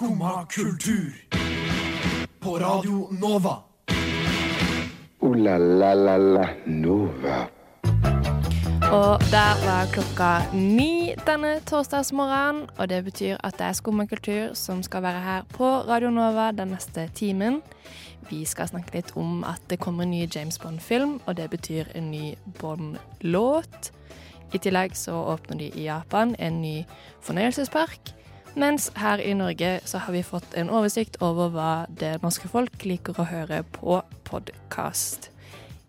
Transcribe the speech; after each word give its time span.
Skumma 0.00 0.46
kultur. 0.46 1.12
På 2.40 2.58
Radio 2.58 3.08
Nova. 3.20 3.56
O-la-la-la-la 5.20 6.48
Nova. 6.64 7.48
Og 8.92 9.20
der 9.30 9.66
var 9.66 9.92
klokka 9.92 10.54
ni 10.54 11.14
denne 11.26 11.60
torsdagsmorgenen. 11.68 12.70
Og 12.78 12.88
det 12.88 13.04
betyr 13.04 13.36
at 13.44 13.58
det 13.58 13.66
er 13.66 13.72
Skumma 13.72 14.06
kultur 14.06 14.54
som 14.54 14.80
skal 14.82 15.02
være 15.02 15.20
her 15.20 15.42
på 15.52 15.68
Radio 15.68 16.10
Nova 16.10 16.50
den 16.52 16.72
neste 16.72 17.10
timen. 17.14 17.60
Vi 18.30 18.44
skal 18.44 18.68
snakke 18.72 18.94
litt 18.94 19.12
om 19.16 19.44
at 19.44 19.60
det 19.68 19.80
kommer 19.80 20.08
en 20.08 20.10
ny 20.10 20.24
James 20.34 20.58
Bond-film, 20.58 21.20
og 21.26 21.36
det 21.36 21.50
betyr 21.50 21.92
en 21.94 22.10
ny 22.10 22.38
Bond-låt. 22.60 23.92
I 24.54 24.58
tillegg 24.58 24.96
så 24.96 25.12
åpner 25.12 25.58
de 25.58 25.68
i 25.74 25.84
Japan 25.84 26.34
en 26.38 26.62
ny 26.62 26.86
fornøyelsespark. 27.20 28.14
Mens 28.54 28.90
her 28.98 29.20
i 29.22 29.34
Norge 29.34 29.80
så 29.84 29.98
har 29.98 30.12
vi 30.12 30.22
fått 30.22 30.54
en 30.58 30.70
oversikt 30.70 31.20
over 31.22 31.52
hva 31.54 31.72
det 31.88 32.16
norske 32.24 32.48
folk 32.50 32.84
liker 32.84 33.18
å 33.20 33.28
høre 33.30 33.62
på 33.76 34.00
podkast. 34.26 35.30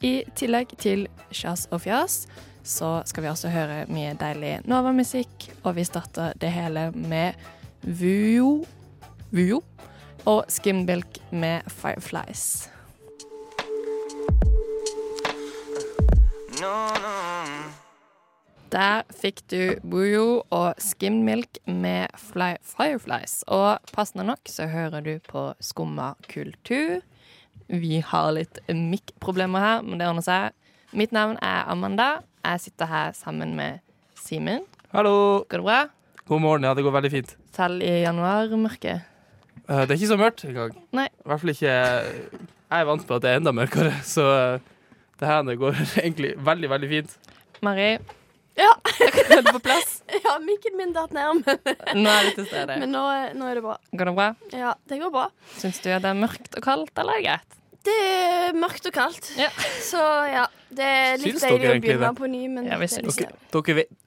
I 0.02 0.22
tillegg 0.38 0.76
til 0.82 1.08
Sjas 1.34 1.68
og 1.72 1.84
fjas 1.86 2.26
så 2.64 3.00
skal 3.10 3.26
vi 3.26 3.32
også 3.32 3.50
høre 3.54 3.86
mye 3.90 4.14
deilig 4.18 4.60
Nova-musikk, 4.70 5.50
og 5.64 5.76
vi 5.80 5.86
starter 5.86 6.38
det 6.42 6.54
hele 6.54 6.90
med 6.94 7.34
Vujo 7.82 8.62
Vujo 9.32 9.64
og 10.30 10.46
Skimbilk 10.52 11.18
med 11.32 11.66
Fireflies. 11.68 12.70
Der 18.72 19.04
fikk 19.12 19.42
du 19.52 19.76
Vujo 19.84 20.44
og 20.48 20.78
Skimbilk 20.80 21.58
med 21.68 22.08
fly 22.16 22.54
Fireflies. 22.64 23.42
Og 23.52 23.84
passende 23.92 24.24
nok 24.24 24.48
så 24.48 24.70
hører 24.72 25.04
du 25.04 25.18
på 25.28 25.50
Skumma 25.60 26.14
kultur. 26.32 27.02
Vi 27.68 28.00
har 28.00 28.30
litt 28.38 28.62
mic-problemer 28.72 29.60
her, 29.60 29.82
men 29.84 30.00
det 30.00 30.08
ordner 30.08 30.24
seg. 30.24 30.56
Mitt 30.96 31.12
navn 31.12 31.36
er 31.44 31.68
Amanda. 31.72 32.22
Jeg 32.48 32.64
sitter 32.64 32.88
her 32.88 33.12
sammen 33.18 33.58
med 33.60 33.84
Simen. 34.16 34.64
Hallo. 34.96 35.44
Går 35.52 35.60
det 35.60 35.68
bra? 35.68 35.82
God 36.32 36.42
morgen. 36.46 36.64
Ja, 36.64 36.72
det 36.74 36.88
går 36.88 36.96
veldig 36.96 37.12
fint. 37.12 37.36
Selv 37.52 37.84
i 37.84 37.92
januarmørket? 38.06 39.04
Eh, 39.68 39.84
det 39.84 39.92
er 39.92 39.98
ikke 40.00 40.14
så 40.14 40.20
mørkt 40.22 40.46
engang. 40.48 40.80
Nei. 40.96 41.10
I 41.12 41.28
hvert 41.28 41.44
fall 41.44 41.54
ikke 41.58 41.76
Jeg 41.76 42.80
er 42.80 42.88
vant 42.88 43.04
med 43.04 43.16
at 43.18 43.28
det 43.28 43.34
er 43.36 43.44
enda 43.44 43.52
mørkere, 43.52 43.94
så 44.08 44.32
eh, 44.32 44.72
det 45.20 45.28
her 45.28 45.44
går 45.60 45.84
egentlig 46.06 46.34
veldig, 46.40 46.72
veldig 46.72 46.92
fint. 46.96 47.20
Mari, 47.62 47.98
Ja. 48.60 48.72
er 49.36 49.42
du 49.46 49.52
på 49.56 49.62
plass? 49.64 50.02
ja, 50.26 50.34
mikken 50.44 50.76
min 50.78 50.92
datt 50.96 51.14
ned, 51.16 51.42
men, 51.46 52.04
Nå 52.04 52.12
er 52.12 52.28
det 52.28 52.34
til 52.36 52.48
stede. 52.50 52.78
men 52.84 52.92
nå, 52.92 53.04
nå 53.38 53.48
er 53.48 53.60
det 53.60 53.64
bra. 53.66 53.78
Går 53.96 54.12
det 54.12 54.16
bra? 54.18 54.28
Ja, 54.54 54.74
det 54.92 55.00
går 55.02 55.14
bra. 55.14 55.26
Syns 55.58 55.80
du 55.84 55.90
det 55.92 56.00
er 56.12 56.18
mørkt 56.20 56.58
og 56.60 56.66
kaldt, 56.66 56.92
eller 57.00 57.18
er 57.18 57.22
det 57.24 57.28
greit? 57.30 57.58
Det 57.82 57.96
er 57.98 58.58
mørkt 58.62 58.86
og 58.86 58.94
kaldt, 58.94 59.32
Ja. 59.40 59.48
så 59.82 60.02
ja. 60.30 60.44
Det 60.70 60.86
er 60.86 61.18
litt 61.18 61.34
Syns 61.40 61.46
deilig 61.48 61.70
å 61.72 61.80
begynne 61.82 62.08
det? 62.12 62.16
på 62.20 62.28
ny, 62.30 62.44
men 62.48 62.68
Ja, 62.70 62.78
vi 62.78 62.86
det 62.92 63.00
er 63.00 63.08
litt 63.08 63.18
Dere, 63.24 63.62
dere 63.66 63.76
vet 63.80 63.98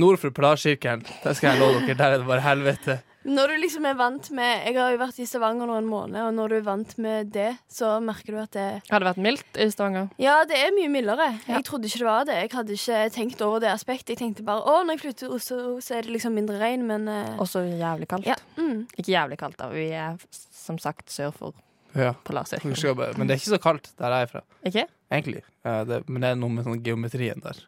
Nord 0.00 0.16
for 0.22 0.32
Polarsirkelen, 0.32 1.02
der 1.22 1.34
skal 1.36 1.52
jeg 1.52 1.60
love 1.60 1.82
dere, 1.84 1.98
der 1.98 2.14
er 2.14 2.22
det 2.22 2.26
bare 2.30 2.40
helvete. 2.46 2.96
Når 3.24 3.52
du 3.52 3.54
liksom 3.62 3.84
er 3.86 3.94
vant 3.94 4.30
med 4.34 4.64
Jeg 4.66 4.74
har 4.74 4.90
jo 4.94 4.98
vært 4.98 5.18
i 5.22 5.26
Stavanger 5.28 5.68
nå 5.70 5.76
en 5.78 5.86
måned, 5.90 6.18
og 6.26 6.32
når 6.34 6.48
du 6.50 6.56
er 6.56 6.64
vant 6.66 6.94
med 6.98 7.30
det, 7.34 7.52
så 7.70 7.92
merker 8.02 8.34
du 8.34 8.40
at 8.42 8.52
det 8.56 8.66
Har 8.90 9.02
det 9.04 9.08
vært 9.12 9.22
mildt 9.22 9.60
i 9.62 9.68
Stavanger? 9.70 10.08
Ja, 10.22 10.40
det 10.48 10.58
er 10.58 10.74
mye 10.74 10.90
mildere. 10.90 11.28
Ja. 11.46 11.58
Jeg 11.60 11.66
trodde 11.68 11.86
ikke 11.86 12.02
det 12.02 12.08
var 12.08 12.26
det. 12.28 12.38
Jeg 12.42 12.52
hadde 12.56 12.76
ikke 12.78 13.00
tenkt 13.14 13.44
over 13.46 13.62
det 13.62 13.70
aspektet. 13.70 14.14
Jeg 14.16 14.22
tenkte 14.24 14.46
bare 14.46 14.64
å, 14.66 14.80
når 14.82 14.96
jeg 14.98 15.04
flytter 15.06 15.20
til 15.26 15.36
Oslo, 15.38 15.76
så 15.84 15.98
er 15.98 16.06
det 16.08 16.16
liksom 16.16 16.34
mindre 16.36 16.58
regn, 16.62 16.86
men 16.88 17.06
eh, 17.08 17.36
Også 17.42 17.62
jævlig 17.68 18.10
kaldt. 18.10 18.26
ja. 18.26 18.38
Mm. 18.58 18.86
Ikke 18.96 19.12
jævlig 19.14 19.38
kaldt, 19.38 19.58
da. 19.62 19.70
Vi 19.72 19.88
er 19.94 20.18
som 20.32 20.78
sagt 20.82 21.10
sør 21.14 21.30
for 21.34 21.54
Ja. 21.94 22.12
bare- 22.94 23.16
Men 23.18 23.26
det 23.28 23.34
er 23.36 23.40
ikke 23.42 23.54
så 23.56 23.60
kaldt 23.62 23.90
der 23.98 24.10
jeg 24.16 24.22
er 24.22 24.30
fra, 24.30 24.42
Ikke? 24.64 24.86
egentlig. 25.10 25.42
Ja, 25.64 25.84
det, 25.84 26.08
men 26.08 26.22
det 26.22 26.30
er 26.30 26.36
noe 26.40 26.50
med 26.50 26.64
sånn 26.64 26.82
geometrien 26.82 27.42
der 27.42 27.58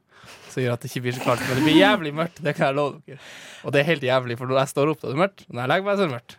som 0.49 0.63
gjør 0.63 0.73
at 0.73 0.81
det 0.81 0.89
ikke 0.91 1.03
blir 1.05 1.13
så 1.19 1.25
kaldt. 1.25 1.43
Men 1.49 1.59
det 1.59 1.65
blir 1.67 1.77
jævlig 1.81 2.13
mørkt, 2.15 2.39
det 2.43 2.55
kan 2.57 2.67
jeg 2.71 2.75
love 2.79 3.03
dere. 3.07 3.19
Og 3.65 3.73
det 3.75 3.81
er 3.83 3.85
helt 3.91 4.03
jævlig, 4.07 4.39
for 4.39 4.47
når 4.47 4.61
jeg 4.63 4.69
står 4.73 4.91
opp, 4.95 5.01
da 5.03 5.09
er 5.09 5.13
det 5.13 5.21
mørkt. 5.21 5.45
Når 5.51 5.61
jeg 5.61 5.69
legger 5.75 5.85
meg, 5.85 5.97
så 5.99 6.03
er 6.05 6.09
det 6.09 6.15
mørkt. 6.15 6.37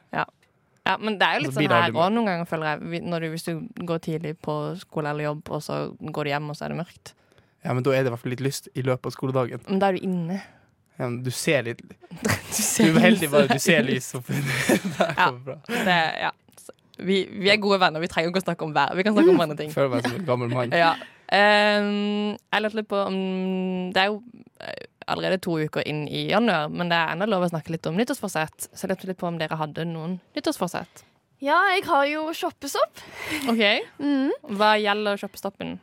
Ja, 0.86 0.98
men 1.02 1.18
det 1.18 1.26
er 1.28 1.34
jo 1.40 1.44
litt 1.46 1.54
sånn 1.56 1.70
her 1.74 1.92
òg 1.92 2.12
noen 2.14 2.26
ganger, 2.30 2.46
føler 2.50 2.66
jeg. 2.94 3.04
Når 3.10 3.20
du, 3.26 3.28
hvis 3.34 3.46
du 3.48 3.86
går 3.90 4.00
tidlig 4.06 4.34
på 4.46 4.56
skole 4.80 5.10
eller 5.10 5.24
jobb, 5.26 5.50
og 5.50 5.62
så 5.66 5.78
går 6.00 6.24
du 6.24 6.30
hjem, 6.30 6.50
og 6.50 6.58
så 6.58 6.66
er 6.66 6.74
det 6.74 6.78
mørkt. 6.78 7.14
Ja, 7.66 7.74
men 7.74 7.84
da 7.84 7.90
er 7.92 8.04
det 8.06 8.12
i 8.12 8.14
hvert 8.14 8.22
fall 8.22 8.34
litt 8.36 8.44
lyst 8.46 8.70
i 8.78 8.84
løpet 8.86 9.10
av 9.10 9.16
skoledagen. 9.16 9.62
Men 9.68 9.80
da 9.82 9.90
er 9.90 9.98
du 9.98 10.06
inne. 10.06 10.42
Ja, 11.00 11.10
men 11.10 11.24
du 11.26 11.32
ser 11.32 11.64
litt 11.66 11.82
Du 12.22 12.30
Du 12.30 12.96
er 12.96 13.00
heldig 13.04 13.30
bare 13.34 13.48
du 13.52 13.60
ser 13.60 13.82
lys. 13.84 14.14
Ja. 15.18 15.32
Det, 15.68 15.98
ja. 16.22 16.32
Vi, 16.98 17.26
vi 17.28 17.50
er 17.52 17.60
gode 17.62 17.80
venner. 17.82 18.00
Vi 18.04 18.08
trenger 18.12 18.32
ikke 18.32 18.44
å 18.44 18.46
snakke 18.46 18.66
om 18.68 18.74
vær. 18.76 18.94
Vi 18.96 19.04
kan 19.04 19.16
snakke 19.16 19.34
om 19.34 19.42
andre 19.44 19.58
ting. 19.60 19.72
Føler 19.74 19.92
meg 19.96 20.06
som 20.08 20.18
en 20.20 20.28
gammel 20.28 20.54
mann. 20.54 20.76
Ja. 20.86 20.94
Um, 21.26 22.36
jeg 22.38 22.62
lurte 22.62 22.78
litt 22.78 22.88
på 22.92 23.00
om 23.02 23.16
Det 23.96 23.98
er 23.98 24.12
jo 24.12 24.20
eh, 24.62 24.84
allerede 25.10 25.40
to 25.42 25.56
uker 25.58 25.82
inn 25.90 26.04
i 26.06 26.28
januar, 26.30 26.70
men 26.70 26.92
det 26.92 27.00
er 27.00 27.16
ennå 27.16 27.26
lov 27.32 27.48
å 27.48 27.50
snakke 27.50 27.74
litt 27.74 27.90
om 27.90 27.98
nyttårsforsett. 27.98 28.68
Så 28.70 28.86
jeg 28.86 28.92
lurte 28.94 29.10
litt 29.10 29.18
på 29.18 29.28
om 29.32 29.40
dere 29.42 29.58
hadde 29.58 29.88
noen 29.90 30.20
nyttårsforsett. 30.38 31.02
ja, 31.42 31.58
jeg 31.74 31.84
har 31.90 32.06
jo 32.12 32.28
shoppestopp. 32.38 33.02
OK. 33.50 33.64
Mm. 33.98 34.30
Hva 34.54 34.76
gjelder 34.78 35.18
shoppestoppen? 35.24 35.76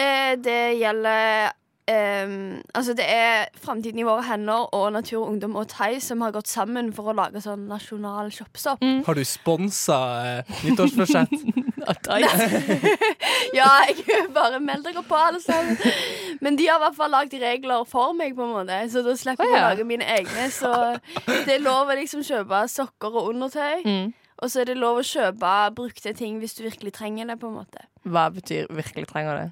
Eh, 0.00 0.34
det 0.42 0.60
gjelder 0.80 1.54
ehm, 1.90 2.62
Altså, 2.74 2.94
det 2.96 3.06
er 3.08 3.50
Framtiden 3.60 3.98
i 4.00 4.06
våre 4.06 4.22
hender 4.28 4.68
og 4.76 4.92
Natur 4.94 5.24
og 5.24 5.32
Ungdom 5.32 5.56
og 5.58 5.68
Thai 5.72 5.98
som 6.02 6.22
har 6.24 6.32
gått 6.34 6.48
sammen 6.50 6.92
for 6.96 7.10
å 7.10 7.16
lage 7.16 7.42
sånn 7.44 7.66
nasjonal 7.70 8.30
shoppestopp. 8.34 8.84
Har 9.06 9.18
du 9.18 9.24
sponsa 9.26 9.98
eh, 10.24 10.54
nyttårsforsett? 10.64 11.34
Ja, 13.56 13.68
jeg 13.88 14.28
bare 14.34 14.60
meld 14.62 14.84
dere 14.86 15.02
på, 15.06 15.16
alle 15.16 15.40
sammen. 15.42 15.76
Men 16.40 16.56
de 16.58 16.68
har 16.68 16.78
i 16.78 16.84
hvert 16.84 16.98
fall 16.98 17.12
lagd 17.12 17.34
regler 17.40 17.84
for 17.88 18.14
meg, 18.16 18.36
på 18.36 18.46
en 18.46 18.54
måte 18.54 18.78
så 18.92 19.02
da 19.04 19.16
slipper 19.18 19.48
jeg 19.48 19.56
Å, 19.56 19.56
ja. 19.56 19.62
å 19.64 19.70
lage 19.72 19.86
mine 19.88 20.06
egne. 20.06 20.48
Så 20.54 20.70
det 21.26 21.56
er 21.56 21.64
lov 21.64 21.90
å 21.90 21.98
liksom 21.98 22.22
kjøpe 22.26 22.62
sokker 22.70 23.16
og 23.16 23.32
undertøy. 23.32 23.82
Mm. 23.84 24.10
Og 24.40 24.48
så 24.48 24.62
er 24.62 24.70
det 24.70 24.78
lov 24.80 25.00
å 25.00 25.04
kjøpe 25.04 25.54
brukte 25.76 26.14
ting 26.16 26.38
hvis 26.40 26.56
du 26.56 26.62
virkelig 26.64 26.94
trenger 26.96 27.28
det. 27.28 27.36
på 27.40 27.50
en 27.50 27.58
måte 27.60 27.84
Hva 28.08 28.28
betyr 28.32 28.70
virkelig 28.72 29.10
trenger 29.10 29.36
det? 29.36 29.48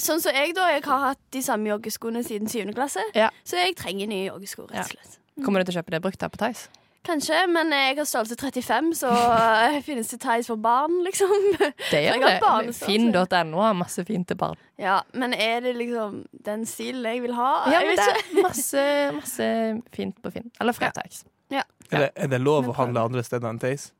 Sånn 0.00 0.22
som 0.22 0.34
jeg, 0.34 0.54
da. 0.56 0.68
Jeg 0.74 0.82
har 0.88 1.02
hatt 1.10 1.20
de 1.34 1.42
samme 1.44 1.70
joggeskoene 1.70 2.24
siden 2.26 2.50
7. 2.50 2.72
klasse. 2.74 3.02
Ja. 3.14 3.28
Så 3.46 3.60
jeg 3.60 3.76
trenger 3.78 4.10
nye 4.10 4.30
joggesko, 4.30 4.66
rett 4.70 4.88
og 4.88 4.96
slett. 4.96 5.20
Kommer 5.44 5.62
du 5.62 5.68
til 5.68 5.76
å 5.76 5.82
kjøpe 5.82 5.94
det 5.94 6.02
brukt 6.02 6.22
her 6.22 6.32
på 6.32 6.40
Theis? 6.40 6.66
Kanskje, 7.04 7.36
men 7.52 7.68
jeg 7.74 7.98
har 7.98 8.06
størrelse 8.08 8.36
35, 8.40 8.86
så 8.96 9.10
eh, 9.12 9.74
finnes 9.84 10.08
det 10.08 10.18
Theis 10.22 10.46
for 10.48 10.56
barn, 10.56 11.02
liksom. 11.04 11.34
Det 11.92 12.00
gjør 12.00 12.22
det. 12.24 12.72
Finn.no 12.78 13.60
har 13.60 13.74
masse 13.76 14.06
fint 14.08 14.24
til 14.30 14.38
barn. 14.40 14.56
Ja, 14.80 15.02
Men 15.12 15.34
er 15.36 15.60
det 15.66 15.74
liksom 15.76 16.22
den 16.46 16.64
stilen 16.66 17.04
jeg 17.04 17.20
vil 17.26 17.34
ha? 17.36 17.50
Ja, 17.68 17.82
men 17.84 18.00
det 18.00 18.08
er 18.08 18.40
masse, 18.48 18.86
masse 19.18 19.50
fint 19.92 20.16
på 20.24 20.32
Finn. 20.32 20.48
Eller 20.60 20.72
fra 20.76 20.90
Theis. 20.96 21.26
Er 21.52 22.06
det, 22.06 22.10
er 22.16 22.30
det 22.32 22.40
lov 22.40 22.72
å 22.72 22.78
handle 22.78 23.04
andre 23.04 23.22
steder 23.26 23.52
enn 23.52 23.60
Theis? 23.60 23.90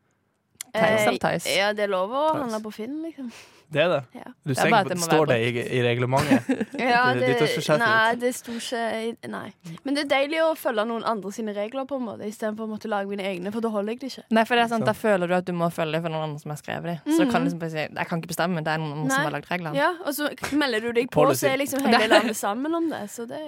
Theis 0.72 0.80
Eh, 0.80 1.02
eller 1.06 1.20
Theis? 1.22 1.44
Ja, 1.46 1.68
det 1.76 1.84
er 1.84 1.92
lov 1.92 2.10
å 2.10 2.22
handle 2.34 2.58
på 2.64 2.72
Finn, 2.74 2.96
liksom. 3.04 3.28
Det 3.72 3.80
er 3.82 3.88
det? 3.88 4.00
Ja. 4.14 4.24
Du 4.44 4.50
Det 4.50 4.58
er 4.58 4.60
ser 4.60 4.70
bare 4.70 4.84
ikke 4.84 4.84
at 4.84 4.90
det 4.92 4.98
må 5.00 5.06
Står 5.08 5.26
det 5.30 5.36
i, 5.40 5.62
i 5.78 5.82
reglementet? 5.82 6.48
Ja, 6.78 7.00
Det 7.14 7.28
er 7.30 7.40
det, 7.40 7.78
nei, 7.80 8.14
det 8.20 8.30
sto 8.36 8.52
ikke 8.58 9.30
Nei. 9.32 9.46
Men 9.84 9.96
det 9.96 10.04
er 10.04 10.08
deilig 10.12 10.40
å 10.44 10.50
følge 10.58 10.84
noen 10.88 11.04
andre 11.08 11.32
sine 11.34 11.54
regler, 11.56 11.86
på 11.88 11.98
en 11.98 12.04
måte 12.08 12.28
istedenfor 12.28 12.66
å 12.68 12.72
måtte 12.74 12.90
lage 12.92 13.08
mine 13.10 13.24
egne, 13.26 13.52
for 13.54 13.64
da 13.64 13.70
holder 13.74 13.94
jeg 13.94 14.00
det 14.02 14.10
ikke. 14.12 14.26
Nei, 14.36 14.44
for 14.48 14.58
det 14.58 14.64
er 14.66 14.72
sant, 14.74 14.84
Så. 14.84 14.90
Da 14.90 14.96
føler 14.98 15.30
du 15.30 15.36
at 15.38 15.46
du 15.48 15.54
må 15.56 15.70
følge 15.74 16.02
for 16.04 16.12
noen 16.14 16.26
andre 16.28 16.42
som 16.42 16.52
har 16.54 16.60
skrevet 16.60 16.90
det. 16.92 16.96
Så 17.14 17.24
du 17.24 17.30
kan 17.32 17.46
liksom 17.46 17.62
bare 17.62 17.74
si 17.74 17.80
jeg 17.84 18.08
kan 18.10 18.20
ikke 18.22 18.32
bestemme, 18.34 18.64
det 18.66 18.74
er 18.74 18.82
noen 18.82 18.92
andre 18.98 19.08
Nei. 19.08 19.14
som 19.16 19.28
har 19.30 19.36
lagd 19.38 19.50
reglene. 19.52 19.78
Ja, 19.78 19.92
Og 20.04 20.14
så 20.18 20.28
melder 20.58 20.80
du 20.84 20.92
deg 21.00 21.10
på, 21.14 21.24
så 21.34 21.52
er 21.52 21.62
liksom 21.62 21.86
hele 21.88 22.10
landet 22.14 22.36
sammen 22.38 22.74
om 22.74 22.90
det. 22.92 23.06
Så 23.14 23.26
det 23.30 23.40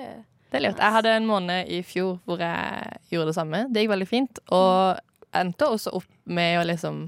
Det 0.51 0.61
er 0.61 0.69
lurt. 0.69 0.79
Jeg 0.79 0.93
hadde 0.99 1.17
en 1.21 1.27
måned 1.27 1.69
i 1.69 1.83
fjor 1.83 2.19
hvor 2.25 2.39
jeg 2.41 3.01
gjorde 3.11 3.33
det 3.33 3.35
samme. 3.37 3.67
Det 3.73 3.83
gikk 3.85 3.93
veldig 3.97 4.09
fint. 4.09 4.39
Og 4.55 4.97
endte 5.37 5.69
også 5.69 5.93
opp 5.99 6.07
med 6.25 6.61
å 6.61 6.65
liksom 6.67 7.07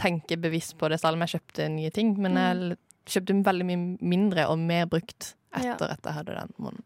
tenke 0.00 0.36
bevisst 0.40 0.76
på 0.78 0.88
det, 0.92 0.98
selv 1.02 1.16
om 1.18 1.24
jeg 1.26 1.36
kjøpte 1.36 1.68
nye 1.72 1.90
ting. 1.94 2.14
Men 2.22 2.36
jeg 2.40 2.76
kjøpte 3.06 3.36
veldig 3.46 3.66
mye 3.68 3.80
mindre 4.00 4.48
og 4.50 4.58
mer 4.58 4.86
brukt 4.90 5.34
Ja. 5.56 5.72
etter 5.72 5.92
at 5.94 6.04
jeg 6.04 6.12
hadde 6.12 6.34
den 6.36 6.52
måneden. 6.58 6.84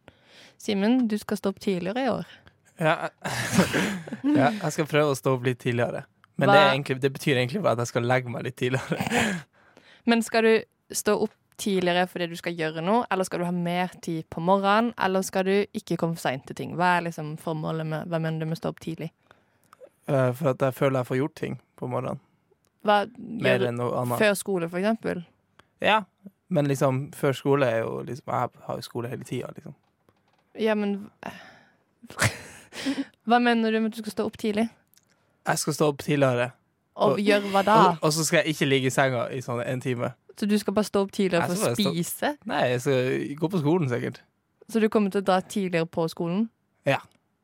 Simen, 0.60 1.08
du 1.08 1.16
skal 1.18 1.36
stå 1.40 1.50
opp 1.54 1.60
tidligere 1.60 2.04
i 2.04 2.10
år. 2.12 2.26
Ja. 2.80 3.08
ja, 4.24 4.50
jeg 4.52 4.72
skal 4.76 4.86
prøve 4.88 5.12
å 5.12 5.18
stå 5.18 5.34
opp 5.36 5.44
litt 5.48 5.58
tidligere. 5.62 6.04
Men 6.40 6.48
det, 6.48 6.56
er 6.60 6.70
egentlig, 6.72 7.00
det 7.02 7.10
betyr 7.12 7.36
egentlig 7.36 7.60
bare 7.64 7.76
at 7.76 7.82
jeg 7.84 7.90
skal 7.92 8.06
legge 8.08 8.30
meg 8.32 8.44
litt 8.46 8.56
tidligere. 8.56 9.40
Men 10.08 10.22
skal 10.24 10.46
du 10.46 10.52
stå 10.96 11.16
opp 11.26 11.34
tidligere 11.60 12.06
fordi 12.08 12.30
du 12.30 12.36
skal 12.40 12.54
gjøre 12.56 12.80
noe, 12.84 13.02
eller 13.12 13.26
skal 13.28 13.42
du 13.42 13.44
ha 13.44 13.52
mer 13.52 13.90
tid 14.00 14.24
på 14.32 14.40
morgenen, 14.40 14.94
eller 14.96 15.20
skal 15.26 15.44
du 15.44 15.52
ikke 15.76 15.98
komme 16.00 16.16
for 16.16 16.24
seint 16.30 16.46
til 16.48 16.56
ting? 16.56 16.72
Hva 16.78 16.94
er 16.96 17.04
liksom 17.10 17.34
formålet 17.42 17.84
med 17.90 18.08
Hva 18.08 18.20
mener 18.22 18.40
du 18.40 18.48
med 18.48 18.56
å 18.56 18.60
stå 18.62 18.72
opp 18.72 18.80
tidlig? 18.80 19.10
Eh, 20.08 20.30
For 20.38 20.54
at 20.54 20.64
jeg 20.64 20.76
føler 20.78 21.02
jeg 21.02 21.10
får 21.10 21.20
gjort 21.20 21.36
ting 21.42 21.58
på 21.76 21.88
morgenen. 21.92 22.22
Hva 22.84 23.06
Mer 23.18 23.66
enn 23.68 23.76
noe 23.76 23.92
annet. 24.00 24.18
Før 24.18 24.34
skole, 24.38 24.68
for 24.72 24.78
eksempel? 24.80 25.24
Ja, 25.84 26.02
men 26.48 26.66
liksom 26.68 27.10
før 27.16 27.32
skole 27.36 27.66
er 27.68 27.78
jo 27.84 28.02
liksom 28.06 28.26
Jeg 28.32 28.50
har 28.66 28.76
jo 28.76 28.82
skole 28.82 29.08
hele 29.08 29.24
tida, 29.24 29.50
liksom. 29.56 29.74
Ja, 30.58 30.74
men 30.74 31.10
Hva 33.28 33.38
mener 33.42 33.70
du 33.72 33.80
med 33.80 33.90
at 33.92 33.96
du 33.98 34.02
skal 34.02 34.12
stå 34.14 34.26
opp 34.30 34.38
tidlig? 34.40 34.68
Jeg 35.46 35.58
skal 35.62 35.74
stå 35.76 35.88
opp 35.92 35.98
tidligere, 36.04 36.50
Og 36.96 37.12
Og- 37.12 37.18
gjør 37.20 37.40
hva 37.52 37.62
da? 37.64 37.74
og, 37.88 37.98
og 38.02 38.12
så 38.12 38.24
skal 38.24 38.42
jeg 38.42 38.54
ikke 38.54 38.66
ligge 38.68 38.86
i 38.86 38.90
senga 38.90 39.28
i 39.32 39.38
sånn 39.40 39.62
en 39.64 39.80
time. 39.80 40.10
Så 40.36 40.46
du 40.48 40.58
skal 40.58 40.74
bare 40.74 40.84
stå 40.84 41.00
opp 41.04 41.12
tidligere 41.12 41.46
for 41.46 41.54
å 41.54 41.74
stå- 41.74 41.92
spise? 41.92 42.36
Nei, 42.46 42.62
jeg 42.72 42.80
skal 42.80 43.36
gå 43.40 43.48
på 43.50 43.60
skolen, 43.60 43.88
sikkert. 43.88 44.20
Så 44.68 44.80
du 44.80 44.88
kommer 44.88 45.10
til 45.10 45.20
å 45.22 45.24
dra 45.24 45.40
tidligere 45.40 45.86
på 45.86 46.08
skolen? 46.10 46.48
Ja. 46.86 46.98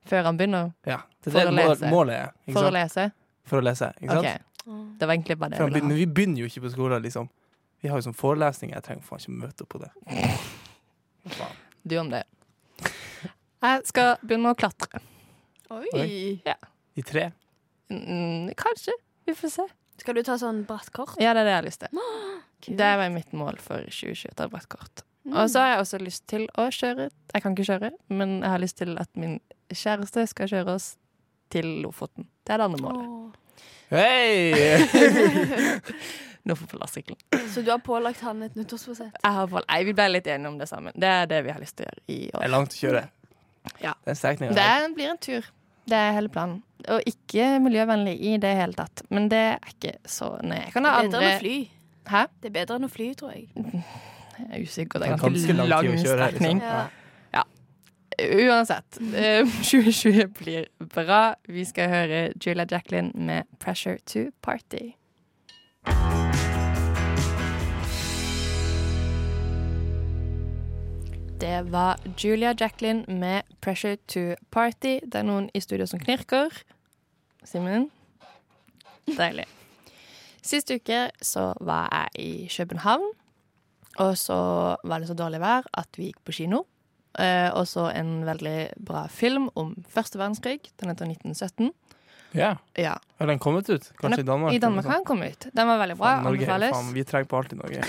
Før 0.07 0.23
han 0.25 0.37
begynner? 0.39 0.73
Ja. 0.87 0.99
Det 1.25 1.35
er 1.35 1.51
det 1.51 1.91
målet 1.91 2.15
er. 2.15 2.33
For 2.53 2.69
å 2.69 2.73
lese? 2.73 3.13
For 3.45 3.59
å 3.61 3.65
lese. 3.65 3.93
Ikke 4.03 4.13
sant? 4.13 4.27
OK. 4.27 4.56
Det 4.67 5.07
var 5.07 5.15
egentlig 5.15 5.39
bare 5.39 5.53
det 5.55 5.61
jeg 5.61 5.71
begynner, 5.71 5.89
ville 5.89 5.95
ha. 5.95 6.01
vi 6.01 6.07
begynner 6.19 6.43
jo 6.43 6.51
ikke 6.51 6.65
på 6.67 6.73
skolen, 6.75 7.03
liksom. 7.05 7.29
Vi 7.85 7.91
har 7.93 8.01
jo 8.01 8.07
sånn 8.09 8.17
forelesning. 8.19 8.73
Jeg 8.75 8.83
trenger 8.87 9.07
faen 9.07 9.23
ikke 9.23 9.41
møte 9.45 9.67
opp 9.67 9.73
på 9.75 9.83
det. 9.83 9.91
Faen. 11.37 11.59
Du 11.87 11.97
om 12.01 12.11
det. 12.11 12.25
Jeg 13.63 13.83
skal 13.87 14.15
begynne 14.23 14.53
å 14.53 14.59
klatre. 14.59 15.03
Oi. 15.75 16.41
I 16.97 17.05
tre? 17.07 17.29
Mm, 17.93 18.51
kanskje. 18.59 18.95
Vi 19.27 19.35
får 19.39 19.53
se. 19.55 19.67
Skal 20.03 20.19
du 20.19 20.23
ta 20.27 20.37
sånn 20.41 20.65
bratt 20.69 20.91
kort? 20.95 21.17
Ja, 21.23 21.33
det 21.37 21.45
er 21.45 21.49
det 21.49 21.55
jeg 21.55 21.61
har 21.61 21.69
lyst 21.69 21.85
til. 21.85 22.01
Kult. 22.67 22.79
Det 22.81 22.93
var 23.01 23.13
mitt 23.13 23.33
mål 23.37 23.61
for 23.63 23.87
2020. 23.87 24.35
Ta 24.39 24.49
brettkort. 24.51 25.05
Mm. 25.27 25.35
Og 25.35 25.51
så 25.51 25.63
har 25.63 25.73
jeg 25.73 25.83
også 25.83 25.99
lyst 26.03 26.25
til 26.31 26.45
å 26.55 26.69
kjøre 26.71 27.09
Jeg 27.09 27.43
kan 27.43 27.57
ikke 27.57 27.67
kjøre, 27.67 27.91
men 28.15 28.37
jeg 28.39 28.53
har 28.53 28.63
lyst 28.63 28.79
til 28.79 28.95
at 29.03 29.11
min 29.19 29.41
kjæreste 29.75 30.23
skal 30.31 30.51
kjøre 30.53 30.77
oss 30.79 30.93
til 31.51 31.67
Lofoten. 31.83 32.29
Det 32.47 32.55
er 32.55 32.63
det 32.63 32.69
andre 32.69 32.83
målet. 32.85 33.16
Hei! 33.91 34.79
Nå 36.47 36.55
får 36.57 36.67
vi 36.73 36.87
sykkelen. 36.91 37.19
Så 37.55 37.63
du 37.63 37.71
har 37.71 37.79
pålagt 37.83 38.21
han 38.23 38.43
et 38.47 38.55
nyttårsforsett? 38.59 39.15
Jeg 39.23 39.33
har 39.33 39.47
fått- 39.51 39.67
Nei, 39.69 39.85
vi 39.85 39.93
ble 39.95 40.07
litt 40.13 40.27
enige 40.27 40.49
om 40.49 40.59
det 40.59 40.69
sammen. 40.71 40.93
Det 40.95 41.09
er 41.11 41.27
det 41.27 41.41
vi 41.45 41.51
har 41.55 41.61
lyst 41.61 41.77
til 41.77 41.87
å 41.87 41.91
gjøre 41.91 42.03
i 42.15 42.19
år. 42.31 42.41
Det 42.41 42.47
er 42.49 42.53
langt 42.55 42.75
å 42.75 42.81
kjøre. 42.83 43.03
Ja. 43.83 43.93
Det 44.07 44.59
er, 44.63 44.89
blir 44.95 45.11
en 45.11 45.19
tur. 45.19 45.49
Det 45.87 45.95
er 45.99 46.13
hele 46.15 46.29
planen. 46.29 46.63
Og 46.89 47.03
ikke 47.07 47.49
miljøvennlig 47.63 48.15
i 48.21 48.37
det 48.43 48.53
hele 48.59 48.75
tatt. 48.79 49.03
Men 49.11 49.29
det 49.29 49.43
er 49.55 49.59
ikke 49.73 49.97
så 50.07 50.33
Nei, 50.43 50.61
jeg 50.65 50.73
kan 50.75 50.83
Det 50.83 50.91
ha 50.93 50.99
er 51.01 51.09
bedre 51.09 51.23
enn 51.23 51.37
å 51.37 51.41
fly. 51.41 51.57
Hæ? 52.07 52.27
Det 52.43 52.47
er 52.51 52.55
bedre 52.61 52.77
enn 52.79 52.85
å 52.87 52.91
fly, 52.91 53.09
tror 53.15 53.33
jeg. 53.35 53.49
Jeg 53.57 54.47
er 54.53 54.63
usikker. 54.63 54.99
Det 54.99 55.07
Det 55.07 55.11
er 55.11 55.17
ganske 55.17 55.47
ganske 55.47 55.69
lang 55.69 55.83
strekning. 55.83 56.05
kjøre 56.07 56.19
her, 56.27 56.33
liksom. 56.33 56.61
Ja. 56.63 56.87
Uansett. 58.19 58.99
eh, 59.15 59.45
2020 59.63 60.27
blir 60.39 60.67
bra. 60.79 61.35
Vi 61.49 61.65
skal 61.65 61.89
høre 61.89 62.33
Julia 62.47 62.67
Jacqueline 62.71 63.13
med 63.15 63.43
'Pressure 63.61 63.99
to 64.07 64.31
Party'. 64.43 64.95
Det 71.41 71.63
var 71.71 71.97
Julia 72.25 72.55
Jacqueline 72.61 73.05
med 73.09 73.43
'Pressure 73.61 73.97
to 74.09 74.21
Party'. 74.57 75.01
Det 75.05 75.15
er 75.15 75.23
noen 75.23 75.51
i 75.55 75.61
studio 75.61 75.87
som 75.87 76.01
knirker. 76.01 76.49
Simen? 77.45 77.91
Deilig. 79.07 79.45
Sist 80.43 80.71
uke 80.71 81.11
så 81.23 81.53
var 81.61 81.89
jeg 81.93 82.25
i 82.27 82.49
København. 82.57 83.11
Og 83.99 84.19
så 84.19 84.77
var 84.85 84.99
det 84.99 85.09
så 85.09 85.15
dårlig 85.15 85.41
vær 85.41 85.63
at 85.75 85.89
vi 85.97 86.05
gikk 86.11 86.25
på 86.25 86.33
kino. 86.33 86.63
Eh, 87.19 87.49
og 87.57 87.65
så 87.69 87.89
en 87.97 88.21
veldig 88.27 88.59
bra 88.87 89.07
film 89.09 89.49
om 89.55 89.75
første 89.89 90.21
verdenskrig. 90.21 90.61
Den 90.81 90.93
heter 90.93 91.09
1917. 91.09 91.73
Ja. 92.37 92.57
Ja, 92.77 92.99
Har 93.19 93.27
den 93.27 93.39
kommet 93.39 93.71
ut? 93.71 93.93
Kanskje 93.97 94.21
i 94.21 94.27
Danmark? 94.27 94.53
I 94.53 94.59
Danmark 94.59 94.87
har 94.87 95.01
den 95.01 95.05
kommet 95.09 95.33
ut. 95.33 95.49
Den 95.53 95.69
var 95.69 95.79
veldig 95.79 95.97
bra. 95.97 96.17
Fan, 96.17 96.25
Norge, 96.25 96.47
faen, 96.47 96.93
vi 96.93 97.05
trenger 97.05 97.31
på 97.31 97.39
alt 97.39 97.53
i 97.53 97.57
Norge. 97.57 97.85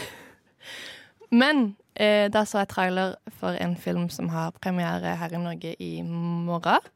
Men 1.41 1.75
eh, 1.95 2.29
da 2.31 2.45
så 2.47 2.61
jeg 2.63 2.71
trailer 2.71 3.17
for 3.41 3.57
en 3.59 3.75
film 3.75 4.07
som 4.13 4.29
har 4.31 4.55
premiere 4.61 5.17
her 5.19 5.33
i 5.33 5.41
Norge 5.41 5.75
i 5.83 5.91
morgen. 6.03 6.91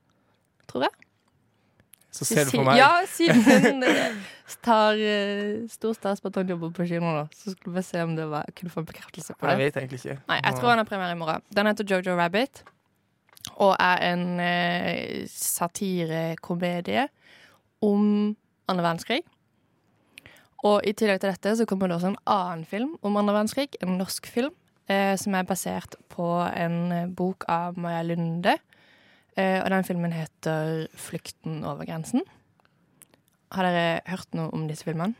Tror 0.71 0.87
jeg. 0.87 1.09
Så 2.11 2.27
ser 2.27 2.47
du 2.47 2.57
på 2.57 2.63
meg. 2.67 2.79
Ja, 2.79 2.91
siden 3.07 3.83
eh, 3.87 4.15
tar 4.63 4.99
uh, 4.99 5.67
stor 5.71 5.95
stas 5.97 6.21
på 6.21 6.31
at 6.31 6.41
han 6.41 6.51
jobber 6.51 6.71
på 6.75 6.85
kino 6.89 7.13
nå. 7.15 7.23
Så 7.35 7.53
skulle 7.55 7.75
vi 7.77 7.83
se 7.85 8.03
om 8.03 8.15
det 8.17 8.27
var, 8.31 8.49
kunne 8.57 8.73
få 8.73 8.83
en 8.83 8.89
bekreftelse 8.89 9.35
på 9.37 9.49
Jeg 9.49 9.59
vet 9.61 9.79
egentlig 9.79 9.99
ikke. 10.03 10.19
Nei, 10.29 10.39
jeg 10.43 10.59
tror 10.59 10.73
han 10.73 10.81
har 10.81 10.89
premiere 10.89 11.15
i 11.15 11.19
morgen. 11.19 11.45
Den 11.55 11.69
heter 11.69 11.87
Jojo 11.87 12.15
Rabbit. 12.19 12.63
Og 13.57 13.75
er 13.79 14.03
en 14.11 14.25
uh, 14.37 15.27
satirekomedie 15.31 17.07
om 17.81 18.35
andre 18.69 18.83
verdenskrig. 18.83 19.21
Og 20.61 20.83
i 20.85 20.93
tillegg 20.93 21.23
til 21.23 21.31
dette 21.31 21.55
så 21.57 21.65
kommer 21.65 21.89
det 21.89 21.97
også 21.97 22.11
en 22.11 22.19
annen 22.29 22.67
film 22.69 22.97
om 23.01 23.17
andre 23.17 23.33
verdenskrig. 23.39 23.79
En 23.81 23.97
norsk 24.01 24.27
film 24.29 24.53
uh, 24.91 25.15
som 25.17 25.37
er 25.37 25.47
basert 25.49 25.97
på 26.13 26.27
en 26.51 27.15
bok 27.17 27.47
av 27.49 27.79
Maja 27.81 28.03
Lunde. 28.05 28.59
Uh, 29.39 29.63
og 29.63 29.71
den 29.71 29.87
filmen 29.87 30.13
heter 30.13 30.87
'Flukten 30.91 31.63
over 31.63 31.87
grensen'. 31.87 32.27
Har 33.51 33.67
dere 33.67 34.01
hørt 34.07 34.33
noe 34.37 34.49
om 34.55 34.67
disse 34.69 34.85
filmene? 34.87 35.15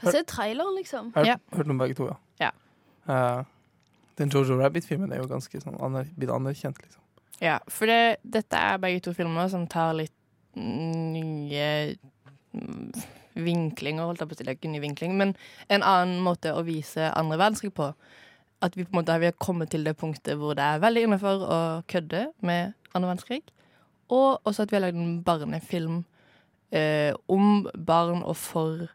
Hva 0.00 0.14
er 0.16 0.24
traileren, 0.26 0.74
liksom? 0.78 1.12
Har 1.14 1.26
Ja. 1.28 1.36
hørt 1.52 1.68
om 1.70 1.78
begge 1.78 1.94
to, 1.94 2.06
ja. 2.08 2.16
Ja. 2.40 2.50
Uh, 3.08 3.44
den 4.16 4.30
Jojo 4.30 4.56
Rabbit-filmen 4.58 5.12
er 5.12 5.18
jo 5.20 5.28
ganske 5.28 5.60
sånn 5.62 5.76
aner, 5.80 6.08
blitt 6.16 6.30
anerkjent, 6.32 6.78
liksom. 6.82 7.00
Ja, 7.40 7.58
for 7.68 7.86
det, 7.86 8.18
dette 8.24 8.56
er 8.56 8.78
begge 8.78 9.00
to 9.00 9.12
filmer 9.16 9.48
som 9.48 9.66
tar 9.66 9.94
litt 9.96 10.12
nye 10.56 11.96
vinklinger, 13.38 14.04
holdt 14.08 14.20
jeg 14.24 14.28
på 14.30 14.34
å 14.34 14.38
si. 14.38 14.44
Det 14.44 14.52
er 14.52 14.58
ikke 14.58 14.72
ny 14.72 14.80
vinkling, 14.82 15.14
men 15.16 15.34
en 15.72 15.84
annen 15.86 16.20
måte 16.24 16.52
å 16.56 16.64
vise 16.66 17.10
andre 17.16 17.38
verdenskrig 17.40 17.72
på. 17.76 17.92
At 18.60 18.76
vi 18.76 18.84
på 18.84 18.92
en 18.92 18.98
måte 19.00 19.14
har 19.16 19.32
kommet 19.40 19.70
til 19.72 19.84
det 19.86 19.94
punktet 19.96 20.36
hvor 20.36 20.54
det 20.58 20.64
er 20.66 20.82
veldig 20.82 21.06
innafor 21.06 21.44
å 21.46 21.60
kødde 21.88 22.26
med 22.44 22.74
andre 22.92 23.12
verdenskrig. 23.14 23.42
Og 24.12 24.40
også 24.44 24.66
at 24.66 24.72
vi 24.72 24.76
har 24.76 24.84
lagd 24.84 24.98
en 25.00 25.22
barnefilm 25.24 26.02
eh, 26.72 27.12
om 27.28 27.68
barn 27.76 28.22
og 28.22 28.36
for 28.36 28.88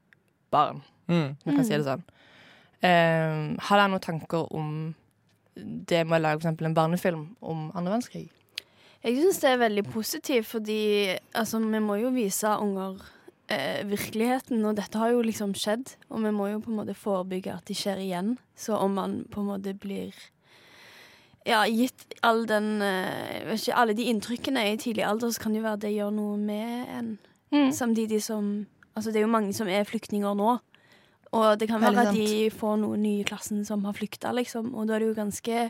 barn, 0.51 0.81
Mm. 1.07 1.36
jeg 1.45 1.56
kan 1.56 1.66
si 1.66 1.75
det 1.75 1.86
sånn. 1.86 2.04
Eh, 2.81 3.56
har 3.60 3.77
dere 3.77 3.89
noen 3.92 4.01
tanker 4.01 4.48
om 4.54 4.95
det 5.56 6.06
med 6.07 6.19
å 6.19 6.24
lage 6.24 6.42
for 6.42 6.48
eksempel 6.50 6.66
en 6.66 6.74
barnefilm 6.77 7.36
om 7.42 7.72
andre 7.75 7.94
verdenskrig? 7.94 8.30
Jeg 9.06 9.19
syns 9.22 9.39
det 9.44 9.50
er 9.51 9.57
veldig 9.62 9.83
positivt, 9.94 10.48
fordi 10.50 11.18
altså, 11.36 11.60
vi 11.60 11.80
må 11.80 12.00
jo 12.01 12.10
vise 12.10 12.48
unger 12.57 12.98
eh, 13.48 13.83
virkeligheten, 13.86 14.63
og 14.66 14.75
dette 14.80 14.98
har 14.98 15.12
jo 15.13 15.21
liksom 15.21 15.54
skjedd. 15.54 15.95
Og 16.10 16.24
vi 16.24 16.31
må 16.33 16.48
jo 16.50 16.60
på 16.60 16.71
en 16.71 16.80
måte 16.80 16.95
forebygge 16.98 17.54
at 17.54 17.66
det 17.69 17.78
skjer 17.78 18.01
igjen. 18.01 18.38
Så 18.57 18.74
om 18.81 18.95
man 18.98 19.25
på 19.30 19.44
en 19.44 19.51
måte 19.51 19.75
blir 19.78 20.13
ja, 21.45 21.62
gitt 21.69 22.16
all 22.25 22.48
den 22.50 22.81
eh, 22.81 23.54
ikke, 23.54 23.75
Alle 23.78 23.94
de 23.94 24.10
inntrykkene 24.10 24.63
i 24.71 24.78
tidlig 24.81 25.06
alder, 25.06 25.30
så 25.30 25.44
kan 25.44 25.54
det 25.54 25.62
jo 25.62 25.68
være 25.68 25.83
det 25.86 25.94
gjør 25.94 26.12
noe 26.18 26.38
med 26.42 26.89
en. 26.98 27.12
Mm. 27.56 27.69
Samtidig 27.75 28.24
som 28.24 28.56
Altså, 28.95 29.12
det 29.12 29.19
er 29.19 29.26
jo 29.26 29.28
mange 29.28 29.52
som 29.52 29.68
er 29.68 29.83
flyktninger 29.83 30.38
nå. 30.40 30.54
Og 31.35 31.59
det 31.59 31.68
kan 31.68 31.81
være 31.83 32.06
at 32.07 32.16
de 32.16 32.47
får 32.47 32.78
noen 32.80 33.02
nye 33.04 33.26
i 33.26 33.28
klassen 33.28 33.66
som 33.68 33.83
har 33.83 33.95
flykta, 33.97 34.31
liksom. 34.31 34.69
Og 34.71 34.88
da 34.88 34.95
er 34.95 35.04
det 35.04 35.09
jo 35.09 35.18
ganske 35.18 35.66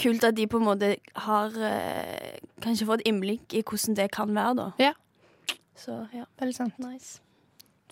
kult 0.00 0.24
at 0.24 0.36
de 0.38 0.46
på 0.48 0.56
en 0.56 0.64
måte 0.64 0.94
har 1.26 1.58
eh, 1.68 2.38
kanskje 2.64 2.88
fått 2.88 3.04
innblikk 3.04 3.52
i 3.52 3.60
hvordan 3.60 3.98
det 3.98 4.08
kan 4.16 4.32
være, 4.32 4.54
da. 4.62 4.68
Ja. 4.80 4.94
Så 5.76 6.06
ja, 6.14 6.24
Veldig 6.40 6.56
sant. 6.56 6.78
nice. 6.80 7.20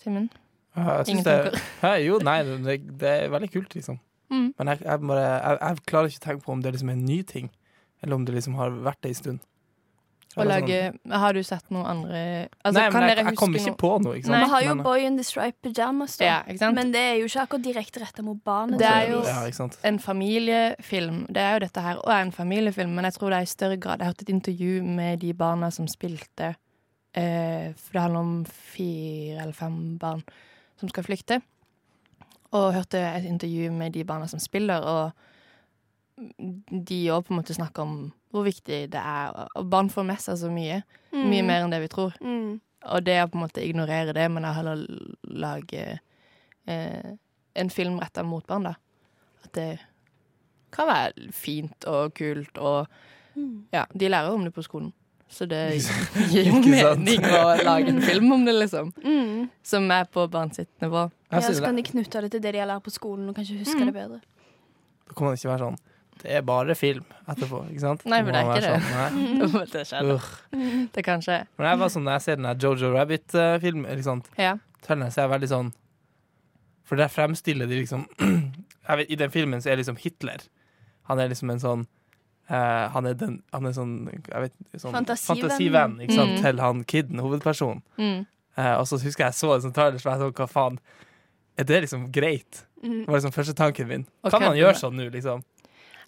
Simen? 0.00 0.30
Ja, 0.76 1.02
jeg 1.02 1.18
Ingen 1.18 1.24
tanker? 1.24 1.60
Jo, 2.06 2.18
nei, 2.24 2.40
det, 2.48 2.80
det 3.00 3.12
er 3.26 3.28
veldig 3.34 3.52
kult, 3.52 3.74
liksom. 3.74 4.00
Mm. 4.30 4.54
Men 4.56 4.72
jeg, 4.72 4.84
jeg, 4.86 5.04
bare, 5.04 5.20
jeg, 5.20 5.58
jeg 5.60 5.84
klarer 5.90 6.08
ikke 6.08 6.22
å 6.22 6.26
tenke 6.30 6.46
på 6.46 6.56
om 6.56 6.64
det 6.64 6.72
liksom 6.72 6.92
er 6.92 6.96
en 6.96 7.04
ny 7.04 7.22
ting, 7.28 7.52
eller 8.00 8.16
om 8.16 8.24
det 8.24 8.38
liksom 8.38 8.56
har 8.56 8.72
vært 8.88 9.02
det 9.04 9.12
en 9.12 9.20
stund. 9.20 9.46
Å 10.36 10.44
lage 10.46 10.92
sånn- 10.92 11.12
Har 11.18 11.32
du 11.34 11.42
sett 11.42 11.70
noe 11.74 11.82
andre 11.90 12.48
altså, 12.64 12.78
Nei, 12.78 12.90
kan 12.90 13.00
men 13.00 13.08
jeg, 13.08 13.16
dere 13.16 13.24
jeg 13.30 13.36
kommer 13.36 13.58
ikke 13.58 13.76
på 13.76 13.88
noe. 14.04 14.14
Ikke 14.14 14.26
sant? 14.26 14.36
Nei. 14.36 14.44
Vi 14.44 14.50
har 14.50 14.62
jo 14.62 14.74
Men- 14.74 14.84
Boy 14.84 15.00
in 15.06 15.16
the 15.16 15.24
Striped 15.24 15.62
Pyjamas, 15.62 16.16
da. 16.18 16.24
Ja. 16.24 16.70
Men 16.72 16.92
det 16.92 17.00
er 17.00 17.16
jo 17.18 17.24
ikke 17.26 17.42
akkurat 17.48 17.62
direkte 17.64 18.00
retta 18.00 18.22
mot 18.22 18.38
barnet. 18.44 18.78
Det 18.78 18.86
er 18.86 19.10
jo- 19.10 19.24
ja, 19.24 19.50
en 19.82 19.98
familiefilm. 19.98 21.26
Det 21.26 21.36
er 21.36 21.52
jo 21.54 21.66
dette 21.66 21.80
her, 21.82 21.96
og 21.96 22.06
er 22.08 22.22
en 22.22 22.30
familiefilm, 22.32 22.94
men 22.94 23.04
jeg 23.04 23.14
tror 23.14 23.30
det 23.30 23.38
er 23.38 23.42
i 23.42 23.44
større 23.46 23.76
grad 23.80 23.98
Jeg 23.98 24.06
har 24.06 24.12
hørt 24.12 24.22
et 24.22 24.28
intervju 24.28 24.82
med 24.84 25.18
de 25.20 25.32
barna 25.32 25.70
som 25.72 25.86
spilte 25.86 26.54
eh, 27.12 27.72
For 27.74 27.92
det 27.92 28.02
handler 28.02 28.20
om 28.20 28.44
fire 28.44 29.42
eller 29.42 29.52
fem 29.52 29.98
barn 29.98 30.22
som 30.78 30.88
skal 30.88 31.02
flykte. 31.02 31.42
Og 32.52 32.72
hørte 32.74 32.94
et 32.94 33.24
intervju 33.24 33.72
med 33.72 33.92
de 33.92 34.04
barna 34.04 34.28
som 34.28 34.38
spiller, 34.38 34.80
og 34.80 35.12
de 36.86 37.06
òg 37.10 37.24
på 37.26 37.30
en 37.30 37.42
måte 37.42 37.54
snakker 37.56 37.82
om 37.82 38.12
hvor 38.30 38.44
viktig 38.46 38.90
det 38.92 39.00
er. 39.00 39.46
Og 39.56 39.66
barn 39.70 39.88
får 39.90 40.04
med 40.06 40.20
seg 40.22 40.36
så 40.38 40.50
mye. 40.50 40.82
Mye 41.12 41.42
Mm. 41.42 41.46
mer 41.46 41.64
enn 41.64 41.70
det 41.72 41.80
vi 41.82 41.88
tror. 41.88 42.12
Mm. 42.22 42.60
Og 42.86 43.04
det 43.04 43.16
å 43.24 43.28
på 43.28 43.36
en 43.38 43.42
måte 43.46 43.64
ignorere 43.66 44.14
det, 44.14 44.28
men 44.30 44.44
heller 44.44 44.86
lage 45.28 45.98
eh, 46.66 47.10
en 47.54 47.70
film 47.70 47.98
retta 48.00 48.22
mot 48.22 48.46
barn, 48.46 48.62
da. 48.70 48.74
At 49.44 49.52
det 49.52 49.78
kan 50.72 50.86
være 50.86 51.32
fint 51.32 51.84
og 51.86 52.14
kult, 52.14 52.58
og 52.58 52.86
Mm. 53.36 53.64
ja, 53.72 53.84
de 53.96 54.08
lærer 54.08 54.30
om 54.34 54.42
det 54.44 54.52
på 54.54 54.62
skolen. 54.62 54.92
Så 55.28 55.46
det 55.46 55.74
gir 56.32 56.46
jo 56.50 56.60
mening 56.62 57.20
å 57.22 57.56
lage 57.62 57.88
en 57.88 58.00
film 58.02 58.32
om 58.32 58.44
det, 58.44 58.54
liksom. 58.54 58.92
Mm. 59.04 59.48
Som 59.62 59.90
er 59.90 60.04
på 60.04 60.28
barn 60.30 60.50
sitt 60.52 60.68
nivå. 60.82 61.10
Ja, 61.30 61.38
så 61.40 61.62
kan 61.62 61.76
de 61.76 61.82
knytte 61.82 62.20
det 62.22 62.30
til 62.32 62.40
det 62.42 62.52
de 62.52 62.58
har 62.58 62.66
lært 62.66 62.82
på 62.82 62.90
skolen, 62.90 63.28
og 63.28 63.36
kanskje 63.36 63.58
huske 63.60 63.78
Mm. 63.78 63.86
det 63.86 63.94
bedre. 63.94 64.20
da 65.08 65.14
kan 65.14 65.26
man 65.26 65.34
ikke 65.36 65.48
være 65.50 65.58
sånn 65.58 65.78
det 66.22 66.30
er 66.36 66.42
bare 66.46 66.74
film 66.76 67.04
etterpå, 67.28 67.62
ikke 67.70 67.80
sant? 67.80 68.02
Nei, 68.08 68.22
men 68.22 68.34
det 68.34 68.40
er 68.40 68.50
ikke 68.50 68.64
sånn, 68.66 68.88
det. 69.40 69.68
Det 69.74 69.84
skjer. 69.88 70.10
Uh. 70.10 70.30
Det 70.94 71.04
kan 71.06 71.22
skje. 71.24 71.38
Men 71.58 71.68
jeg 71.70 71.78
var 71.82 71.92
sånn, 71.94 72.04
når 72.08 72.18
jeg 72.18 72.24
ser 72.26 72.36
den 72.40 72.48
der 72.50 72.58
Jojo 72.64 72.90
Rabbit-filmen, 72.94 73.88
liksom, 74.00 74.22
Ja. 74.38 74.56
traileren, 74.86 75.10
så 75.14 75.20
er 75.22 75.28
jeg 75.28 75.32
veldig 75.36 75.48
sånn 75.54 75.72
For 76.90 76.96
der 76.98 77.08
fremstiller 77.12 77.68
de 77.70 77.80
liksom 77.84 78.06
vet, 78.98 79.10
I 79.10 79.16
den 79.16 79.30
filmen 79.30 79.60
så 79.62 79.70
er 79.70 79.76
liksom 79.80 79.96
Hitler 80.00 80.42
Han 81.10 81.20
er 81.22 81.28
liksom 81.30 81.50
en 81.54 81.60
sånn 81.62 81.84
uh, 82.50 82.88
han, 82.94 83.06
er 83.06 83.14
den, 83.14 83.36
han 83.54 83.66
er 83.68 83.72
sånn, 83.76 83.92
jeg 84.10 84.40
vet, 84.48 84.54
sånn 84.76 84.94
Fantasivenn. 84.96 85.36
fantasivenn 85.42 86.00
ikke 86.02 86.16
sant, 86.18 86.32
Mm. 86.34 86.42
til 86.42 86.60
han 86.64 86.80
kiden, 86.84 87.20
hovedpersonen. 87.22 87.82
Mm. 87.98 88.24
Uh, 88.58 88.74
og 88.80 88.86
så 88.90 88.98
husker 88.98 89.28
jeg 89.28 89.36
så 89.38 89.52
en 89.54 89.62
sånn 89.68 89.74
trailer, 89.76 89.98
så 90.02 90.10
jeg 90.10 90.20
sånn, 90.24 90.34
hva 90.34 90.48
faen 90.50 90.80
Er 91.58 91.64
det 91.68 91.82
liksom 91.84 92.08
greit? 92.14 92.64
Mm. 92.82 93.04
Det 93.04 93.08
var 93.12 93.18
liksom 93.20 93.34
første 93.36 93.54
tanken 93.54 93.86
min. 93.88 94.06
Og 94.24 94.30
Kan 94.32 94.42
man 94.42 94.56
gjøre 94.56 94.74
sånn 94.80 94.96
nå, 94.96 95.06
liksom? 95.12 95.42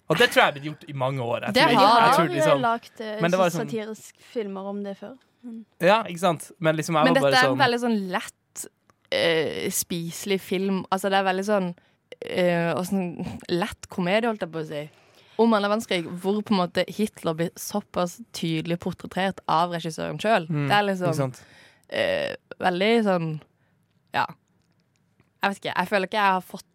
Og 0.09 0.17
det 0.19 0.29
tror 0.31 0.41
jeg 0.43 0.47
er 0.47 0.55
blitt 0.57 0.65
gjort 0.67 0.83
i 0.89 0.93
mange 0.93 1.21
år. 1.23 1.45
Jeg 1.47 1.53
Det 1.53 1.61
har- 1.63 1.71
jeg 1.71 1.79
har 1.79 2.13
tror 2.17 2.27
liksom, 2.29 2.61
lagd 2.61 3.21
Men 3.21 3.31
sånn- 3.31 3.51
satiriske 3.51 4.21
filmer 4.33 4.61
om 4.69 4.83
det 4.83 4.97
før. 4.97 5.17
Ja, 5.79 6.03
ikke 6.03 6.19
sant? 6.19 6.51
Men 6.59 6.75
liksom, 6.75 6.95
jeg 6.95 7.03
Men 7.05 7.13
dette 7.13 7.23
bare 7.23 7.33
er 7.35 7.47
en 7.47 7.55
sånn 7.57 7.63
veldig 7.65 7.79
sånn 7.79 8.11
lett 8.11 8.65
uh, 9.13 9.69
spiselig 9.69 10.39
film. 10.41 10.85
Altså 10.91 11.09
det 11.09 11.19
er 11.19 11.23
veldig 11.23 11.45
sånn 11.45 11.75
uh, 12.23 12.83
sånn 12.83 13.39
lett 13.49 13.89
komedie, 13.89 14.27
holdt 14.29 14.39
jeg 14.41 14.51
på 14.51 14.59
å 14.61 14.67
si. 14.67 14.89
Om 15.39 15.53
annen 15.53 15.71
verdenskrig, 15.71 16.05
hvor 16.21 16.41
på 16.43 16.51
en 16.53 16.59
måte 16.67 16.85
Hitler 16.87 17.33
blir 17.33 17.49
såpass 17.57 18.19
tydelig 18.33 18.77
portrettert 18.79 19.39
av 19.49 19.71
regissøren 19.71 20.19
sjøl. 20.21 20.47
Mm, 20.47 20.67
Det 20.69 20.75
er 20.77 20.83
liksom 20.83 21.33
eh, 21.89 22.35
veldig 22.59 23.03
sånn 23.03 23.41
Ja. 24.13 24.25
Jeg 25.41 25.49
vet 25.49 25.57
ikke. 25.59 25.73
Jeg 25.75 25.87
føler 25.89 26.07
ikke 26.07 26.21
jeg 26.21 26.33
har 26.37 26.41
fått 26.41 26.65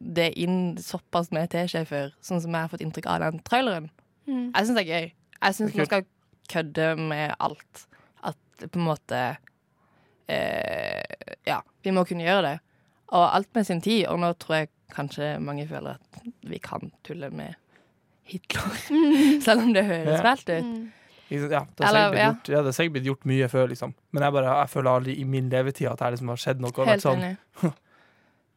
det 0.00 0.30
inn 0.40 0.76
såpass 0.80 1.28
med 1.30 1.50
teskje 1.52 1.84
før, 1.88 2.12
sånn 2.24 2.40
som 2.40 2.54
jeg 2.56 2.64
har 2.64 2.72
fått 2.72 2.80
inntrykk 2.84 3.06
av 3.12 3.20
den 3.26 3.42
traileren. 3.44 3.90
Mm. 4.26 4.46
Jeg 4.54 4.66
syns 4.66 4.76
det 4.78 4.84
er 4.86 4.90
gøy. 4.90 5.08
Jeg 5.40 5.56
syns 5.58 5.76
man 5.76 5.88
skal 5.90 6.06
kødde 6.50 6.86
med 7.10 7.34
alt. 7.38 7.86
At 8.24 8.66
på 8.66 8.80
en 8.80 8.86
måte 8.88 9.20
eh, 10.28 11.36
Ja, 11.48 11.60
vi 11.82 11.92
må 11.94 12.04
kunne 12.08 12.24
gjøre 12.26 12.46
det. 12.48 12.56
Og 13.10 13.24
alt 13.26 13.50
med 13.54 13.66
sin 13.66 13.82
tid. 13.84 14.06
Og 14.10 14.20
nå 14.22 14.32
tror 14.40 14.62
jeg 14.62 14.70
kanskje 14.94 15.34
mange 15.42 15.66
føler 15.70 15.98
at 15.98 16.30
vi 16.46 16.58
kan 16.62 16.92
tulle 17.06 17.30
med 17.34 17.54
Hitler. 18.30 18.80
Selv 19.46 19.66
om 19.66 19.74
det 19.74 19.84
høres 19.88 20.16
Ja. 20.16 20.22
fælt 20.24 20.48
ut. 20.48 20.64
Mm. 20.64 20.88
Ja, 21.30 21.38
det 21.78 21.86
har 21.86 21.94
sikkert 21.94 22.10
blitt 22.10 22.48
ja. 22.50 22.60
ja, 22.64 22.72
sikkert 22.74 22.92
blitt 22.96 23.04
gjort 23.06 23.26
mye 23.30 23.46
før, 23.48 23.68
liksom. 23.70 23.92
Men 24.10 24.24
jeg, 24.24 24.32
bare, 24.34 24.54
jeg 24.64 24.70
føler 24.72 24.90
aldri 24.90 25.14
i 25.14 25.24
min 25.24 25.46
levetid 25.52 25.86
at 25.86 26.00
det 26.02 26.08
liksom 26.16 26.32
har 26.32 26.40
skjedd 26.42 26.62
noe. 26.64 26.72
og 26.74 26.80
vært 26.80 26.90
Helt 26.90 27.04
sånn, 27.04 27.22
enig. 27.22 27.36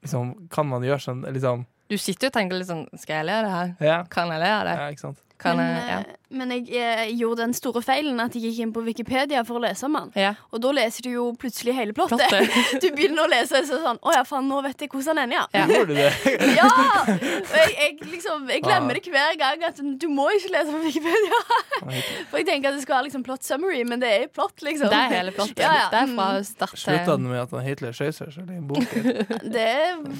liksom, 0.03 0.33
kan 0.53 0.67
man 0.69 0.83
gjøre 0.86 1.00
sånn, 1.03 1.24
liksom 1.36 1.65
Du 1.91 1.98
sitter 1.98 2.27
jo 2.27 2.31
og 2.31 2.36
tenker 2.38 2.60
litt 2.60 2.69
sånn 2.69 2.86
Skal 3.00 3.22
jeg 3.22 3.25
le 3.27 3.38
av 3.39 3.43
det 3.48 3.53
her? 3.57 3.74
Ja, 3.88 3.98
Kan 4.10 4.31
jeg 4.33 4.43
le 4.43 4.51
av 4.53 4.65
det? 4.69 4.75
ja 4.79 4.88
ikke 4.93 5.05
sant. 5.07 5.24
Kan 5.43 5.57
men, 5.60 5.74
jeg, 5.75 5.89
ja. 5.89 6.17
Men 6.33 6.51
jeg, 6.55 6.67
eh, 6.75 7.11
gjorde 7.17 7.43
den 7.43 7.53
store 7.57 7.81
feilen 7.85 8.19
at 8.23 8.35
jeg 8.35 8.49
gikk 8.49 8.59
inn 8.65 8.73
på 8.75 8.83
Wikipedia 8.85 9.43
for 9.47 9.59
å 9.59 9.63
lese 9.63 9.85
om 9.87 9.97
den. 9.99 10.11
ja. 10.19 10.33
Og 10.53 10.61
da 10.63 10.71
leser 10.75 11.05
du 11.05 11.09
jo 11.13 11.25
plutselig 11.39 11.73
hele 11.77 11.93
plottet. 11.95 12.21
Plottet. 12.29 12.81
Du 12.83 12.89
begynner 12.95 13.25
å 13.25 13.29
lese 13.31 13.59
og 13.61 13.67
så 13.67 13.77
er 13.77 13.83
sånn 13.83 13.99
Å 14.01 14.13
ja, 14.15 14.23
faen, 14.27 14.47
nå 14.49 14.59
vet 14.65 14.81
jeg 14.83 14.89
hvordan 14.91 15.19
den 15.19 15.31
ender, 15.31 15.37
ja. 15.37 15.45
Ja. 15.53 15.65
Gjorde 15.69 15.93
du 15.93 15.99
det? 15.99 16.11
Ja! 16.59 16.69
Og 17.03 17.57
jeg, 17.57 17.73
jeg, 17.77 17.97
liksom, 18.11 18.47
jeg 18.51 18.63
glemmer 18.65 18.97
det 18.97 19.13
hver 19.13 19.37
gang 19.39 19.63
at 19.67 19.79
du 19.79 20.07
må 20.11 20.27
ikke 20.35 20.51
lese 20.53 20.73
på 20.73 20.81
Wikipedia. 20.83 21.39
For 22.31 22.39
jeg 22.41 22.47
tenker 22.49 22.71
at 22.71 22.77
det 22.77 22.83
skal 22.85 22.97
være 22.97 23.07
liksom 23.09 23.25
plot 23.25 23.45
summary, 23.45 23.83
men 23.87 24.01
det 24.03 24.11
er 24.17 24.27
plott, 24.33 24.55
liksom. 24.65 24.89
Det 24.91 24.99
er 24.99 25.15
hele 25.17 25.33
plottet. 25.35 25.63
Ja, 25.63 25.73
ja. 25.83 25.87
Det 25.93 26.01
er 26.03 26.13
fra 26.15 26.27
start 26.47 26.77
Slutta 26.83 27.17
den 27.17 27.29
med 27.29 27.41
at 27.43 27.53
han 27.53 27.65
Hitler 27.65 27.95
skjøt 27.95 28.17
seg 28.17 28.33
selv 28.35 28.51
i 28.53 28.57
en 28.59 28.67
bok? 28.69 28.95
Det 29.53 29.69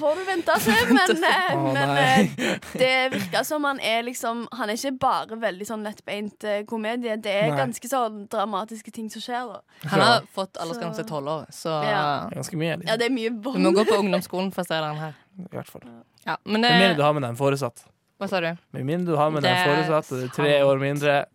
får 0.00 0.18
du 0.20 0.24
vente 0.28 0.54
og 0.54 0.64
se, 0.64 0.76
men, 0.90 1.14
Å, 1.24 1.62
men 1.74 1.94
eh, 2.00 2.58
det 2.78 2.92
virker 3.14 3.46
som 3.46 3.64
han 3.68 3.80
er 3.84 4.04
liksom 4.06 4.44
Han 4.58 4.70
er 4.70 4.78
ikke 4.78 4.94
bare 5.04 5.38
veldig 5.40 5.66
sånn 5.68 5.84
lettbeint 6.04 6.44
eh, 6.44 6.64
komedie. 6.66 7.16
Det 7.16 7.30
er 7.32 7.48
Nei. 7.50 7.56
ganske 7.58 7.88
sånn 7.88 8.26
dramatiske 8.28 8.92
ting 8.92 9.08
som 9.10 9.20
skjer. 9.22 9.46
Da. 9.48 9.88
Han 9.90 10.00
har 10.00 10.22
fått 10.32 10.56
aldersgrense 10.60 10.96
til 11.02 11.06
tolv 11.08 11.28
år, 11.28 11.46
så 11.50 11.82
Ja. 11.84 12.28
Ganske 12.32 12.56
mye, 12.56 12.82
Ja, 12.86 12.96
det 12.96 13.06
er 13.06 13.10
mye 13.10 13.30
du 13.30 13.58
må 13.58 13.72
gå 13.72 13.84
på 13.84 13.98
ungdomsskolen 13.98 14.52
for 14.52 14.62
å 14.62 14.66
se 14.66 14.74
den 14.74 14.96
her. 14.96 15.14
I 15.38 15.42
hvert 15.50 15.66
fall. 15.66 15.82
Ja, 16.26 16.36
men 16.44 16.60
Med 16.60 16.70
mindre 16.70 16.94
du 16.94 16.96
det, 16.96 17.04
har 17.04 17.12
med 17.12 17.22
deg 17.22 17.30
en 17.30 17.36
foresatt. 17.36 17.84
Hva 18.20 18.28
sa 18.28 18.40
du? 18.40 18.56
Med 18.72 18.84
mindre 18.84 19.12
du 19.12 19.16
har 19.18 19.30
med 19.30 19.42
deg 19.42 19.50
en 19.50 19.56
Det 19.56 19.66
er 19.66 19.74
foresatt, 19.74 20.12
og 20.12 20.18
det 20.18 20.24
er 20.24 20.34
tre 20.34 20.58
sant. 20.58 20.68
år 20.68 20.78
mindre 20.78 21.26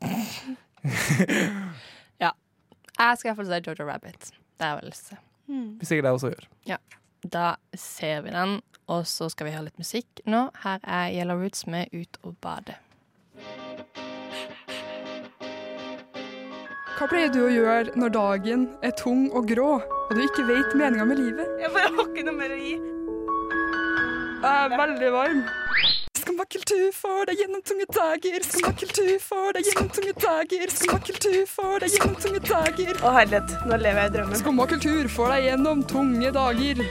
Jeg 3.00 3.18
skal 3.18 3.30
iallfall 3.30 3.46
se 3.48 3.62
Jojo 3.64 3.86
Rabbit. 3.88 4.32
Det 4.60 4.66
er 4.68 4.76
vel 4.76 4.90
lyst 4.90 5.06
til. 5.08 5.18
Mm. 5.48 5.78
Hvis 5.80 5.92
ikke 5.92 6.04
det 6.04 6.12
også 6.12 6.34
gjør. 6.34 6.78
Da 7.24 7.56
ser 7.76 8.22
vi 8.22 8.30
den, 8.32 8.62
og 8.88 9.06
så 9.08 9.30
skal 9.30 9.48
vi 9.48 9.52
ha 9.56 9.62
litt 9.62 9.78
musikk 9.80 10.20
nå. 10.26 10.50
Her 10.64 10.80
er 10.84 11.12
Yellow 11.16 11.40
Roots 11.40 11.66
med 11.68 11.88
Ut 11.94 12.18
og 12.24 12.36
bade. 12.42 12.76
Hva 17.00 17.06
pleier 17.08 17.30
du 17.32 17.38
å 17.46 17.48
gjøre 17.48 17.94
når 17.96 18.10
dagen 18.12 18.64
er 18.84 18.92
tung 19.00 19.30
og 19.32 19.46
grå, 19.48 19.78
og 19.80 20.10
du 20.12 20.20
ikke 20.20 20.44
vet 20.50 20.74
meninga 20.76 21.06
med 21.08 21.22
livet? 21.22 21.54
Jeg 21.62 21.70
bare 21.72 21.92
har 21.96 22.10
ikke 22.10 22.26
noe 22.28 22.36
mer 22.36 22.52
å 22.52 22.58
gi. 22.60 22.74
Jeg 24.42 24.50
er 24.50 24.74
veldig 24.74 25.12
varm. 25.14 25.40
Skumma 26.20 26.44
kultur 26.52 26.90
for 26.98 27.30
deg 27.30 27.40
gjennom 27.40 27.62
tunge 27.70 27.86
dager. 27.96 28.44
Skumma 28.44 28.74
kultur 28.82 29.14
for 29.24 29.56
deg 29.56 29.70
gjennom 29.70 29.88
tunge 29.96 30.16
dager. 30.26 30.74
Skumma 30.76 31.00
kultur 31.08 31.38
for 31.54 31.86
deg 31.86 31.96
gjennom 31.96 32.18
tunge 32.26 32.44
dager. 32.50 32.92
Å 33.00 33.14
herlighet, 33.16 33.56
nå 33.72 33.80
lever 33.80 34.02
jeg 34.04 34.12
i 34.12 34.16
drømmen. 34.18 34.42
Skumma 34.44 34.68
kultur 34.74 35.10
for 35.16 35.32
deg 35.32 35.48
gjennom 35.48 35.86
tunge 35.94 36.34
dager. 36.36 36.84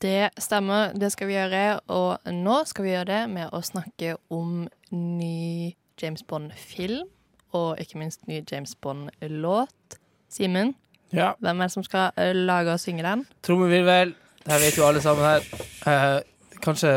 Det 0.00 0.16
stemmer, 0.40 0.96
det 0.96 1.12
skal 1.12 1.28
vi 1.28 1.36
gjøre. 1.36 1.62
Og 1.92 2.32
nå 2.32 2.56
skal 2.72 2.88
vi 2.88 2.96
gjøre 2.96 3.12
det 3.12 3.22
med 3.36 3.52
å 3.52 3.60
snakke 3.60 4.16
om 4.32 4.64
ny 4.88 5.76
James 6.00 6.24
Bond-film. 6.24 7.04
Og 7.52 7.76
ikke 7.80 7.98
minst 7.98 8.26
ny 8.28 8.42
James 8.52 8.74
Bond-låt. 8.74 9.98
Simen, 10.28 10.74
Ja. 11.12 11.32
hvem 11.40 11.60
er 11.60 11.64
det 11.64 11.72
som 11.72 11.82
skal 11.82 12.10
eh, 12.16 12.32
lage 12.36 12.72
og 12.72 12.80
synge 12.80 13.02
den? 13.02 13.26
Trommevirvel. 13.42 14.14
Det 14.44 14.52
her 14.52 14.58
vet 14.60 14.76
jo 14.78 14.84
alle 14.86 15.00
sammen 15.00 15.24
her. 15.24 15.40
Eh, 15.86 16.20
kanskje 16.62 16.88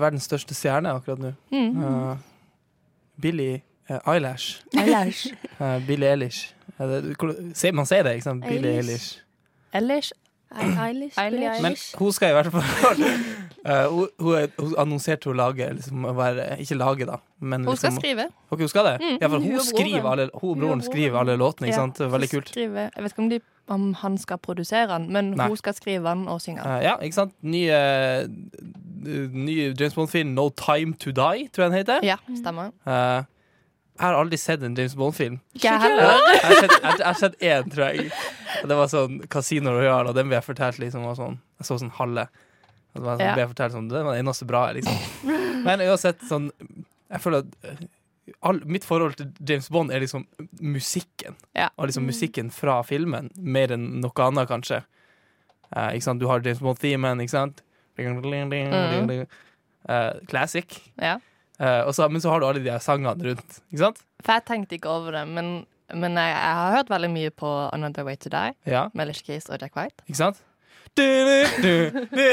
verdens 0.00 0.22
største 0.22 0.54
stjerne 0.54 0.88
akkurat 0.90 1.18
nå. 1.18 1.32
Mm. 1.52 1.84
Eh, 1.84 2.16
Billie 3.22 3.62
eh, 3.90 3.98
Eyelash. 4.14 4.62
Eyelash. 4.74 5.26
Uh, 5.60 5.86
Billie 5.86 6.10
Eilish. 6.10 6.54
Eh, 6.80 7.72
man 7.74 7.86
sier 7.86 8.02
det, 8.02 8.12
ikke 8.18 8.22
sant? 8.24 8.44
Billie 8.44 8.76
Eilish. 8.78 9.18
Eilish. 9.74 10.12
Eilish. 10.54 10.78
Eilish, 10.78 11.18
Eilish. 11.18 11.62
Men 11.62 11.74
hun 11.98 12.12
skal 12.14 12.30
i 12.30 12.36
hvert 12.36 12.52
fall 12.54 13.00
uh, 13.66 13.88
hun, 13.96 14.08
hun, 14.22 14.52
hun 14.58 14.74
annonserte 14.78 15.28
hun 15.30 15.36
lager 15.40 15.72
liksom, 15.74 16.04
å 16.06 16.12
være, 16.16 16.46
Ikke 16.62 16.78
lage, 16.78 17.08
da. 17.08 17.18
Men 17.40 17.64
Hun 17.66 17.76
skal 17.76 17.90
liksom, 17.90 18.00
skrive. 18.00 18.28
Okay, 18.50 18.62
hun 18.62 18.70
skal 18.72 18.86
det? 18.86 18.94
Mm, 19.02 19.18
ja, 19.20 19.26
for 19.26 19.42
hun 19.42 19.50
hun, 19.56 19.64
skriver 19.66 20.08
alle, 20.12 20.28
hun 20.34 20.50
og 20.54 20.62
broren 20.62 20.84
skriver 20.86 21.18
alle 21.20 21.36
låtene, 21.36 21.68
ikke 21.68 21.76
Ja, 21.76 21.82
sant? 21.82 22.00
Veldig 22.14 22.30
kult. 22.30 22.48
Skriver, 22.54 22.90
Jeg 22.94 23.04
vet 23.04 23.12
ikke 23.16 23.24
om, 23.26 23.30
de, 23.34 23.40
om 23.76 23.86
han 24.04 24.18
skal 24.22 24.38
produsere 24.38 24.86
den, 24.94 25.10
men 25.12 25.32
Nei. 25.36 25.48
hun 25.50 25.60
skal 25.60 25.74
skrive 25.76 26.06
den 26.08 26.26
og 26.30 26.40
synge 26.40 26.62
den. 26.62 26.70
Uh, 26.78 26.82
ja, 26.86 26.94
ikke 27.02 27.18
sant? 27.18 27.34
Ny, 27.42 27.64
uh, 27.74 28.24
ny 29.34 29.56
James 29.74 29.94
Bond-film, 29.98 30.34
No 30.38 30.48
Time 30.50 30.94
To 31.02 31.10
Die, 31.10 31.48
tror 31.50 31.66
jeg 31.66 31.70
den 31.72 31.78
heter. 31.82 32.06
Ja, 32.06 32.16
stemmer. 32.38 32.70
Eh, 32.86 33.22
jeg 33.96 34.04
har 34.06 34.14
aldri 34.20 34.38
sett 34.38 34.62
en 34.62 34.74
James 34.76 34.94
Bond-film. 34.94 35.40
Ikke 35.56 35.70
jeg 35.72 35.80
heller. 35.80 36.18
Jeg 36.32 36.40
har 36.44 36.54
sett- 36.60 36.82
jeg 36.82 36.98
jeg 36.98 37.06
har 37.06 37.14
sett 37.20 37.38
én, 37.40 37.70
tror 37.72 37.84
jeg. 37.92 38.10
Og 38.62 38.68
Det 38.68 38.76
var 38.76 38.86
sånn 38.92 39.28
Casino 39.28 39.70
Royale, 39.72 40.08
og 40.08 40.14
den 40.14 40.28
ble 40.28 40.36
jeg 40.36 40.44
fortalt 40.44 40.78
liksom 40.78 41.04
var 41.04 41.14
sånn 41.16 41.38
Jeg 41.60 41.66
så 41.66 41.78
sånn 41.80 41.90
halve. 41.96 42.28
Og 42.94 43.00
det 43.00 43.02
var 43.02 43.16
sånn, 43.16 43.26
Ja. 43.26 43.34
ble 43.34 43.42
jeg 43.46 43.50
fortalt 43.54 43.72
sånn 43.72 43.88
Det 43.88 44.04
var 44.04 44.12
det 44.14 44.24
eneste 44.24 44.46
bra, 44.46 44.72
liksom. 44.72 44.96
Men 45.64 45.80
uansett, 45.80 46.20
sånn 46.28 46.50
Jeg 47.10 47.20
føler 47.20 47.38
at 47.38 47.46
eh, 47.64 47.86
all, 48.42 48.60
mitt 48.64 48.84
forhold 48.84 49.16
til 49.16 49.32
James 49.48 49.68
Bond 49.70 49.90
er 49.92 50.00
liksom 50.00 50.26
musikken. 50.60 51.36
Ja. 51.54 51.68
Og 51.78 51.86
liksom 51.88 52.06
musikken 52.06 52.50
fra 52.52 52.82
filmen, 52.82 53.30
mer 53.36 53.68
enn 53.72 54.00
noe 54.00 54.10
annet, 54.24 54.48
kanskje. 54.50 54.82
Uh, 55.74 55.90
ikke 55.94 56.02
sant? 56.02 56.20
Du 56.20 56.26
har 56.26 56.40
James 56.42 56.58
Bond-themen, 56.58 57.20
ikke 57.22 57.30
sant? 57.30 57.62
Mm. 57.98 59.26
Uh, 59.88 60.12
classic. 60.26 60.80
Ja. 60.98 61.18
Eh, 61.60 61.82
og 61.86 61.94
så, 61.96 62.08
men 62.12 62.20
så 62.20 62.30
har 62.34 62.40
du 62.42 62.46
alle 62.50 62.60
de 62.64 62.70
her 62.70 62.82
sangene 62.84 63.14
rundt. 63.30 63.60
Ikke 63.72 63.82
sant? 63.86 64.02
For 64.24 64.32
jeg 64.36 64.44
tenkte 64.48 64.76
ikke 64.76 64.90
over 64.92 65.12
det, 65.16 65.24
men, 65.28 65.50
men 65.94 66.18
jeg, 66.20 66.34
jeg 66.36 66.54
har 66.60 66.76
hørt 66.76 66.90
veldig 66.92 67.10
mye 67.14 67.30
på 67.32 67.50
Another 67.72 68.04
Way 68.04 68.16
To 68.24 68.28
Die 68.32 68.52
Ja, 68.66 68.86
med 68.94 69.08
Lish 69.08 69.24
Keys 69.24 69.48
og 69.48 69.58
Jack 69.62 69.76
White, 69.76 70.02
ikke 70.08 70.18
sant? 70.20 70.42
Du, 70.96 71.02
du, 71.02 71.44
du, 71.60 72.06
du. 72.16 72.24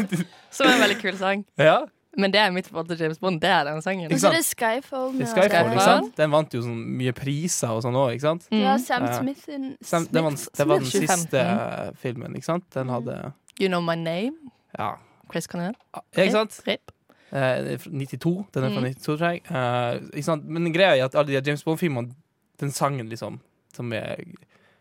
som 0.50 0.66
er 0.66 0.74
en 0.74 0.80
veldig 0.82 0.96
kul 1.02 1.16
sang. 1.20 1.44
Ja, 1.60 1.84
Men 2.18 2.32
det 2.34 2.40
er 2.42 2.50
mitt 2.50 2.66
forhold 2.66 2.88
til 2.90 2.98
James 2.98 3.18
Bond. 3.22 3.36
Det 3.40 3.50
er 3.52 3.62
den 3.68 3.82
sangen. 3.84 4.08
Ikke 4.10 4.18
Så 4.18 4.24
sant? 4.26 4.34
det 4.34 4.40
er 4.42 4.48
Skyfall. 4.48 5.12
det 5.14 5.22
er 5.22 5.30
Skyfall, 5.30 5.50
Skyfall. 5.52 5.72
ikke 5.76 5.84
sant? 5.86 6.16
Den 6.18 6.32
vant 6.32 6.54
jo 6.56 6.62
sånn 6.64 6.80
mye 6.98 7.12
priser 7.14 7.70
og 7.76 7.82
sånn 7.84 7.94
òg, 8.00 8.08
ikke 8.16 8.24
sant? 8.26 8.48
Mm. 8.50 8.62
Ja, 8.64 8.72
Sam. 8.82 9.06
Smith. 9.20 9.44
in- 9.54 9.76
Sam, 9.86 10.08
det, 10.10 10.22
var, 10.26 10.34
det 10.34 10.66
var 10.72 10.82
den 10.82 10.90
Smith. 10.90 11.12
siste 11.14 11.44
eh, 11.44 11.92
filmen, 12.02 12.34
ikke 12.40 12.48
sant? 12.48 12.66
Den 12.74 12.90
hadde 12.90 13.18
You 13.60 13.68
Know 13.70 13.84
My 13.86 13.94
Name. 13.94 14.50
Ja, 14.78 14.96
Chris 15.30 15.46
Connell. 15.46 15.76
ja 15.94 16.24
ikke 16.24 16.34
sant? 16.40 16.58
Rip. 16.66 16.90
Eh, 17.32 17.62
det 17.64 17.72
er 17.74 17.78
fra 17.82 17.90
92. 17.90 18.46
Den 18.54 18.64
er 18.64 18.70
fra 18.72 18.80
Mm. 18.80 18.94
92, 18.94 19.04
tror 19.04 19.24
jeg. 19.30 19.42
Eh, 19.50 20.00
ikke 20.16 20.24
sant? 20.24 20.44
Men 20.48 20.72
greia 20.72 20.96
er 20.96 21.04
at 21.04 21.14
alle 21.14 21.40
de 21.40 21.42
James 21.50 21.62
Bond-filmene, 21.64 22.14
den 22.60 22.70
sangen 22.72 23.08
liksom, 23.10 23.40
som 23.74 23.92
er 23.92 24.22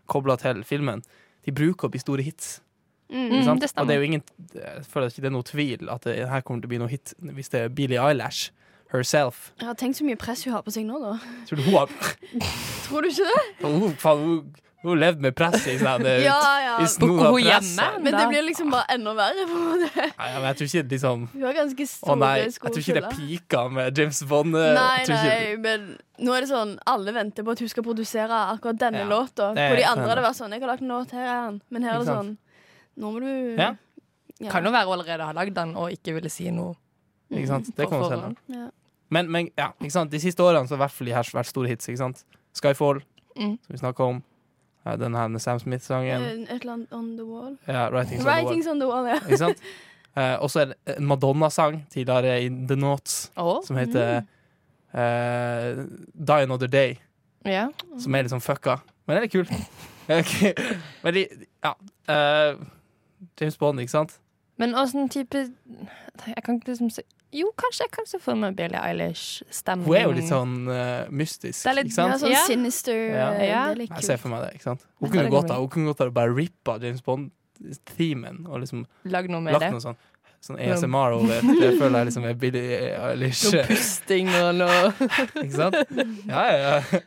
kobla 0.08 0.38
til 0.40 0.64
filmen, 0.64 1.04
de 1.46 1.52
bruker 1.52 1.88
opp 1.88 1.96
i 1.96 2.00
store 2.00 2.22
hits. 2.24 2.62
Mm. 3.10 3.60
Det. 3.60 3.72
Og 3.78 3.88
det 3.88 3.94
er 3.96 4.00
jo 4.02 4.04
ingen 4.04 4.22
Jeg 4.54 4.84
føler 4.84 5.08
ikke 5.08 5.22
det 5.24 5.30
er 5.30 5.32
noe 5.32 5.44
tvil 5.48 5.90
at 5.90 6.04
det 6.04 6.28
her 6.28 6.42
kommer 6.42 6.60
til 6.62 6.68
å 6.68 6.74
bli 6.74 6.78
noe 6.82 6.90
hit 6.92 7.14
hvis 7.24 7.48
det 7.54 7.62
er 7.62 7.70
Billie 7.70 8.00
Eilish 8.04 8.50
herself. 8.92 9.54
Jeg 9.60 9.68
har 9.68 9.76
tenkt 9.80 9.96
så 10.00 10.04
mye 10.04 10.18
press 10.20 10.44
hun 10.44 10.52
har 10.54 10.62
på 10.64 10.72
seg 10.76 10.84
nå, 10.88 11.00
da. 11.00 11.14
Tror 11.48 11.56
du 11.56 11.64
hun 11.64 11.74
har 11.78 11.88
Tror 12.88 13.02
du 13.02 13.08
ikke 13.08 13.28
det? 13.32 13.44
Hun, 13.64 13.96
faen, 14.00 14.20
hun, 14.26 14.52
hun 14.88 14.96
har 14.98 15.02
levd 15.04 15.20
med 15.26 15.36
press 15.38 15.68
i 15.68 15.76
sånn 15.82 16.06
Ja, 16.24 16.38
ja. 16.64 16.78
i 16.80 16.88
av 16.88 17.04
Hun 17.04 17.20
press. 17.20 17.44
hjemme? 17.44 17.88
Men 18.04 18.18
det 18.18 18.26
blir 18.32 18.44
liksom 18.48 18.72
bare 18.72 18.86
enda 18.96 19.14
verre. 19.18 19.46
på 19.50 19.58
en 19.58 19.66
måte. 19.68 20.06
Nei, 20.18 20.30
men 20.34 20.48
jeg 20.50 20.58
tror 20.60 20.68
ikke 20.72 20.90
liksom 20.96 21.28
Hun 21.34 21.44
har 21.48 21.54
ganske 21.60 21.88
Å 21.88 22.18
nei, 22.18 22.34
jeg 22.46 22.54
tror 22.62 22.82
ikke 22.84 22.98
det 22.98 23.04
er 23.04 23.18
pika 23.20 23.64
med 23.72 23.98
James 24.02 24.24
Bond. 24.24 24.56
eh, 24.56 24.74
Nei, 24.78 24.98
ikke- 25.04 25.22
nei, 25.24 25.56
men 25.68 25.98
nå 26.20 26.34
er 26.38 26.42
det 26.42 26.50
sånn 26.50 26.78
alle 26.88 27.12
venter 27.14 27.44
på 27.44 27.52
at 27.52 27.60
hun 27.60 27.70
skal 27.70 27.84
produsere 27.84 28.42
akkurat 28.56 28.78
denne 28.80 29.04
Ja, 29.04 29.10
låta. 29.12 29.52
På 29.54 29.76
de 29.76 29.84
andre 29.84 30.08
hadde 30.10 30.24
vært 30.26 30.40
sånn 30.42 30.52
'Jeg 30.52 30.62
har 30.62 30.70
lagt 30.74 30.82
en 30.82 30.88
låt, 30.90 31.12
her 31.12 31.26
er 31.28 31.46
den. 31.52 31.62
Men 31.70 31.84
her 31.84 31.94
er 31.96 32.00
det 32.00 32.08
sånn? 32.08 32.38
Nå 32.98 33.12
må 33.14 33.20
du 33.20 33.56
Ja. 33.62 33.76
Ja. 34.40 34.52
Kan 34.52 34.64
jo 34.66 34.72
være 34.72 34.86
hun 34.86 35.00
allerede 35.00 35.26
har 35.26 35.34
lagd 35.34 35.54
den 35.56 35.76
og 35.76 35.90
ikke 35.92 36.14
ville 36.14 36.30
si 36.30 36.50
noe. 36.52 36.76
Ikke 37.32 37.48
sant? 37.48 37.76
Det 37.76 37.88
kommer 37.90 38.10
forhånd. 38.10 38.36
Ja. 38.48 38.70
Men, 39.10 39.32
men 39.32 39.50
ja, 39.58 39.72
ikke 39.82 39.92
sant? 39.92 40.12
de 40.12 40.20
siste 40.20 40.40
årene 40.44 40.68
så 40.68 40.76
har 40.76 40.78
i 40.78 40.84
hvert 40.86 40.92
fall 40.92 41.08
de 41.08 41.14
her 41.14 41.24
vært 41.24 41.46
store 41.48 41.68
hits. 41.68 41.88
Ikke 41.88 41.98
sant? 41.98 42.24
Skyfall, 42.54 43.02
Mm. 43.38 43.58
som 43.62 43.70
vi 43.70 43.78
snakka 43.78 44.00
om. 44.04 44.24
Ja, 44.88 44.96
Den 44.96 45.16
her 45.16 45.28
med 45.28 45.40
Sam 45.40 45.60
Smith-sangen. 45.60 46.22
Eh, 46.22 46.32
Et 46.32 46.62
eller 46.62 46.74
annet 46.74 46.94
On 46.94 47.18
The 47.18 47.26
Wall. 47.26 47.58
Ja, 47.68 47.90
Writings 47.90 48.26
on 48.26 48.26
the 48.26 48.36
Wall. 48.36 48.68
On 48.72 48.80
The 48.80 48.88
Wall, 48.88 49.08
ja. 49.08 49.20
Ikke 49.26 49.38
sant? 49.38 49.58
Eh, 50.18 50.42
og 50.42 50.50
så 50.50 50.60
er 50.60 50.66
det 50.66 50.98
en 50.98 51.06
Madonna-sang 51.06 51.88
tidligere 51.94 52.44
i 52.44 52.50
The 52.50 52.76
Notes 52.76 53.32
oh. 53.36 53.60
som 53.66 53.76
heter 53.78 54.22
eh, 54.94 55.84
Die 56.28 56.42
Another 56.42 56.68
Day, 56.68 56.96
ja. 57.46 57.68
som 58.00 58.16
er 58.16 58.26
litt 58.26 58.34
sånn 58.34 58.42
fucka. 58.42 58.80
Men 59.06 59.18
det 59.18 59.28
er 59.28 59.34
kul. 59.36 59.52
okay. 60.20 60.54
Men 61.04 61.14
de, 61.14 61.28
ja 61.64 61.74
eh, 62.10 62.64
James 63.42 63.58
Bond, 63.58 63.80
ikke 63.80 63.94
sant? 63.94 64.18
Men 64.58 64.74
åssen 64.76 65.10
type 65.10 65.38
Jeg 65.38 66.44
kan 66.46 66.56
ikke 66.58 66.72
liksom 66.72 66.90
se 66.90 67.04
Jo, 67.36 67.50
kanskje 67.60 67.84
jeg 67.84 67.92
kan 67.92 68.06
se 68.08 68.20
for 68.24 68.36
meg 68.40 68.56
Billie 68.56 68.80
Eilish-stemning. 68.80 69.86
Hun 69.90 69.96
er 70.00 70.04
jo 70.08 70.12
litt 70.16 70.30
sånn 70.30 70.54
uh, 70.72 71.10
mystisk, 71.12 71.64
Det 71.66 71.72
er 71.74 71.76
litt- 71.76 71.90
ikke 71.90 71.98
sant? 71.98 72.14
Ja, 72.14 72.18
sånn 72.22 72.32
yeah. 72.32 72.46
sinister. 72.48 73.02
Ja. 73.12 73.26
eh, 73.34 73.48
Ja. 73.50 73.64
Det 73.68 73.72
er 73.74 73.82
litt 73.82 73.90
Jeg 73.98 74.04
ser 74.08 74.18
for 74.22 74.30
meg 74.30 74.46
det. 74.46 74.54
ikke 74.56 74.64
sant? 74.70 74.86
Hun 75.02 75.10
kunne 75.12 75.30
godt 75.34 75.50
ha 75.52 75.58
Hun 75.60 75.68
kunne 75.70 75.86
godt 75.92 76.00
ha 76.06 76.10
bare 76.10 76.34
rippa 76.38 76.78
James 76.82 77.02
Bond-themen 77.04 78.46
og 78.48 78.62
liksom 78.64 78.86
Lag 79.06 79.28
noe 79.30 79.42
med 79.42 79.54
lagt 79.58 79.66
det. 79.68 79.72
noe 79.76 79.84
sånn 79.84 79.98
Sånn 80.40 80.60
ASMR 80.62 81.16
over. 81.18 81.42
Det 81.42 81.72
føler 81.80 81.98
jeg 81.98 82.06
liksom 82.12 82.26
er 82.30 82.36
Billie 82.38 82.92
Eilish. 82.94 83.44
Noe 83.52 83.64
pusting 83.66 84.28
og 84.38 84.52
noe 84.56 84.92
Ikke 85.44 85.56
sant? 85.58 85.76
Ja, 86.30 86.44
ja, 86.46 86.58
ja. 86.62 87.02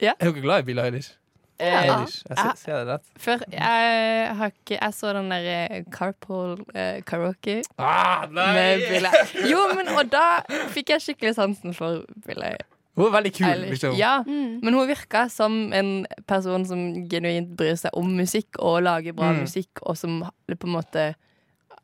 Ja. 0.00 0.14
Er 0.18 0.32
dere 0.32 0.40
glad 0.42 0.64
i 0.64 0.66
Billie 0.72 0.82
Eilish? 0.88 1.12
Ja. 1.60 2.00
Jeg 2.02 2.56
ser 2.58 2.80
det 2.80 2.86
rett. 2.88 3.04
Før 3.22 3.42
jeg 3.52 4.34
har 4.36 4.50
ikke 4.50 4.78
Jeg 4.80 4.94
så 4.96 5.12
den 5.14 5.28
der 5.30 5.44
eh, 5.70 5.82
Carpool 5.94 6.56
eh, 6.74 7.00
Karaoke 7.06 7.60
Ah, 7.78 8.26
med 8.26 8.54
nei! 8.56 8.88
Billie 8.90 9.50
Jo, 9.52 9.60
men 9.76 9.88
og 9.94 10.10
da 10.10 10.40
fikk 10.74 10.90
jeg 10.96 11.00
skikkelig 11.04 11.34
sansen 11.38 11.74
for 11.76 12.02
Billie 12.26 12.56
Hun 12.96 13.06
er 13.08 13.14
veldig 13.16 13.32
kul, 13.34 13.46
Eilish. 13.48 13.70
liksom. 13.74 13.94
Ja, 13.98 14.22
Mm. 14.26 14.60
men 14.62 14.74
hun 14.74 14.86
virka 14.88 15.28
som 15.30 15.72
en 15.72 16.06
person 16.26 16.64
som 16.66 17.08
genuint 17.10 17.54
bryr 17.58 17.74
seg 17.76 17.90
om 17.98 18.06
musikk 18.16 18.58
og 18.58 18.82
lager 18.86 19.12
bra 19.12 19.32
Mm. 19.32 19.40
musikk, 19.46 19.82
og 19.82 19.96
som 19.98 20.20
på 20.46 20.66
en 20.68 20.72
måte 20.76 21.14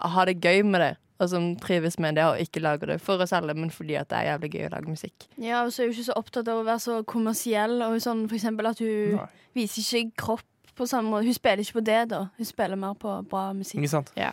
har 0.00 0.26
det 0.26 0.40
gøy 0.40 0.62
med 0.64 0.80
det. 0.80 0.96
Og 1.20 1.28
som 1.28 1.50
trives 1.60 1.98
med 2.00 2.16
det 2.16 2.24
og 2.24 2.38
ikke 2.40 2.62
lager 2.64 2.94
det 2.94 3.00
for 3.04 3.20
oss 3.20 3.32
alle, 3.36 3.52
men 3.54 3.68
fordi 3.70 3.98
at 4.00 4.08
det 4.08 4.16
er 4.22 4.28
jævlig 4.30 4.50
gøy 4.54 4.62
å 4.66 4.70
lage 4.72 4.88
musikk. 4.88 5.26
Ja, 5.36 5.58
og 5.66 5.72
så 5.74 5.82
er 5.82 5.90
hun 5.90 5.92
ikke 5.98 6.06
så 6.08 6.16
opptatt 6.16 6.48
av 6.48 6.62
å 6.62 6.64
være 6.64 6.80
så 6.80 6.94
kommersiell. 7.04 7.74
Og 7.84 7.98
sånn, 8.00 8.22
for 8.30 8.38
eksempel 8.38 8.70
at 8.70 8.80
hun 8.80 9.18
Nei. 9.18 9.26
viser 9.58 9.84
ikke 10.00 10.16
kropp 10.24 10.46
på 10.80 10.86
samme 10.88 11.12
måte. 11.12 11.26
Hun 11.28 11.36
spiller 11.36 11.60
ikke 11.60 11.76
på 11.76 11.84
det, 11.84 11.98
da. 12.14 12.22
Hun 12.38 12.48
spiller 12.48 12.80
mer 12.80 12.94
på 12.96 13.18
bra 13.28 13.50
musikk. 13.52 13.82
Ikke 13.82 13.92
sant? 13.92 14.12
Ja. 14.16 14.30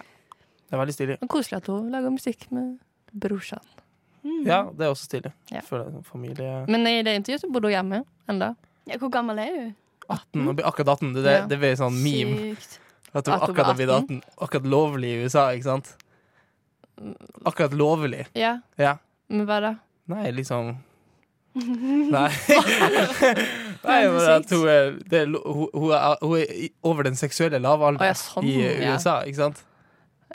Det 0.67 0.75
er 0.75 0.81
veldig 0.85 0.95
stilig. 0.95 1.17
Og 1.23 1.27
koselig 1.35 1.59
at 1.59 1.67
hun 1.73 1.91
lager 1.91 2.15
musikk 2.15 2.47
med 2.55 2.77
brorsan. 3.11 3.63
Mm. 4.23 4.41
Ja, 4.47 4.61
det 4.71 4.87
er 4.87 4.89
også 4.95 5.05
stilig. 5.07 5.31
Ja. 5.51 5.61
Familie 6.07 6.65
Men 6.67 6.87
i 6.87 7.01
det 7.03 7.13
intervjuet 7.19 7.43
så 7.45 7.51
bodde 7.51 7.67
hun 7.69 7.75
hjemme 7.75 8.01
enda. 8.31 8.53
Ja, 8.87 8.97
hvor 8.99 9.11
gammel 9.11 9.39
er 9.43 9.51
hun? 9.59 9.75
18, 10.07 10.43
Hun 10.47 10.55
blir 10.55 10.65
akkurat 10.67 10.87
18. 10.95 11.13
Det, 11.13 11.23
det, 11.23 11.31
Ja. 11.41 11.45
det 11.51 11.59
blir 11.59 11.75
sånn 11.75 11.99
meme. 11.99 12.55
Sykt. 12.55 12.79
At 13.13 13.27
hun 13.27 13.35
akkurat 13.35 13.65
har 13.73 13.75
blitt 13.75 13.89
18. 13.91 14.21
Akkurat 14.39 14.67
lovlig 14.71 15.09
i 15.17 15.23
USA, 15.25 15.49
ikke 15.51 15.67
sant? 15.67 15.95
Akkurat 17.45 17.73
lovlig. 17.73 18.25
Ja, 18.35 18.59
Ja. 18.77 18.97
men 19.29 19.45
hva 19.47 19.59
da? 19.61 19.75
Nei, 20.07 20.31
liksom 20.31 20.77
Nei. 21.57 22.29
Nei, 23.87 24.01
det 24.03 24.11
men 24.13 24.27
at 24.29 24.51
hun 24.53 24.67
er, 24.69 24.91
det 25.09 25.19
er, 25.23 25.31
hun, 25.31 25.69
hun, 25.73 25.91
er, 25.95 26.17
hun 26.21 26.35
er 26.37 26.51
i- 26.67 26.69
over 26.85 27.03
den 27.07 27.15
seksuelle 27.17 27.57
Å 27.57 27.63
lavalderen 27.63 28.11
ja, 28.11 28.13
sånn. 28.19 28.45
i 28.45 28.53
ja. 28.61 28.93
USA, 28.93 29.15
ikke 29.25 29.39
sant? 29.41 29.63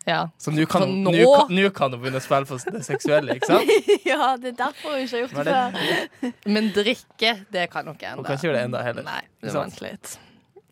Ja. 0.09 0.23
Så 0.41 0.51
nå 0.51 0.65
kan, 0.67 0.83
Så 0.83 0.89
hun- 0.89 1.03
nå- 1.05 1.13
nå 1.15 1.29
kan, 1.37 1.55
nå 1.55 1.71
kan 1.77 1.93
hun 1.93 2.01
begynne 2.03 2.19
å 2.19 2.25
spille 2.25 2.47
for 2.49 2.59
det 2.73 2.83
seksuelle, 2.87 3.37
ikke 3.39 3.47
sant? 3.53 3.71
ja, 4.13 4.33
det 4.37 4.55
er 4.55 4.59
derfor 4.65 4.97
hun 4.97 5.05
ikke 5.05 5.15
har 5.15 5.23
gjort 5.23 5.37
det 5.37 5.45
det- 5.45 6.11
før. 6.23 6.33
Men 6.57 6.71
drikke, 6.75 7.35
det 7.53 7.71
kan 7.71 7.87
hun 7.87 7.95
ikke 7.95 8.15
Hun 8.17 8.25
kan 8.25 8.35
ikke 8.37 8.49
gjøre 8.49 8.59
det 8.59 8.65
enda 8.71 8.83
heller. 8.83 9.03
Nei, 9.07 9.21
det 9.21 9.49
Ikke 9.49 9.53
må 9.53 9.53
sant? 9.61 9.79
vente 9.79 9.83
litt. 9.93 10.19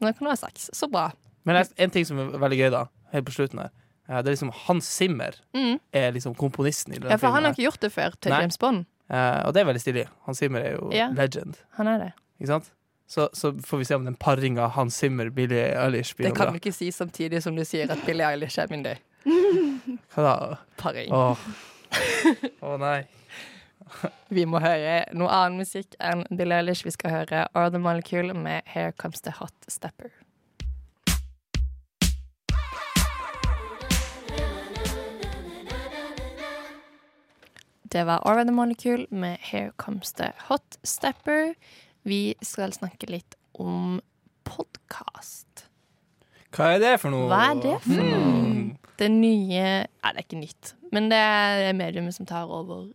Nå 0.00 0.12
kan 0.16 0.24
du 0.24 0.30
ha 0.32 0.36
sex. 0.40 0.70
Så 0.74 0.88
bra. 0.90 1.10
Men 1.44 1.56
det 1.60 1.66
er 1.78 1.84
en 1.84 1.90
ting 1.94 2.04
som 2.08 2.18
er 2.18 2.38
veldig 2.42 2.58
gøy, 2.58 2.70
da, 2.74 2.86
helt 3.12 3.26
på 3.28 3.32
slutten 3.36 3.60
her, 3.62 3.70
det 4.18 4.26
er 4.26 4.34
liksom 4.34 4.50
Hans 4.66 4.84
Zimmer 4.90 5.36
Mm. 5.54 5.78
er 5.94 6.10
liksom 6.12 6.34
komponisten 6.34 6.92
i 6.94 6.98
denne 6.98 7.10
Ja, 7.10 7.16
for 7.16 7.30
han 7.30 7.44
har 7.44 7.52
ikke 7.54 7.68
gjort 7.68 7.80
det 7.80 7.92
før 7.94 8.10
til 8.20 8.30
Nei. 8.34 8.40
James 8.42 8.58
Bond. 8.58 8.84
Eh, 9.10 9.42
og 9.46 9.54
det 9.54 9.60
er 9.62 9.66
veldig 9.72 9.80
stilig. 9.82 10.06
Hans 10.26 10.38
Zimmer 10.38 10.60
er 10.60 10.72
jo 10.78 10.90
Ja. 10.92 11.08
legend, 11.14 11.56
Han 11.78 11.86
er 11.88 11.98
det. 11.98 12.12
ikke 12.40 12.46
sant? 12.46 12.70
Så, 13.10 13.28
så 13.34 13.52
får 13.66 13.78
vi 13.78 13.84
se 13.84 13.94
om 13.94 14.04
den 14.04 14.14
paringa 14.14 14.68
Hans 14.70 14.94
Zimmer, 14.94 15.30
Billie 15.30 15.74
Eilish 15.74 16.14
blir 16.16 16.28
Det 16.28 16.36
kan 16.36 16.46
bra. 16.46 16.52
du 16.52 16.58
ikke 16.60 16.72
si 16.74 16.90
samtidig 16.90 17.42
som 17.42 17.56
du 17.56 17.62
sier 17.64 17.90
at 17.90 17.98
Billie 18.06 18.22
Eilish 18.26 18.58
er 18.58 18.66
min 18.70 18.82
døy. 18.84 18.96
Hva 20.14 20.22
da? 20.22 20.56
Paring. 20.78 21.10
Åh. 21.12 21.36
oh, 22.62 22.76
nei. 22.78 23.04
Vi 24.30 24.44
må 24.46 24.60
høre 24.62 25.04
noe 25.18 25.28
annen 25.28 25.58
musikk 25.58 25.96
enn 26.00 26.22
Billie 26.30 26.54
Eilish. 26.60 26.84
Vi 26.86 26.92
skal 26.94 27.10
høre 27.10 27.46
Are 27.54 27.70
The 27.70 27.78
Molecule 27.82 28.32
med 28.34 28.62
Here 28.66 28.92
Comes 28.92 29.20
The 29.26 29.32
Hot 29.40 29.54
Stepper. 29.68 30.10
Det 37.92 38.04
var 38.06 38.22
Are 38.28 38.44
The 38.44 38.52
Molecule 38.52 39.06
med 39.10 39.36
Here 39.40 39.70
Comes 39.76 40.12
The 40.12 40.32
Hot 40.48 40.78
Stepper. 40.84 41.54
Vi 42.02 42.34
skal 42.42 42.72
snakke 42.72 43.08
litt 43.10 43.34
om 43.58 43.98
podkast. 44.46 45.64
Hva 46.54 46.72
er 46.76 46.80
det 46.82 46.92
for 47.02 47.12
noe? 47.14 47.26
Hva 47.30 47.40
er 47.52 47.60
det 47.62 47.74
for 47.84 47.98
noe? 47.98 48.30
Mm. 48.30 48.62
Det 49.00 49.08
nye 49.10 49.62
Nei, 49.80 50.10
det 50.12 50.18
er 50.20 50.24
ikke 50.26 50.38
nytt, 50.40 50.72
men 50.92 51.06
det 51.08 51.18
er 51.18 51.70
mediumet 51.78 52.12
som 52.16 52.26
tar 52.28 52.50
over 52.52 52.88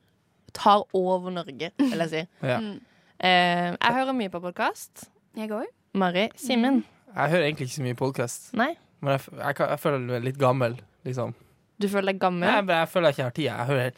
Tar 0.55 0.83
over 0.95 1.33
Norge, 1.35 1.71
vil 1.81 2.03
jeg 2.05 2.11
si. 2.13 2.21
Ja. 2.51 2.59
Mm. 2.63 2.75
Eh, 3.19 3.71
jeg 3.75 3.95
hører 3.95 4.15
mye 4.15 4.31
på 4.31 4.39
podkast. 4.43 5.05
Jeg 5.35 5.51
òg. 5.55 5.65
Mari, 5.95 6.27
Simen. 6.39 6.81
Jeg 7.15 7.31
hører 7.31 7.45
egentlig 7.49 7.67
ikke 7.69 7.75
så 7.77 7.83
mye 7.83 7.97
podkast, 7.99 8.47
men 8.55 8.75
jeg, 9.15 9.21
jeg, 9.39 9.55
kan- 9.55 9.69
jeg 9.73 9.79
føler 9.83 9.99
meg 10.07 10.23
litt 10.29 10.39
gammel, 10.39 10.77
liksom. 11.07 11.33
du 11.79 11.87
føler 11.91 12.11
deg 12.13 12.19
gammel? 12.23 12.47
Nei, 12.47 12.61
men 12.67 12.75
jeg 12.81 12.89
føler 12.91 13.07
jeg 13.11 13.15
ikke 13.17 13.23
har 13.27 13.35
tid. 13.35 13.45
Jeg 13.49 13.67
hører 13.71 13.91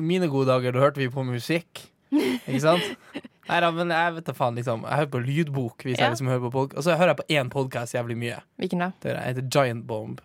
Mine 0.00 0.28
gode 0.30 0.48
dager, 0.50 0.72
da 0.74 0.82
hørte 0.82 1.00
vi 1.02 1.08
på 1.12 1.24
musikk. 1.26 1.84
Ikke 2.12 2.60
sant? 2.62 2.84
Nei 3.48 3.58
da, 3.64 3.70
men 3.72 3.88
jeg 3.92 4.14
vet 4.18 4.26
da 4.28 4.34
faen, 4.36 4.56
liksom. 4.58 4.82
Jeg 4.84 5.00
hører 5.00 5.10
på 5.12 5.20
lydbok 5.24 5.84
hvis 5.86 5.96
Ja. 5.98 6.04
jeg 6.08 6.16
liksom 6.16 6.28
hører 6.28 6.50
på 6.52 6.62
Og 6.76 6.82
så 6.84 6.96
hører 6.96 7.14
jeg 7.14 7.20
på 7.22 7.28
én 7.32 7.48
podkast 7.52 7.94
jævlig 7.96 8.16
mye. 8.20 8.40
Hvilken 8.60 8.78
da? 8.84 8.90
Det 9.02 9.14
heter 9.16 9.48
Giant 9.48 9.86
Bomb. 9.88 10.20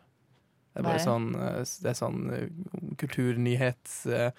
Det 0.73 0.81
er 0.81 0.87
bare 0.87 0.97
Nei. 0.97 1.05
sånn, 1.05 1.27
øh, 1.37 1.59
det 1.83 1.89
er 1.91 1.97
sånn 1.99 2.19
øh, 2.33 2.95
kulturnyhet 2.97 3.93
øh, 4.09 4.31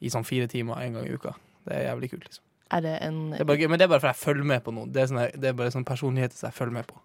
i 0.00 0.08
sånn 0.12 0.24
fire 0.26 0.48
timer 0.50 0.80
en 0.82 0.96
gang 0.96 1.06
i 1.06 1.12
uka. 1.14 1.34
Det 1.68 1.74
er 1.76 1.84
jævlig 1.90 2.10
kult, 2.14 2.24
liksom. 2.30 2.42
Er 2.74 2.80
det 2.82 2.94
en 3.06 3.18
Det 3.30 3.40
er 3.40 3.44
bare, 3.44 3.68
men 3.68 3.78
det 3.78 3.84
er 3.84 3.88
bare 3.92 4.00
fordi 4.02 4.14
jeg 4.14 4.24
følger 4.24 4.44
med 4.50 4.64
på 4.64 4.72
noe. 4.74 4.86
Det 4.90 5.02
er, 5.02 5.06
sånne, 5.06 5.26
det 5.38 5.50
er 5.52 5.52
bare 5.58 5.70
sånn 5.70 5.84
personligheter 5.86 6.34
som 6.40 6.48
jeg 6.48 6.56
følger 6.58 6.72
med 6.80 6.86
på. 6.90 6.98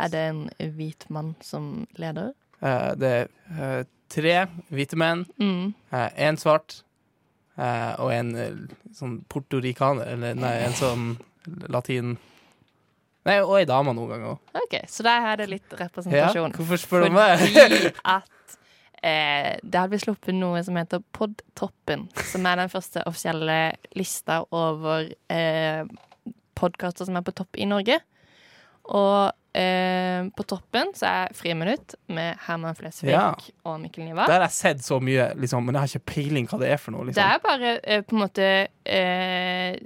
Er 0.00 0.08
det 0.12 0.20
en 0.30 0.50
hvit 0.76 1.06
mann 1.12 1.34
som 1.40 1.86
leder? 1.96 2.32
Eh, 2.62 2.94
det 2.96 3.10
er 3.12 3.28
eh, 3.60 3.84
tre 4.08 4.36
hvite 4.70 4.96
menn, 4.96 5.24
Mm. 5.40 5.74
én 5.92 6.38
svart 6.40 6.82
eh, 7.58 7.94
og 7.98 8.12
en 8.14 8.30
sånn 8.94 9.18
portorikaner, 9.28 10.06
eller 10.14 10.34
nei, 10.38 10.54
en 10.66 10.72
sånn 10.78 11.16
latin 11.68 12.16
Nei, 13.26 13.40
og 13.42 13.56
ei 13.58 13.64
dame 13.66 13.90
noen 13.90 14.08
ganger 14.12 14.28
òg. 14.36 14.38
OK, 14.54 14.74
så 14.86 15.02
der 15.02 15.24
er 15.32 15.36
det 15.40 15.48
litt 15.50 15.72
Ja, 15.72 15.80
representasjon. 15.80 16.52
hvorfor 16.54 16.78
spør 16.78 17.06
du 17.08 17.10
meg? 17.16 17.40
Fordi 17.42 17.90
at 18.04 18.58
eh, 19.02 19.56
det 19.66 19.80
har 19.80 19.88
blitt 19.90 20.04
sluppet 20.04 20.34
noe 20.38 20.60
som 20.62 20.76
heter 20.78 21.02
Podtoppen, 21.12 22.04
som 22.30 22.46
er 22.46 22.60
den 22.62 22.70
første 22.70 23.02
offisielle 23.10 23.72
lista 23.98 24.44
over 24.54 25.08
eh, 25.28 25.82
podkaster 26.54 27.04
som 27.10 27.18
er 27.18 27.26
på 27.26 27.34
topp 27.34 27.58
i 27.58 27.66
Norge. 27.66 27.98
Og 28.94 29.32
eh, 29.56 30.26
på 30.36 30.44
toppen 30.48 30.90
så 30.96 31.08
er 31.08 31.32
Friminutt 31.36 31.94
med 32.12 32.36
Herman 32.46 32.76
Flesvig 32.78 33.10
Ja. 33.14 33.30
og 33.64 33.80
Mikkel 33.82 34.04
Niva. 34.04 34.26
Der 34.28 34.40
har 34.40 34.46
jeg 34.48 34.56
sett 34.58 34.84
så 34.84 34.98
mye, 35.00 35.30
liksom, 35.40 35.64
men 35.64 35.74
jeg 35.74 35.80
har 35.80 35.92
ikke 35.94 36.12
peiling 36.14 36.48
hva 36.50 36.58
det 36.62 36.70
er 36.74 36.80
for 36.82 36.92
noe. 36.96 37.06
Det 37.06 37.14
Liksom. 37.14 37.30
er 37.34 37.44
bare 37.44 37.72
eh, 37.84 38.02
på 38.06 38.16
en 38.16 38.22
måte 38.22 38.48
eh, 38.84 39.76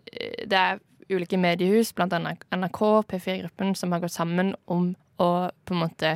Det 0.46 0.58
er 0.58 0.80
ulike 1.10 1.38
mediehus, 1.40 1.92
blant 1.96 2.12
annet 2.14 2.44
NRK, 2.54 2.80
P4-gruppen, 3.10 3.74
som 3.74 3.90
har 3.92 4.00
gått 4.04 4.14
sammen 4.14 4.52
om 4.70 4.92
å 5.18 5.30
på 5.66 5.74
en 5.74 5.80
måte 5.82 6.12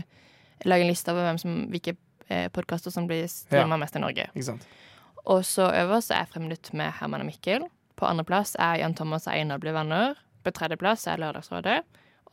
lage 0.64 0.84
en 0.84 0.88
liste 0.92 1.10
over 1.10 1.26
hvem 1.26 1.38
som, 1.42 1.56
hvilke 1.72 1.96
eh, 2.30 2.46
podkaster 2.54 2.90
som 2.94 3.08
blir 3.10 3.26
streama 3.28 3.76
mest 3.80 3.96
i 3.98 4.02
Norge. 4.04 4.28
Og 5.26 5.42
så 5.44 5.66
øverst 5.72 6.12
er 6.14 6.28
Friminutt 6.30 6.70
med 6.78 6.92
Herman 7.00 7.24
og 7.24 7.30
Mikkel. 7.32 7.66
På 7.98 8.06
andreplass 8.06 8.54
er 8.58 8.78
Jan 8.82 8.94
Thomas 8.94 9.26
og 9.26 9.34
Einar 9.34 9.58
blir 9.62 9.74
venner. 9.76 10.14
På 10.44 10.52
tredjeplass 10.54 11.06
er 11.10 11.20
Lørdagsrådet. 11.22 11.82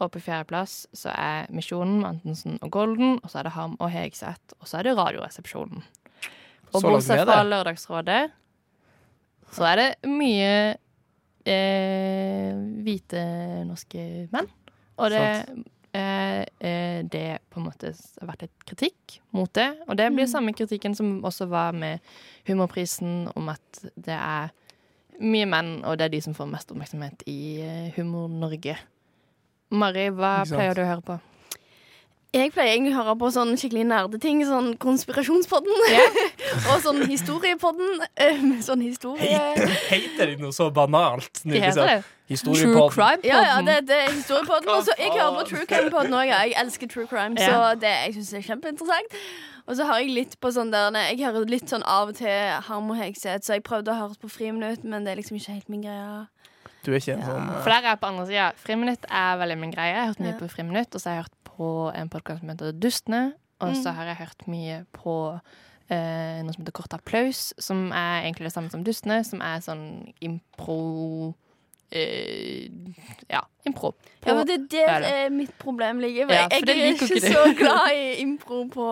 Og 0.02 0.10
på 0.10 0.22
fjerdeplass 0.24 0.86
så 0.98 1.12
er 1.14 1.50
Misjonen 1.54 2.06
Antonsen 2.08 2.58
og 2.62 2.72
Golden. 2.74 3.20
Og 3.22 3.30
så 3.30 3.42
er 3.42 3.50
det 3.50 3.56
Ham 3.58 3.76
og 3.80 3.92
Hegseth. 3.94 4.56
Og 4.60 4.70
så 4.70 4.80
er 4.80 4.90
det 4.90 4.96
Radioresepsjonen. 4.98 5.84
Og 6.72 6.86
bortsett 6.86 7.26
fra 7.28 7.42
Lørdagsrådet, 7.44 8.22
så 9.52 9.66
er 9.68 9.82
det 9.82 9.90
mye 10.08 10.54
eh, 11.44 12.62
hvite 12.86 13.24
norske 13.68 14.06
menn. 14.32 14.48
Og 15.02 15.12
det, 15.12 15.26
eh, 15.98 16.46
eh, 16.64 17.02
det 17.04 17.26
på 17.52 17.60
en 17.60 17.68
måte 17.68 17.92
har 17.92 18.32
vært 18.32 18.48
litt 18.48 18.66
kritikk 18.70 19.20
mot 19.36 19.52
det. 19.54 19.68
Og 19.90 20.00
det 20.00 20.08
blir 20.16 20.32
samme 20.32 20.56
kritikken 20.56 20.96
som 20.96 21.20
også 21.28 21.50
var 21.52 21.76
med 21.76 22.00
Humorprisen, 22.48 23.28
om 23.36 23.52
at 23.52 23.84
det 23.96 24.16
er 24.16 24.56
mye 25.22 25.48
menn, 25.50 25.74
og 25.86 26.00
det 26.00 26.08
er 26.08 26.16
de 26.16 26.22
som 26.24 26.36
får 26.38 26.50
mest 26.50 26.72
oppmerksomhet 26.74 27.28
i 27.30 27.42
eh, 27.66 27.92
Humor-Norge. 27.98 28.78
Mari, 29.72 30.10
hva 30.12 30.42
pleier 30.48 30.76
du 30.78 30.82
å 30.84 30.88
høre 30.90 31.06
på? 31.06 31.20
Jeg 32.32 32.54
pleier 32.56 32.78
egentlig 32.78 32.94
å 32.96 33.02
høre 33.02 33.14
på 33.20 33.28
sånn 33.36 33.50
skikkelig 33.60 33.84
nerdeting, 33.90 34.40
sånn 34.48 34.70
Konspirasjonspodden. 34.80 35.82
og 36.72 36.78
sånn 36.84 37.02
Historiepodden. 37.10 38.06
eh, 38.16 38.40
Med 38.40 38.62
sånn 38.64 38.84
historie... 38.86 39.42
Heter 39.90 40.32
de 40.32 40.38
noe 40.40 40.56
så 40.56 40.70
banalt? 40.72 41.42
nå, 41.44 41.52
Det 41.52 41.60
liksom? 41.60 41.84
heter 41.84 42.04
det. 42.04 42.18
True 42.32 42.88
Crime-podden. 42.94 43.28
Ja, 43.28 43.42
ja, 43.44 43.58
det, 43.68 43.76
det 43.90 43.98
er 44.06 44.14
historiepodden. 44.16 44.70
Og 44.72 44.86
så 44.88 44.96
jeg 44.96 45.12
hører 45.12 45.34
på 45.42 45.48
True 45.50 45.66
Crime-podden 45.68 46.16
òg. 46.16 46.30
Jeg 46.32 46.54
elsker 46.64 46.88
true 46.88 47.08
crime, 47.12 47.36
så 47.36 47.74
det 47.82 47.92
jeg 47.92 48.14
synes 48.16 48.34
er 48.40 48.46
kjempeinteressant. 48.46 49.18
Og 49.68 49.76
så 49.76 49.86
har 49.90 50.00
jeg 50.00 50.14
litt 50.16 50.38
på 50.40 50.50
sånn 50.56 50.72
der 50.72 50.96
Jeg 51.12 51.20
hører 51.26 51.52
litt 51.52 51.68
sånn 51.70 51.84
av 51.84 52.14
og 52.14 52.16
til 52.22 52.32
Harm 52.70 52.88
og 52.92 52.98
Hegseth, 53.02 53.44
så 53.44 53.58
jeg 53.60 53.66
prøvde 53.68 53.92
å 53.92 54.00
høre 54.00 54.16
på 54.24 54.32
Friminutt, 54.32 54.88
men 54.88 55.04
det 55.04 55.12
er 55.12 55.20
liksom 55.20 55.36
ikke 55.42 55.58
helt 55.60 55.68
min 55.76 55.84
greie. 55.84 56.24
Du 56.84 56.92
er 56.92 56.98
ikke 57.00 57.14
en 57.14 57.22
sånn 57.28 57.50
For 57.62 57.70
der 57.70 57.78
er 57.84 57.90
jeg 57.92 58.00
på 58.02 58.08
andre 58.10 58.26
sida. 58.26 58.52
Friminutt 58.58 59.06
er 59.10 59.38
veldig 59.38 59.58
min 59.62 59.72
greie. 59.72 59.94
Jeg 59.94 60.00
har 60.02 60.08
hørt 60.14 60.20
mye 60.24 60.34
Ja. 60.34 60.40
på 60.40 60.50
Friminutt, 60.50 60.96
og 60.96 61.02
så 61.02 61.10
har 61.10 61.16
jeg 61.16 61.24
hørt 61.26 61.40
på 61.58 61.96
en 61.96 62.10
podkast 62.10 62.40
som 62.40 62.50
heter 62.50 62.72
Dustene. 62.74 63.34
Og 63.62 63.76
så 63.76 63.90
Mm. 63.92 63.96
har 63.96 64.06
jeg 64.06 64.16
hørt 64.18 64.48
mye 64.48 64.86
på 64.94 65.42
eh, 65.92 66.42
noe 66.42 66.54
som 66.54 66.64
heter 66.64 66.72
Kort 66.72 66.94
applaus, 66.94 67.54
som 67.60 67.92
er 67.92 68.24
egentlig 68.24 68.48
det 68.48 68.54
samme 68.54 68.72
som 68.72 68.84
Dustene, 68.84 69.24
som 69.26 69.42
er 69.42 69.60
sånn 69.60 70.14
impro 70.22 71.36
eh, 71.92 72.70
Ja, 73.30 73.42
impro. 73.68 73.92
På, 74.22 74.28
Ja, 74.30 74.34
men 74.38 74.46
det 74.46 74.56
er 74.78 74.88
der 74.88 75.00
det. 75.02 75.12
eh, 75.26 75.30
mitt 75.34 75.54
problem 75.58 76.00
ligger. 76.00 76.30
Ja, 76.30 76.48
jeg, 76.52 76.62
er 76.68 76.92
ikke 76.92 77.08
ikke 77.10 77.22
så 77.34 77.44
glad 77.62 77.92
i 77.96 78.20
impro 78.22 78.60
på 78.70 78.86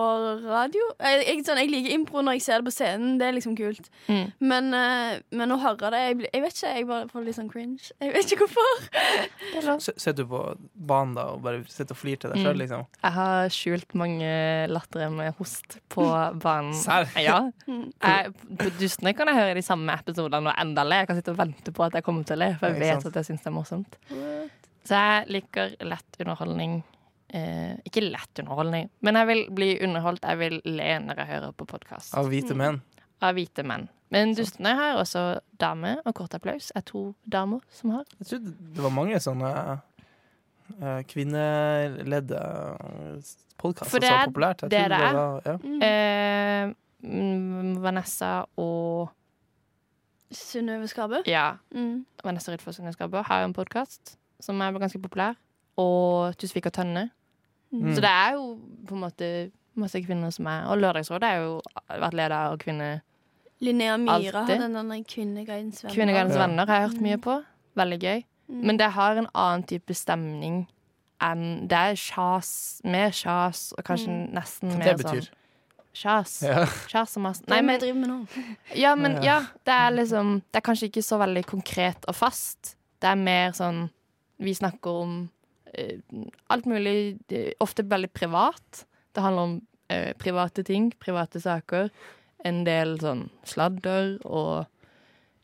radio. 0.44 0.88
Jeg, 0.98 1.20
jeg, 1.28 1.44
sånn, 1.46 1.60
jeg 1.62 1.70
liker 1.70 1.94
impro 1.94 2.22
når 2.26 2.38
jeg 2.38 2.42
ser 2.48 2.58
det 2.62 2.66
på 2.66 2.72
scenen. 2.74 3.12
Det 3.20 3.28
er 3.28 3.36
liksom 3.36 3.54
kult. 3.58 3.86
Mm. 4.08 4.32
Men, 4.50 4.72
eh, 4.74 5.20
men 5.38 5.54
å 5.54 5.58
høre 5.62 5.90
det 5.94 6.00
jeg, 6.02 6.18
jeg 6.32 6.42
vet 6.42 6.56
ikke, 6.56 6.72
jeg 6.80 6.88
bare 6.90 7.08
får 7.12 7.26
litt 7.28 7.38
sånn 7.38 7.50
cringe. 7.52 7.90
Jeg 8.02 8.14
vet 8.16 8.34
ikke 8.34 8.48
hvorfor. 8.48 8.88
Er 9.60 9.70
Sitter 9.80 10.22
du 10.22 10.26
på 10.30 10.40
banen 10.74 11.14
da 11.16 11.28
og 11.34 11.42
bare 11.44 11.62
sitter 11.70 11.94
og 11.94 12.00
flirer 12.00 12.20
til 12.24 12.34
deg 12.34 12.42
sjøl, 12.42 12.54
Mm. 12.56 12.60
liksom? 12.64 12.84
Jeg 13.04 13.12
har 13.16 13.48
skjult 13.54 13.94
mange 13.98 14.30
lattere 14.70 15.10
med 15.14 15.34
host 15.38 15.78
på 15.94 16.04
banen. 16.44 16.74
Serr? 16.74 17.06
Ja. 17.22 17.38
Mm. 17.70 17.90
Jeg, 18.02 18.34
på 18.58 18.70
Dustene 18.80 19.14
kan 19.18 19.30
jeg 19.30 19.38
høre 19.38 19.54
de 19.58 19.62
samme 19.66 19.94
episodene 19.94 20.50
og 20.50 20.58
enda 20.60 20.84
le. 20.86 21.02
Jeg 21.04 21.10
kan 21.12 21.20
sitte 21.20 21.34
og 21.34 21.38
vente 21.42 21.72
på 21.76 21.86
at 21.86 21.94
jeg 21.98 22.06
kommer 22.06 22.26
til 22.26 22.38
å 22.38 22.42
le, 22.44 22.50
for 22.60 22.70
jeg 22.74 22.80
vet 22.82 23.06
at 23.12 23.20
jeg 23.22 23.30
syns 23.30 23.44
det 23.46 23.50
er 23.52 23.56
morsomt. 23.56 24.00
Så 24.84 24.96
jeg 24.96 25.26
liker 25.28 25.74
lett 25.84 26.16
underholdning. 26.22 26.82
Eh, 27.30 27.76
ikke 27.86 28.02
lett 28.02 28.40
underholdning, 28.42 28.88
men 29.06 29.14
jeg 29.20 29.26
vil 29.28 29.42
bli 29.54 29.68
underholdt. 29.86 30.24
Jeg 30.26 30.38
vil 30.40 30.56
le 30.66 30.88
når 31.04 31.20
jeg 31.22 31.28
hører 31.30 31.52
på 31.54 31.66
podkast 31.70 32.14
Av 32.18 32.26
hvite 32.32 32.56
menn? 32.58 32.80
av 33.22 33.34
hvite 33.36 33.62
menn. 33.62 33.84
Men 34.10 34.32
Dustene 34.34 34.72
har 34.74 34.96
også 34.98 35.22
dame, 35.60 35.92
og 36.08 36.14
Kort 36.18 36.32
applaus 36.34 36.72
er 36.74 36.82
to 36.88 37.14
damer 37.30 37.60
som 37.70 37.92
har. 37.94 38.04
Jeg 38.18 38.26
trodde 38.32 38.54
det 38.74 38.82
var 38.82 38.90
mange 38.96 39.20
sånne 39.22 39.50
uh, 40.80 41.02
kvinneledde 41.06 42.40
podkaster 43.60 43.92
For 43.92 44.02
det 44.02 44.08
som 44.10 44.16
var 44.18 44.32
populært. 44.32 44.64
Jeg 44.64 44.70
det 44.72 44.80
er 44.80 44.88
det 44.88 45.00
er. 45.04 45.14
var, 45.14 45.42
ja. 45.46 45.56
Mm. 45.62 45.82
Eh, 45.86 46.74
mm, 47.06 47.82
Vanessa 47.84 48.32
og 48.56 49.12
Synnøve 50.30 50.88
Skarbø. 50.88 51.22
Ja, 51.26 51.52
Mm. 51.70 52.06
Vanessa 52.24 52.52
Rydfoss 52.52 52.80
Skarbø 52.94 53.22
har 53.22 53.40
jo 53.44 53.50
en 53.52 53.54
podkast 53.54 54.16
som 54.40 54.60
er 54.60 54.72
ganske 54.72 55.00
populær. 55.02 55.36
Og 55.78 56.36
Tusvik 56.36 56.66
og 56.66 56.72
Tønne. 56.72 57.10
Mm. 57.72 57.94
Så 57.94 58.00
det 58.02 58.10
er 58.10 58.32
jo 58.34 58.58
på 58.86 58.94
en 58.96 59.00
måte 59.04 59.50
masse 59.78 60.00
kvinner 60.02 60.32
som 60.34 60.46
er 60.50 60.64
Og 60.66 60.78
Lørdagsrådet 60.82 61.22
har 61.28 61.36
jo 61.44 61.60
vært 61.88 62.16
leder 62.18 62.32
av 62.34 62.56
kvinner 62.58 63.00
Linnea 63.62 63.96
Myhre 63.96 64.16
Alltid. 64.34 64.34
har 64.34 64.58
den 64.68 64.76
andre 64.76 64.96
Kvinneguidens 65.04 65.84
venner. 65.84 65.94
Kvinneguidens 65.94 66.34
Ja. 66.34 66.46
venner. 66.46 66.66
Har 66.66 66.80
jeg 66.80 66.88
hørt 66.90 67.00
mye 67.02 67.18
på. 67.18 67.44
Veldig 67.76 67.98
gøy. 68.00 68.24
Mm. 68.50 68.64
Men 68.66 68.76
det 68.78 68.90
har 68.90 69.16
en 69.16 69.28
annen 69.34 69.62
type 69.66 69.94
stemning 69.94 70.66
enn 71.22 71.68
Det 71.68 71.76
er 71.76 71.94
sjas, 71.94 72.80
mer 72.84 73.10
sjas, 73.12 73.72
og 73.78 73.84
kanskje 73.84 74.08
Mm. 74.08 74.32
nesten 74.34 74.68
mer 74.70 74.78
mer 74.78 74.84
det 74.96 74.98
sånn 75.06 75.12
betyr? 75.20 75.28
Sjas. 75.94 76.42
Ja. 76.42 76.64
Sjas 76.88 77.16
og 77.16 77.22
mas. 77.22 77.42
Nei, 77.46 77.60
men, 77.60 77.78
det 77.78 77.82
driver 77.88 78.00
med 78.00 78.08
nå. 78.08 78.44
Ja, 78.76 78.94
men 78.94 79.12
Ja. 79.16 79.20
ja, 79.22 79.40
det 79.64 79.74
er 79.74 79.90
liksom 79.90 80.42
Det 80.52 80.56
er 80.56 80.60
kanskje 80.72 80.88
ikke 80.90 81.02
så 81.04 81.18
veldig 81.18 81.44
konkret 81.46 82.04
og 82.08 82.14
fast. 82.16 82.74
Det 83.00 83.08
er 83.10 83.14
mer 83.16 83.50
sånn 83.52 83.90
Vi 84.40 84.54
snakker 84.56 85.02
om 85.04 85.14
eh, 85.74 86.00
alt 86.48 86.66
mulig, 86.66 87.18
ofte 87.60 87.84
veldig 87.86 88.10
privat. 88.16 88.84
Det 89.14 89.22
handler 89.24 89.42
om 89.42 89.54
eh, 89.92 90.12
private 90.18 90.64
ting, 90.66 90.90
private 90.98 91.40
saker. 91.40 91.90
En 92.44 92.62
del 92.64 92.96
sånn 93.02 93.26
sladder 93.44 94.16
og 94.24 94.64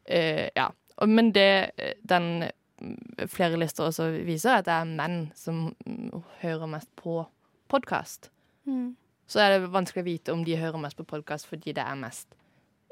eh, 0.08 0.48
Ja. 0.56 0.70
Men 1.04 1.28
det 1.36 1.72
eh, 1.76 1.92
den 2.08 2.46
mm, 2.80 3.26
flere 3.28 3.58
lister 3.60 3.90
også 3.90 4.08
viser, 4.24 4.54
er 4.54 4.62
at 4.62 4.68
det 4.70 4.72
er 4.78 4.94
menn 4.96 5.18
som 5.36 5.74
mm, 5.84 6.22
hører 6.40 6.66
mest 6.72 6.88
på 6.96 7.20
podkast 7.68 8.30
Mm. 8.66 8.96
så 9.30 9.38
er 9.44 9.52
det 9.52 9.68
vanskelig 9.70 10.02
å 10.02 10.06
vite 10.08 10.32
om 10.34 10.40
de 10.42 10.56
hører 10.58 10.80
mest 10.82 10.96
på 10.98 11.04
podkast 11.06 11.46
fordi 11.46 11.70
det 11.76 11.84
er 11.86 11.98
mest 12.00 12.32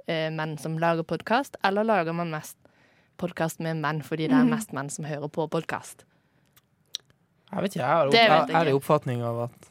eh, 0.06 0.28
menn 0.30 0.52
som 0.58 0.76
lager 0.78 1.02
podkast, 1.02 1.56
eller 1.66 1.82
lager 1.82 2.14
man 2.14 2.30
mest 2.30 2.54
podkast 3.18 3.60
med 3.60 3.76
menn 3.76 4.02
fordi 4.02 4.28
det 4.28 4.32
er 4.32 4.44
Mhm. 4.44 4.50
mest 4.50 4.72
menn 4.72 4.90
som 4.90 5.04
hører 5.04 5.28
på 5.30 5.48
podkast. 5.50 6.04
Jeg 7.52 7.62
vet 7.62 7.70
ikke, 7.70 7.80
jeg 7.80 7.86
har, 7.86 8.06
opp, 8.06 8.12
Det 8.12 8.20
vet 8.20 8.28
jeg, 8.28 8.46
jeg 8.48 8.56
har 8.56 8.64
ikke. 8.64 8.68
en 8.70 8.80
oppfatning 8.80 9.22
av 9.22 9.40
at 9.44 9.70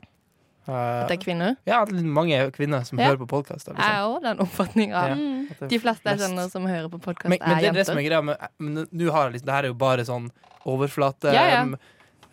At 0.65 1.09
det 1.09 1.19
er 1.19 1.23
kvinner. 1.25 1.57
Ja, 1.67 1.81
at 1.81 1.91
litt 1.91 2.05
mange 2.05 2.37
kvinner 2.55 2.85
som 2.85 2.97
Ja. 2.97 3.09
hører 3.09 3.17
på 3.17 3.27
podkaster. 3.27 3.75
Jeg 3.75 3.83
har 3.83 4.07
òg 4.07 4.21
den 4.23 4.37
oppfatninga. 4.37 5.17
Mm. 5.17 5.67
De 5.67 5.77
fleste 5.79 6.03
jeg 6.05 6.19
kjenner 6.19 6.49
som 6.49 6.63
hører 6.65 6.87
på 6.89 7.01
podkast, 7.01 7.27
Men, 7.27 7.39
men 7.45 7.57
det 7.59 7.65
er 7.67 7.73
det 7.73 7.85
som 7.85 7.97
er 7.97 8.01
greia. 8.03 8.21
Men, 8.23 8.37
men 8.59 8.87
nå 8.87 9.11
har 9.11 9.25
jeg 9.29 9.33
liksom, 9.33 9.45
det 9.45 9.53
her 9.53 9.63
er 9.63 9.67
jo 9.67 9.73
bare 9.73 10.05
sånn 10.07 10.31
overflate 10.65 11.33
Ja, 11.33 11.43
ja. 11.49 11.61
em, 11.63 11.75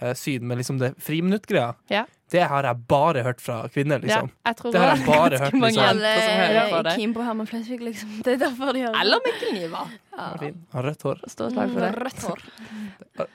eh, 0.00 0.14
syn, 0.14 0.46
med 0.46 0.58
liksom 0.58 0.78
det 0.78 0.94
friminutt-greia, 0.98 1.74
Ja. 1.90 2.04
det 2.30 2.42
har 2.48 2.62
jeg 2.62 2.86
bare 2.88 3.22
hørt 3.22 3.40
fra 3.40 3.62
kvinner, 3.68 4.00
Ja, 4.02 4.06
liksom. 4.22 4.30
jeg 4.46 4.56
tror 4.56 4.72
Det 4.72 4.80
har 4.80 4.96
jeg 4.96 5.06
bare 5.06 5.38
hørt, 5.38 5.52
liksom. 5.52 5.82
Alle 5.84 6.14
som 6.20 6.36
på 6.70 6.78
er 6.78 6.82
det. 6.82 7.24
Herman 7.26 7.46
Flesvig, 7.46 7.80
liksom. 7.80 8.22
Det 8.22 8.32
er 8.34 8.36
derfor 8.48 8.72
de 8.72 8.80
hører 8.86 9.00
Eller 9.00 9.18
Mikkel 9.26 9.52
Niva. 9.54 9.84
Ja. 10.12 10.52
Har 10.72 10.82
rødt 10.82 11.02
hår. 11.02 11.20
Stå 11.28 11.44
og 11.46 11.52
slag 11.52 11.72
for 11.72 11.80
det. 11.80 11.92
Rødt 11.96 12.22
hår. 12.22 13.26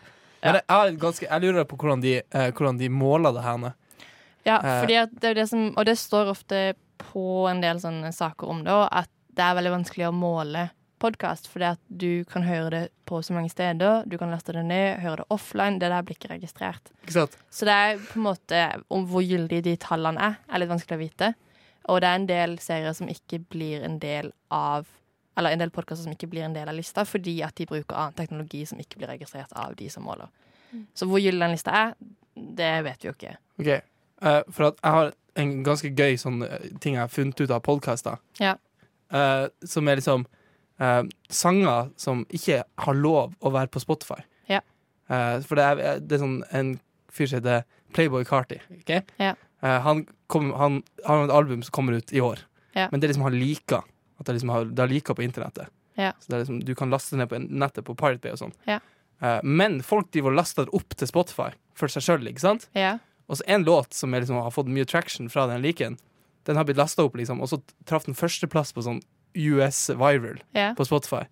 Men 0.45 0.59
jeg, 0.61 0.97
ganske, 1.01 1.25
jeg 1.29 1.41
lurer 1.41 1.65
på 1.65 1.77
hvordan 1.81 2.01
de, 2.03 2.17
eh, 2.21 2.51
hvordan 2.51 2.77
de 2.77 2.89
måler 2.89 3.33
det 3.33 3.43
her. 3.43 3.57
nå. 3.57 3.73
Ja, 4.45 4.57
Eh. 4.61 4.81
fordi 4.83 4.95
at 5.01 5.09
det 5.19 5.23
er 5.31 5.33
det 5.33 5.49
som 5.49 5.73
Og 5.75 5.85
det 5.85 5.97
står 5.97 6.29
ofte 6.29 6.75
på 6.99 7.49
en 7.49 7.61
del 7.61 7.77
sånne 7.77 8.13
saker 8.13 8.47
om 8.47 8.63
det 8.63 8.71
òg, 8.71 8.87
at 8.91 9.09
det 9.33 9.41
er 9.43 9.55
veldig 9.55 9.71
vanskelig 9.83 10.05
å 10.07 10.13
måle 10.13 10.69
podkast, 11.05 11.47
fordi 11.51 11.69
at 11.73 11.81
du 11.87 12.25
kan 12.29 12.45
høre 12.45 12.69
det 12.73 12.83
på 13.05 13.21
så 13.23 13.35
mange 13.35 13.51
steder. 13.53 14.03
Du 14.09 14.17
kan 14.17 14.31
laste 14.33 14.55
det 14.55 14.65
ned, 14.65 14.99
høre 15.03 15.21
det 15.21 15.27
offline. 15.33 15.79
Det 15.81 15.91
der 15.93 16.05
blir 16.05 16.17
ikke 16.17 16.33
registrert. 16.33 16.91
Ikke 17.03 17.17
sant? 17.19 17.37
Så 17.53 17.67
det 17.69 17.75
er 17.75 18.01
på 18.01 18.19
en 18.19 18.27
måte 18.27 18.61
om 18.93 19.05
hvor 19.09 19.25
gyldige 19.25 19.65
de 19.69 19.75
tallene 19.81 20.31
er, 20.31 20.37
er 20.49 20.63
litt 20.63 20.71
vanskelig 20.71 20.97
å 20.97 21.03
vite. 21.03 21.31
Og 21.91 22.01
det 22.01 22.09
er 22.09 22.19
en 22.19 22.29
del 22.29 22.57
serier 22.63 22.95
som 22.97 23.09
ikke 23.11 23.43
blir 23.53 23.85
en 23.85 23.99
del 24.01 24.33
av 24.53 24.91
Eller 25.35 25.51
en 25.51 25.59
del 25.59 25.71
podkaster 25.75 26.05
som 26.05 26.13
ikke 26.13 26.29
blir 26.31 26.45
en 26.45 26.53
del 26.55 26.69
av 26.71 26.77
lista, 26.77 27.03
fordi 27.03 27.41
at 27.43 27.57
de 27.59 27.65
bruker 27.67 27.97
annen 27.99 28.13
teknologi 28.15 28.61
som 28.69 28.79
ikke 28.79 29.01
blir 29.01 29.09
registrert 29.11 29.51
av 29.51 29.73
de 29.75 29.89
som 29.91 30.05
måler. 30.07 30.29
Så 30.95 31.09
hvor 31.11 31.19
gyldig 31.19 31.43
den 31.43 31.51
lista 31.51 31.73
er, 31.75 31.91
det 32.33 32.69
vet 32.85 33.03
vi 33.03 33.09
jo 33.09 33.13
ikke. 33.17 33.33
Ok, 33.59 33.67
uh, 34.23 34.39
For 34.47 34.69
at 34.69 34.79
jeg 34.79 34.95
har 34.95 35.11
en 35.43 35.51
ganske 35.67 35.91
gøy 35.91 36.15
sånn 36.21 36.45
eh, 36.47 36.69
ting 36.79 36.95
jeg 36.95 37.03
har 37.03 37.11
funnet 37.11 37.43
ut 37.43 37.51
av 37.51 37.59
podkaster. 37.67 38.23
Ja. 38.39 38.55
Uh, 39.11 39.51
som 39.67 39.91
er 39.91 39.99
liksom 39.99 40.23
eh, 40.79 41.03
sanger 41.29 41.89
som 41.99 42.25
ikke 42.29 42.63
har 42.85 42.97
lov 42.99 43.35
å 43.41 43.51
være 43.53 43.71
på 43.73 43.81
Spotify. 43.83 44.21
Ja. 44.51 44.61
Eh, 45.09 45.39
for 45.45 45.55
det 45.59 45.65
er, 45.65 45.99
det 46.01 46.17
er 46.17 46.23
sånn 46.23 46.39
en 46.51 46.75
fyr 47.15 47.29
som 47.31 47.39
heter 47.41 47.63
Playboy 47.95 48.25
Carty. 48.27 48.59
Okay? 48.81 49.01
Ja. 49.21 49.33
Eh, 49.63 49.79
han, 49.85 50.05
kom, 50.27 50.51
han 50.59 50.81
har 51.05 51.25
et 51.27 51.33
album 51.35 51.63
som 51.63 51.71
kommer 51.75 51.97
ut 51.99 52.13
i 52.13 52.21
år, 52.23 52.39
Ja. 52.75 52.89
men 52.91 52.99
det 52.99 53.07
er 53.07 53.13
liksom 53.13 53.23
han 53.29 53.39
liker. 53.39 53.85
At 54.19 54.27
det 54.27 54.37
liksom 54.37 54.49
har, 54.51 54.65
det 54.65 54.79
har 54.79 54.91
liker 54.91 55.15
på 55.15 55.23
internettet. 55.23 55.67
Ja. 55.99 56.11
Så 56.19 56.27
det 56.31 56.35
er 56.35 56.43
liksom, 56.43 56.59
Du 56.67 56.73
kan 56.75 56.89
laste 56.91 57.15
det 57.15 57.21
ned 57.23 57.29
på 57.31 57.39
nettet 57.39 57.85
på 57.87 57.95
Pirate 57.95 58.19
Bay 58.23 58.31
og 58.35 58.39
sånn. 58.39 58.53
Ja. 58.67 58.79
Eh, 59.23 59.39
men 59.43 59.81
folk 59.83 60.09
driver 60.11 60.31
og 60.33 60.39
laster 60.41 60.67
det 60.67 60.75
opp 60.75 60.95
til 60.99 61.07
Spotify 61.07 61.49
for 61.75 61.91
seg 61.91 62.03
sjøl, 62.03 62.27
ikke 62.31 62.43
sant? 62.43 62.67
Ja. 62.75 62.97
Og 63.27 63.39
så 63.39 63.45
en 63.47 63.63
låt 63.67 63.95
som 63.95 64.11
liksom, 64.13 64.37
har 64.39 64.51
fått 64.51 64.67
mye 64.71 64.85
traction 64.87 65.29
fra 65.31 65.47
den 65.51 65.63
liken, 65.63 65.95
den 66.45 66.59
har 66.59 66.67
blitt 66.67 66.77
lasta 66.77 67.03
opp, 67.07 67.15
liksom, 67.17 67.39
og 67.41 67.49
så 67.49 67.57
traff 67.89 68.05
den 68.05 68.13
førsteplass 68.17 68.71
på 68.75 68.83
sånn 68.85 68.99
US 69.35 69.89
Viral 69.93 70.39
yeah. 70.55 70.75
på 70.77 70.87
Spotify. 70.87 71.25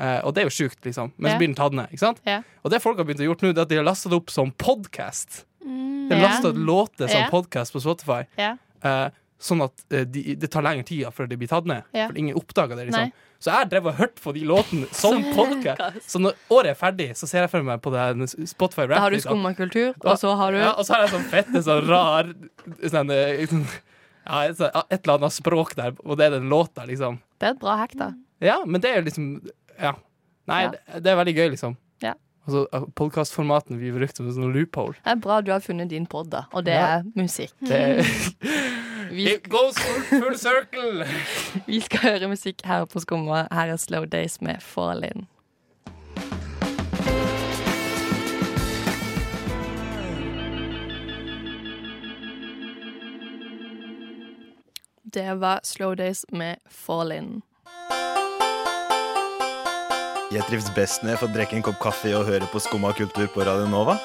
Uh, 0.00 0.18
og 0.26 0.34
det 0.34 0.42
er 0.42 0.48
jo 0.48 0.54
sjukt, 0.56 0.80
liksom. 0.86 1.12
Men 1.16 1.28
yeah. 1.28 1.34
så 1.34 1.42
blir 1.42 1.50
den 1.50 1.58
tatt 1.58 1.76
ned. 1.76 1.92
ikke 1.92 2.04
sant? 2.04 2.22
Yeah. 2.26 2.46
Og 2.62 2.74
det 2.74 2.82
folk 2.82 3.00
har 3.00 3.08
begynt 3.08 3.22
å 3.22 3.28
gjøre 3.28 3.48
nå, 3.48 3.54
det 3.54 3.60
er 3.60 3.66
at 3.66 3.72
de 3.72 3.80
har 3.80 3.86
lasta 3.86 4.12
det 4.12 4.18
opp 4.18 4.32
som 4.34 4.52
podkast. 4.58 5.44
Mm. 5.64 6.08
De 6.08 6.16
har 6.16 6.24
lasta 6.26 6.54
låter 6.56 7.10
som 7.12 7.28
podkast 7.30 7.74
på 7.74 7.82
Spotify. 7.84 8.22
Eh, 8.82 9.08
sånn 9.42 9.62
at 9.64 9.84
eh, 9.94 10.06
de, 10.06 10.34
det 10.38 10.50
tar 10.52 10.64
lengre 10.64 10.86
tid 10.86 11.06
før 11.14 11.28
de 11.30 11.38
blir 11.38 11.50
tatt 11.50 11.68
ned. 11.68 11.86
Ja. 11.94 12.08
For 12.10 12.18
ingen 12.18 12.38
oppdager 12.38 12.78
det. 12.78 12.88
liksom 12.90 13.10
Nei. 13.10 13.28
Så 13.42 13.50
jeg 13.50 13.70
drevet 13.72 13.90
og 13.90 13.98
hørt 13.98 14.20
på 14.22 14.34
de 14.36 14.44
låtene 14.46 14.88
som 15.02 15.24
podkast. 15.34 16.02
Så 16.06 16.20
når 16.22 16.36
året 16.54 16.74
er 16.74 16.78
ferdig, 16.78 17.08
så 17.18 17.26
ser 17.26 17.44
jeg 17.44 17.52
for 17.52 17.66
meg 17.66 17.82
på 17.82 17.90
det 17.94 18.28
Spotify 18.50 18.86
Da 18.90 19.00
har 19.02 19.10
du 19.10 19.18
liksom. 19.18 19.34
skumma 19.34 19.54
kultur, 19.58 19.96
og 19.98 20.20
så 20.20 20.36
har 20.38 20.54
du 20.54 20.60
Ja, 20.62 20.74
og 20.76 20.86
så 20.86 20.96
har 20.96 21.06
jeg 21.06 21.14
sånn 21.16 21.26
fette, 21.32 21.64
sånn 21.66 21.90
rar 21.90 22.30
sånn, 22.94 23.10
ja, 24.30 24.44
et 24.46 24.62
eller 24.62 25.16
annet 25.16 25.34
språk 25.34 25.74
der, 25.78 25.96
og 26.06 26.20
det 26.20 26.28
er 26.28 26.36
den 26.38 26.46
låta, 26.52 26.86
liksom. 26.86 27.18
Det 27.42 27.48
er 27.50 27.56
et 27.56 27.60
bra 27.62 27.74
hack, 27.80 27.96
da. 27.98 28.12
Ja, 28.42 28.60
men 28.64 28.80
det 28.82 28.90
er 28.92 29.00
jo 29.02 29.06
liksom 29.10 29.28
Ja. 29.80 29.96
Nei, 30.50 30.62
Ja. 30.64 30.70
Det, 30.76 31.02
det 31.02 31.10
er 31.12 31.16
veldig 31.18 31.34
gøy, 31.36 31.48
liksom. 31.56 31.74
Ja. 32.02 32.14
Altså, 32.46 32.64
Podkastformaten 32.98 33.78
vi 33.78 33.90
brukte 33.94 34.16
som 34.22 34.26
en 34.30 34.34
sånn 34.34 34.54
loophole. 34.54 34.94
Det 35.02 35.12
er 35.16 35.20
bra 35.22 35.40
du 35.42 35.50
har 35.54 35.60
funnet 35.62 35.90
din 35.90 36.06
pod, 36.10 36.30
da. 36.30 36.44
Og 36.52 36.64
det 36.66 36.74
Ja. 36.78 36.98
er 36.98 37.02
musikk. 37.18 37.52
Det, 37.66 38.06
Vi, 39.12 39.26
it 39.34 39.48
goes 39.52 39.76
full, 39.76 40.20
full 40.22 40.36
circle! 40.40 41.04
vi 41.66 41.80
skal 41.84 42.00
høre 42.14 42.28
musikk 42.32 42.62
her 42.64 42.86
på 42.88 43.02
Skumma. 43.04 43.42
Her 43.52 43.74
er 43.74 43.76
Slow 43.76 44.06
Days 44.06 44.38
med 44.40 44.62
Fall 44.64 45.04
In. 45.04 45.26
Det 55.14 55.34
var 55.34 55.60
Slow 55.62 55.94
Days 55.96 56.24
med 56.32 56.56
Fall 56.70 57.12
In. 57.12 57.42
Jeg 60.32 60.42
trives 60.48 60.70
best 60.76 61.02
når 61.04 61.12
jeg 61.12 61.20
får 61.20 61.32
drikke 61.34 61.56
en 61.58 61.64
kopp 61.66 61.80
kaffe 61.82 62.12
og 62.16 62.24
høre 62.30 62.46
på 62.48 62.60
Skumma 62.64 62.94
kultur 62.96 63.26
på 63.34 63.44
Radio 63.44 63.66
Nova. 63.68 63.98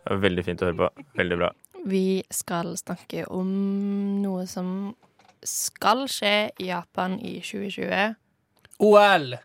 Det 0.00 0.14
var 0.14 0.22
Veldig 0.22 0.44
fint 0.46 0.62
å 0.64 0.70
høre 0.70 0.78
på. 0.80 1.04
Veldig 1.20 1.38
bra. 1.42 1.50
Vi 1.86 2.22
skal 2.32 2.72
snakke 2.80 3.26
om 3.30 3.50
noe 4.22 4.46
som 4.50 4.94
skal 5.46 6.06
skje 6.10 6.32
i 6.62 6.70
Japan 6.70 7.18
i 7.20 7.36
2020. 7.44 8.14
OL! 8.86 9.36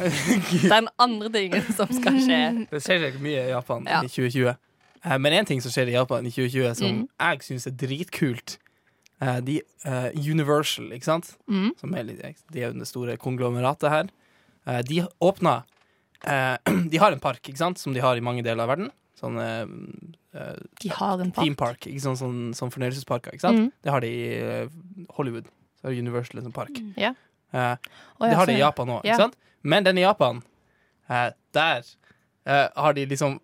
Den 0.72 0.88
andre 1.00 1.30
tingen 1.34 1.64
som 1.76 1.88
skal 1.92 2.20
skje. 2.24 2.42
Det 2.70 2.82
skjer 2.84 3.08
ikke 3.10 3.24
mye 3.24 3.46
i 3.48 3.52
Japan 3.54 3.88
Ja. 3.88 4.02
i 4.04 4.08
2020. 4.12 4.52
Eh, 5.04 5.16
Men 5.18 5.32
én 5.40 5.46
ting 5.48 5.60
som 5.64 5.72
skjer 5.72 5.88
i 5.88 5.96
Japan 5.96 6.26
i 6.26 6.30
2020 6.30 6.74
som 6.76 6.86
Mm. 7.00 7.08
jeg 7.20 7.42
syns 7.48 7.66
er 7.66 7.70
dritkult, 7.80 8.58
de 9.20 9.58
eh, 9.84 10.08
Universal, 10.16 10.88
ikke 10.96 11.08
sant? 11.08 11.34
Mm. 11.50 11.74
Som 11.80 11.94
er, 11.96 12.06
litt, 12.08 12.22
de 12.52 12.62
er 12.62 12.70
jo 12.70 12.78
det 12.80 12.88
store 12.88 13.18
konglomeratet 13.20 13.92
her. 13.92 14.08
Eh, 14.66 14.80
de 14.88 15.02
åpna 15.20 15.62
eh, 16.24 16.56
De 16.92 17.00
har 17.02 17.12
en 17.12 17.22
park, 17.22 17.42
ikke 17.44 17.60
sant? 17.60 17.80
Som 17.80 17.96
de 17.96 18.04
har 18.04 18.16
i 18.16 18.24
mange 18.24 18.44
deler 18.46 18.64
av 18.64 18.72
verden. 18.72 18.90
Sånn 19.20 19.36
eh, 19.40 19.64
eh, 20.36 20.60
De 20.80 20.92
har 20.96 21.20
en 21.20 21.32
theme 21.36 21.58
park. 21.58 21.80
park, 21.82 21.90
ikke 21.90 22.04
sånn, 22.04 22.18
sånn, 22.20 22.38
sånn 22.56 22.72
fornøyelsesparker. 22.72 23.36
Ikke 23.36 23.48
sant? 23.48 23.66
Mm. 23.66 23.72
Det 23.84 23.94
har 23.94 24.04
de 24.04 24.12
i 24.12 24.30
eh, 24.40 24.78
Hollywood. 25.18 25.50
Så 25.80 25.88
har 25.88 26.00
Universal 26.00 26.42
en 26.42 26.56
park. 26.56 26.80
Ja. 27.00 27.14
Eh, 27.52 27.74
Å, 27.76 28.24
det 28.24 28.32
ja, 28.32 28.40
har 28.40 28.48
de 28.48 28.56
i. 28.56 28.62
Japan 28.62 28.96
òg, 28.96 29.12
sant? 29.20 29.36
Men 29.60 29.84
den 29.84 30.00
i 30.00 30.06
Japan, 30.06 30.38
uh, 31.10 31.28
der 31.52 31.84
uh, 32.48 32.68
har 32.72 32.94
de 32.96 33.02
liksom 33.10 33.34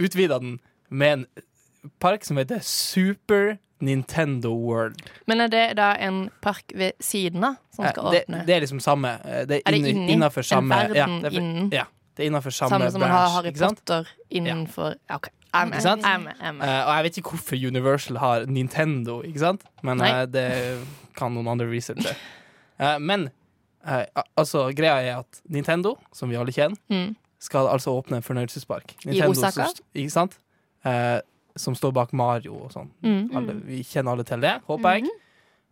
utvida 0.00 0.40
den 0.42 0.56
med 0.90 1.12
en 1.12 1.90
park 2.02 2.26
som 2.26 2.40
heter 2.40 2.58
Super 2.66 3.60
Nintendo 3.80 4.52
World. 4.54 5.00
Men 5.26 5.40
er 5.40 5.48
det 5.52 5.64
da 5.78 5.92
en 5.98 6.30
park 6.44 6.72
ved 6.76 6.92
siden 7.00 7.44
av 7.44 7.56
som 7.74 7.86
skal 7.88 8.10
det, 8.12 8.22
åpne? 8.26 8.42
det 8.46 8.54
er 8.56 8.60
liksom 8.64 8.80
samme 8.80 9.14
eh, 9.24 9.44
Det 9.48 9.62
Er 9.66 9.72
det 9.72 9.80
inni- 9.94 10.42
samme 10.42 10.74
en 10.74 10.88
verden 10.88 10.96
ja, 10.96 11.06
det 11.28 11.30
er, 11.32 11.40
innen? 11.40 11.70
ja, 11.72 11.84
det 12.16 12.24
er 12.24 12.30
innenfor 12.30 12.50
samme, 12.52 12.70
Samme 12.76 12.90
som 12.92 13.00
man 13.00 13.10
har 13.10 13.28
Harry? 13.36 13.52
Potter 13.52 14.08
innenfor 14.30 14.94
ja. 15.08 15.16
OK. 15.16 15.28
Jeg 15.52 15.62
er 15.62 15.66
med. 15.66 15.82
Jeg 15.82 16.14
er 16.14 16.18
med. 16.18 16.32
Jeg 16.40 16.48
er 16.48 16.52
med. 16.52 16.68
Uh, 16.68 16.86
og 16.86 16.94
jeg 16.94 17.04
vet 17.04 17.16
ikke 17.18 17.30
hvorfor 17.34 17.56
Universal 17.66 18.16
har 18.22 18.44
Nintendo, 18.46 19.16
ikke 19.26 19.40
sant? 19.42 19.64
Men 19.82 20.00
eh, 20.00 20.20
det 20.30 20.44
kan 21.18 21.32
noen 21.34 21.48
andre 21.50 21.66
researche. 21.66 22.12
Uh, 22.78 22.98
men 23.02 23.24
uh, 23.82 24.04
altså, 24.38 24.68
greia 24.78 25.00
er 25.02 25.16
at 25.24 25.40
Nintendo, 25.50 25.96
som 26.14 26.30
vi 26.30 26.36
alle 26.38 26.52
kjenner, 26.54 26.78
Mm. 26.88 27.16
skal 27.40 27.66
altså 27.72 27.90
åpne 27.98 28.20
en 28.20 28.22
fornøyelsespark. 28.22 28.94
I 29.10 29.22
Osaka? 29.26 29.66
Som, 29.72 29.84
ikke 29.96 30.10
sant? 30.14 30.38
Eh, 30.86 31.18
som 31.56 31.74
står 31.74 31.92
bak 31.92 32.12
Mario 32.12 32.54
og 32.64 32.72
sånn. 32.72 32.90
Mm. 33.02 33.30
Alle, 33.36 33.54
vi 33.66 33.82
kjenner 33.82 34.12
alle 34.12 34.24
til 34.28 34.40
det, 34.40 34.56
håper 34.68 34.98
jeg. 34.98 35.10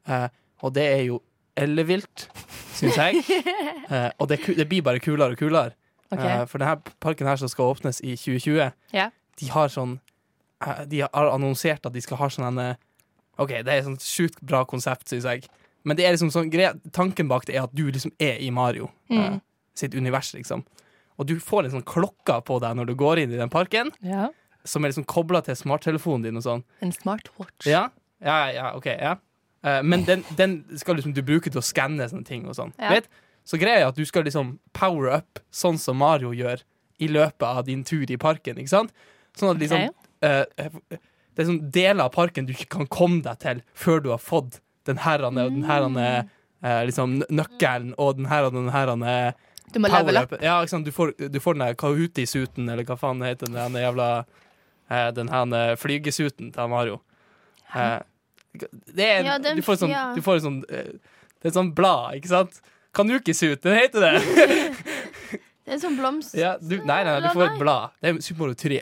Eh, 0.08 0.28
og 0.62 0.72
det 0.74 0.86
er 0.94 1.02
jo 1.06 1.20
ellevilt, 1.58 2.28
syns 2.78 2.96
jeg. 2.96 3.22
Eh, 3.88 4.10
og 4.20 4.28
det, 4.28 4.36
det 4.52 4.66
blir 4.68 4.82
bare 4.84 5.00
kulere 5.00 5.32
og 5.32 5.38
kulere. 5.40 5.70
Okay. 6.12 6.28
Eh, 6.28 6.42
for 6.50 6.60
denne 6.60 6.76
parken 7.00 7.24
her 7.26 7.38
som 7.40 7.48
skal 7.48 7.70
åpnes 7.72 8.02
i 8.04 8.10
2020, 8.20 8.66
Ja. 8.92 9.06
de 9.40 9.46
har 9.48 9.68
sånn 9.72 9.94
eh, 10.60 10.82
De 10.84 11.00
har 11.06 11.30
annonsert 11.32 11.86
at 11.88 11.94
de 11.94 12.02
skal 12.04 12.18
ha 12.20 12.28
sånn 12.28 12.44
en 12.50 12.58
eh, 12.58 12.74
OK, 13.40 13.48
det 13.64 13.72
er 13.72 13.78
et 13.78 13.86
sånt 13.86 14.04
sjukt 14.04 14.42
bra 14.44 14.60
konsept, 14.68 15.08
syns 15.08 15.24
jeg. 15.24 15.46
Men 15.88 15.96
det 15.96 16.04
er 16.04 16.12
liksom 16.12 16.28
sånn 16.34 16.50
greia, 16.52 16.74
tanken 16.92 17.30
bak 17.32 17.46
det 17.48 17.56
er 17.56 17.64
at 17.64 17.72
du 17.72 17.86
liksom 17.88 18.12
er 18.20 18.36
i 18.44 18.50
Mario 18.52 18.90
Mm. 19.08 19.22
eh, 19.22 19.38
sitt 19.78 19.94
univers, 19.96 20.34
liksom. 20.36 20.66
Og 21.18 21.26
du 21.32 21.38
får 21.40 21.64
en 21.64 21.78
sånn 21.78 21.86
klokka 21.88 22.42
på 22.44 22.60
deg 22.60 22.76
når 22.76 22.90
du 22.90 22.94
går 22.94 23.22
inn 23.24 23.32
i 23.32 23.40
den 23.40 23.48
parken, 23.48 23.88
Ja. 24.04 24.28
Som 24.68 24.84
er 24.84 24.92
liksom 24.92 25.06
kobla 25.08 25.40
til 25.46 25.56
smarttelefonen 25.58 26.28
din 26.28 26.40
og 26.40 26.44
sånn. 26.44 26.66
En 26.84 26.92
smartwatch. 26.94 27.66
Ja, 27.68 27.88
ja, 28.24 28.38
ja, 28.54 28.72
ok, 28.76 28.90
ja. 28.92 29.16
Eh, 29.66 29.80
men 29.82 30.04
den, 30.04 30.24
den 30.38 30.60
skal 30.78 30.98
liksom 30.98 31.14
du 31.16 31.22
bruke 31.26 31.50
til 31.50 31.62
å 31.62 31.64
skanne 31.64 32.06
sånne 32.10 32.28
ting 32.28 32.46
og 32.48 32.56
sånn. 32.58 32.74
Ja. 32.78 32.94
Vet? 32.96 33.10
Så 33.48 33.58
greia 33.60 33.82
er 33.82 33.90
at 33.90 33.98
du 33.98 34.04
skal 34.06 34.26
liksom 34.28 34.58
power 34.76 35.10
up 35.18 35.40
sånn 35.54 35.78
som 35.80 35.98
Mario 36.02 36.34
gjør 36.36 36.62
i 36.98 37.08
løpet 37.08 37.46
av 37.46 37.64
din 37.66 37.84
tur 37.86 38.08
i 38.10 38.18
parken, 38.20 38.58
ikke 38.60 38.74
sant? 38.74 38.94
Sånn 39.38 39.54
at 39.54 39.60
liksom 39.62 39.86
eh, 40.26 40.70
Det 40.90 41.44
er 41.44 41.46
sånn 41.46 41.62
deler 41.72 42.08
av 42.08 42.14
parken 42.16 42.48
du 42.48 42.52
ikke 42.54 42.72
kan 42.78 42.88
komme 42.90 43.22
deg 43.24 43.38
til 43.42 43.62
før 43.78 44.02
du 44.02 44.10
har 44.12 44.22
fått 44.22 44.58
den 44.88 45.00
herrene 45.04 45.46
og 45.46 45.54
den 45.54 45.66
herrene 45.68 46.08
uh, 46.64 46.82
liksom 46.88 47.20
nøkkelen 47.28 47.92
og 48.00 48.18
den 48.18 48.28
herrene 48.30 48.56
og 48.56 48.66
den 48.66 48.74
her 48.74 48.92
eh, 49.12 49.46
Du 49.72 49.78
må 49.84 49.90
level 49.92 50.16
up. 50.16 50.34
Ja? 50.42 50.58
Du 50.64 50.90
får, 50.92 51.12
du 51.28 51.38
får 51.40 51.56
den 51.56 51.66
der 51.66 51.78
Kahooti-suten, 51.78 52.70
eller 52.72 52.88
hva 52.88 52.96
faen 52.98 53.20
det 53.22 53.34
heter, 53.34 53.52
den 53.52 53.76
jævla 53.78 54.08
eh, 54.90 55.10
Den 55.16 55.28
her 55.28 55.54
eh, 55.60 55.76
flygesuten 55.76 56.52
til 56.54 56.68
Mario. 56.68 57.00
Eh, 57.74 57.98
det 58.94 59.04
er 59.06 59.22
Ja, 59.24 59.38
den- 59.38 59.56
du 59.56 59.62
får 59.62 59.76
sånn, 59.84 59.90
ja. 59.92 60.14
du 60.14 60.20
får 60.24 60.40
sånn 60.40 60.62
Det 60.68 61.44
er 61.44 61.48
et 61.48 61.54
sånt 61.54 61.74
blad, 61.74 62.14
ikke 62.18 62.28
sant? 62.28 62.60
Kanukisut, 62.94 63.60
det 63.62 63.76
heter 63.76 64.00
det! 64.00 64.14
Det 65.68 65.74
er 65.76 65.80
sånn 65.82 65.98
blomst. 65.98 66.32
ja, 66.34 66.54
du, 66.56 66.78
nei, 66.88 67.02
nei, 67.04 67.18
du 67.20 67.26
får 67.28 67.42
et 67.50 67.58
blad. 67.60 67.90
Det 68.00 68.08
er 68.08 68.20
Super 68.24 68.46
Mario 68.46 68.54
3. 68.56 68.78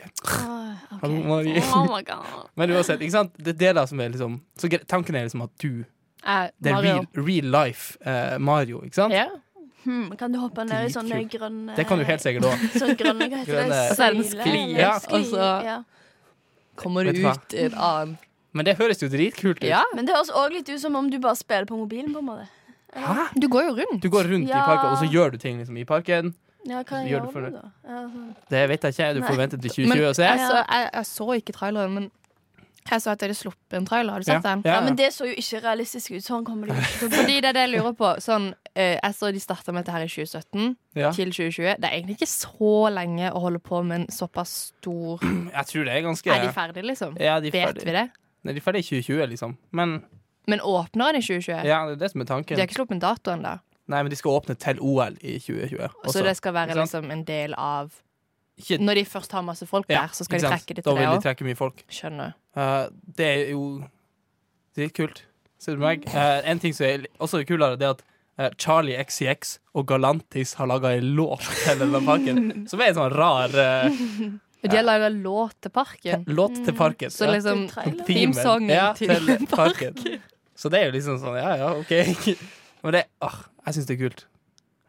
Oh, 0.47 1.01
okay. 1.03 1.61
Oh 1.75 1.83
my 1.91 1.99
god. 2.07 2.45
Men 2.55 2.71
uansett, 2.71 3.01
ikke 3.03 3.11
sant? 3.11 3.33
Det 3.35 3.51
er 3.57 3.57
deler 3.59 3.89
som 3.91 3.99
er 3.99 4.13
liksom 4.13 4.37
Så 4.55 4.69
tanken 4.87 5.17
er 5.19 5.25
liksom 5.27 5.43
at 5.43 5.51
du 5.59 5.83
Eh, 6.27 6.47
Det 6.63 6.71
er 6.71 6.79
real, 6.81 7.03
real 7.13 7.51
life 7.51 7.97
eh, 8.07 8.37
Mario, 8.39 8.79
ikke 8.87 8.95
sant? 9.01 9.13
Ja. 9.13 9.27
Hmm, 9.83 10.09
kan 10.17 10.31
du 10.31 10.39
hoppe 10.39 10.63
ned 10.67 10.87
i 10.87 10.93
sånne 10.95 11.19
grønne 11.29 11.75
Det 11.75 11.85
kan 11.87 11.99
du 11.99 12.03
helt 12.07 12.23
sikkert 12.23 12.47
òg. 12.49 12.63
Sånn 12.81 12.95
grønne, 12.99 13.27
hva 13.31 13.43
heter 13.43 13.51
Grønne- 13.53 13.75
det? 13.75 13.83
Og 13.91 13.95
så 13.99 14.07
det 14.07 14.07
en 14.07 14.23
Søyle, 14.23 14.47
skli, 14.47 14.63
eller 14.63 14.79
ja, 14.81 14.93
altså, 15.19 15.51
ja. 15.67 15.75
Kommer 16.77 17.03
du 17.09 17.11
du 17.17 17.25
ut 17.27 17.53
i 17.57 17.65
en 17.67 17.73
annen 17.75 18.17
Men 18.53 18.65
det 18.65 18.77
høres 18.79 19.01
jo 19.03 19.09
dritkult 19.11 19.59
ut. 19.61 19.67
Ja. 19.67 19.83
Men 19.95 20.05
det 20.07 20.15
høres 20.15 20.29
òg 20.31 20.53
litt 20.55 20.69
ut 20.69 20.79
som 20.81 20.95
om 20.95 21.09
du 21.11 21.19
bare 21.19 21.35
spiller 21.37 21.65
på 21.69 21.77
mobilen. 21.77 22.13
på 22.15 22.19
en 22.23 22.25
måte 22.31 22.47
Hæ? 22.97 23.27
Du 23.35 23.47
går 23.51 23.63
jo 23.67 23.73
rundt. 23.81 24.01
Du 24.01 24.09
går 24.09 24.23
rundt 24.31 24.47
Ja. 24.49 24.63
i 24.63 24.65
parken, 24.65 24.91
og 24.95 24.97
så 24.97 25.09
gjør 25.11 25.31
du 25.35 25.37
ting 25.37 25.57
liksom 25.59 25.77
i 25.77 25.83
parken. 25.85 26.33
Ja, 26.65 26.81
hva 26.83 27.03
Gjør 27.03 27.09
gjør, 27.11 27.25
det 27.25 27.33
for 27.33 27.41
du 27.41 27.45
det. 27.51 27.61
da? 27.61 27.69
Ja, 27.87 27.99
sånn. 28.09 28.35
Det 28.49 28.61
vet 28.69 28.81
jeg 28.87 28.93
ikke. 28.95 29.13
Du 29.13 29.21
får 29.21 29.35
Nei. 29.35 29.37
vente 29.37 29.57
til 29.61 29.87
Men 29.87 29.97
2020 29.97 30.07
og 30.09 30.15
se. 30.15 30.23
jeg, 30.23 30.39
så, 30.39 30.63
jeg, 30.71 30.89
jeg 30.93 31.05
så 31.05 31.27
ikke 31.37 31.53
traileren, 31.55 31.93
men 31.93 32.11
jeg 32.89 33.01
så 33.03 33.11
at 33.11 33.19
de 33.19 33.25
hadde 33.27 33.37
sluppet 33.37 33.73
en 33.77 33.85
trailer. 33.85 34.11
Har 34.15 34.19
du 34.19 34.25
sett 34.25 34.43
den? 34.43 34.61
Ja, 34.65 34.81
men 34.81 34.95
det 34.95 35.11
så 35.13 35.27
jo 35.27 35.35
ikke 35.37 35.61
realistisk 35.63 36.11
ut. 36.17 36.23
Sånn 36.23 36.43
kommer 36.47 36.67
det 36.71 36.75
ikke 36.79 36.97
til 36.99 37.07
å 37.07 37.09
bli. 37.11 37.17
Fordi 37.19 37.37
det 37.41 37.49
er 37.51 37.53
det 37.59 37.63
jeg 37.67 37.71
lurer 37.81 37.93
på. 37.99 38.09
Sånn, 38.23 38.53
eh, 38.77 38.99
jeg 39.01 39.15
så 39.17 39.31
de 39.33 39.39
starta 39.41 39.73
med 39.73 39.83
dette 39.85 39.91
her 39.95 40.05
i 40.05 40.07
2017 40.07 40.75
Ja. 40.95 41.11
til 41.11 41.31
2020. 41.33 41.75
Det 41.81 41.89
er 41.89 41.95
egentlig 41.97 42.15
ikke 42.19 42.29
så 42.29 42.71
lenge 42.93 43.31
å 43.33 43.41
holde 43.41 43.59
på 43.59 43.81
med 43.83 44.01
en 44.01 44.07
såpass 44.13 44.53
stor 44.77 45.19
Jeg 45.57 45.65
tror 45.71 45.83
det 45.89 45.93
er 45.97 46.01
ganske 46.05 46.31
Er 46.31 46.45
de 46.45 46.53
ferdige, 46.53 46.85
liksom? 46.91 47.17
Ja, 47.19 47.39
de 47.41 47.47
er 47.49 47.51
Vet 47.57 47.67
ferdig. 47.73 47.85
vi 47.85 47.91
det? 47.97 48.05
Nei, 48.43 48.53
de 48.53 48.61
er 48.61 48.65
ferdige 48.69 48.85
i 48.85 49.01
2020, 49.01 49.27
liksom. 49.33 49.57
Men 49.71 50.03
Men 50.47 50.59
åpner 50.61 51.11
den 51.11 51.21
i 51.21 51.25
2020? 51.25 51.65
ja, 51.67 51.79
det 51.89 51.97
er 51.97 52.03
det 52.05 52.11
som 52.11 52.21
er 52.21 52.25
De 52.25 52.33
tanken. 52.33 52.57
har 52.57 52.67
ikke 52.67 52.77
sluppet 52.79 52.95
en 52.95 52.99
dato 53.03 53.31
ennå. 53.33 53.59
Nei, 53.87 54.01
men 54.03 54.09
de 54.11 54.15
skal 54.19 54.31
åpne 54.35 54.55
til 54.59 54.79
OL 54.83 55.17
i 55.21 55.39
2020. 55.39 55.89
Så 56.11 56.23
det 56.23 56.35
skal 56.37 56.53
være 56.53 56.69
Ikke 56.71 56.85
sant? 56.87 56.91
liksom 57.07 57.11
en 57.11 57.23
del 57.23 57.53
av 57.57 57.91
Ikke- 58.59 58.79
Når 58.81 58.95
de 58.95 59.03
først 59.05 59.31
har 59.31 59.41
masse 59.43 59.65
folk 59.67 59.85
Ja, 59.89 60.01
der, 60.01 60.07
så 60.13 60.23
skal 60.25 60.39
ikke 60.39 60.41
de 60.41 60.47
sant? 60.49 60.61
trekke 60.65 60.75
det 60.75 60.83
Da 60.85 60.91
til 60.91 60.97
vil 60.99 61.07
de 61.07 61.17
òg. 61.17 61.21
trekke 61.23 61.45
mye 61.45 61.55
folk. 61.55 61.83
Skjønner. 61.89 62.33
Eh, 62.57 62.87
det 63.15 63.25
er 63.25 63.51
jo 63.51 63.83
dritkult. 64.75 65.21
Ser 65.59 65.75
du 65.75 65.81
meg? 65.81 66.05
Eh, 66.07 66.41
en 66.45 66.59
ting 66.59 66.73
som 66.73 66.85
er 66.85 66.97
li- 67.03 67.11
også 67.19 67.43
kulere, 67.47 67.77
det 67.77 67.85
er 67.85 67.89
at 67.95 68.01
Charlie 68.61 68.97
XCX 69.01 69.57
og 69.73 69.87
Galantis 69.89 70.53
har 70.59 70.69
laga 70.69 70.91
en 70.97 71.13
låt 71.17 71.45
til 71.63 71.79
denne 71.81 72.01
parken, 72.05 72.43
Som 72.69 72.83
er 72.83 72.91
en 72.91 72.99
sånn 72.99 73.15
rar 73.17 73.55
uh, 73.57 73.97
de 74.61 74.75
har 74.75 74.83
laga 74.83 75.09
låt 75.09 75.61
til 75.61 75.71
parken. 75.71 76.23
Låt 76.27 76.55
til 76.65 76.73
parken. 76.75 77.11
Så 77.11 77.29
liksom 77.31 77.67
teamsongen 77.69 78.05
themesongen 78.07 78.73
ja, 78.73 78.87
til 78.97 79.13
til 79.25 79.45
parken. 79.59 79.99
Så 80.57 80.69
det 80.73 80.81
er 80.81 80.89
jo 80.89 80.95
liksom 80.97 81.19
sånn, 81.21 81.37
ja 81.37 81.53
ja, 81.61 81.69
OK. 81.77 81.93
Men 82.83 82.97
det, 82.97 83.03
åh, 83.21 83.37
jeg 83.67 83.77
syns 83.77 83.89
det 83.89 83.97
er 83.97 84.01
kult. 84.01 84.25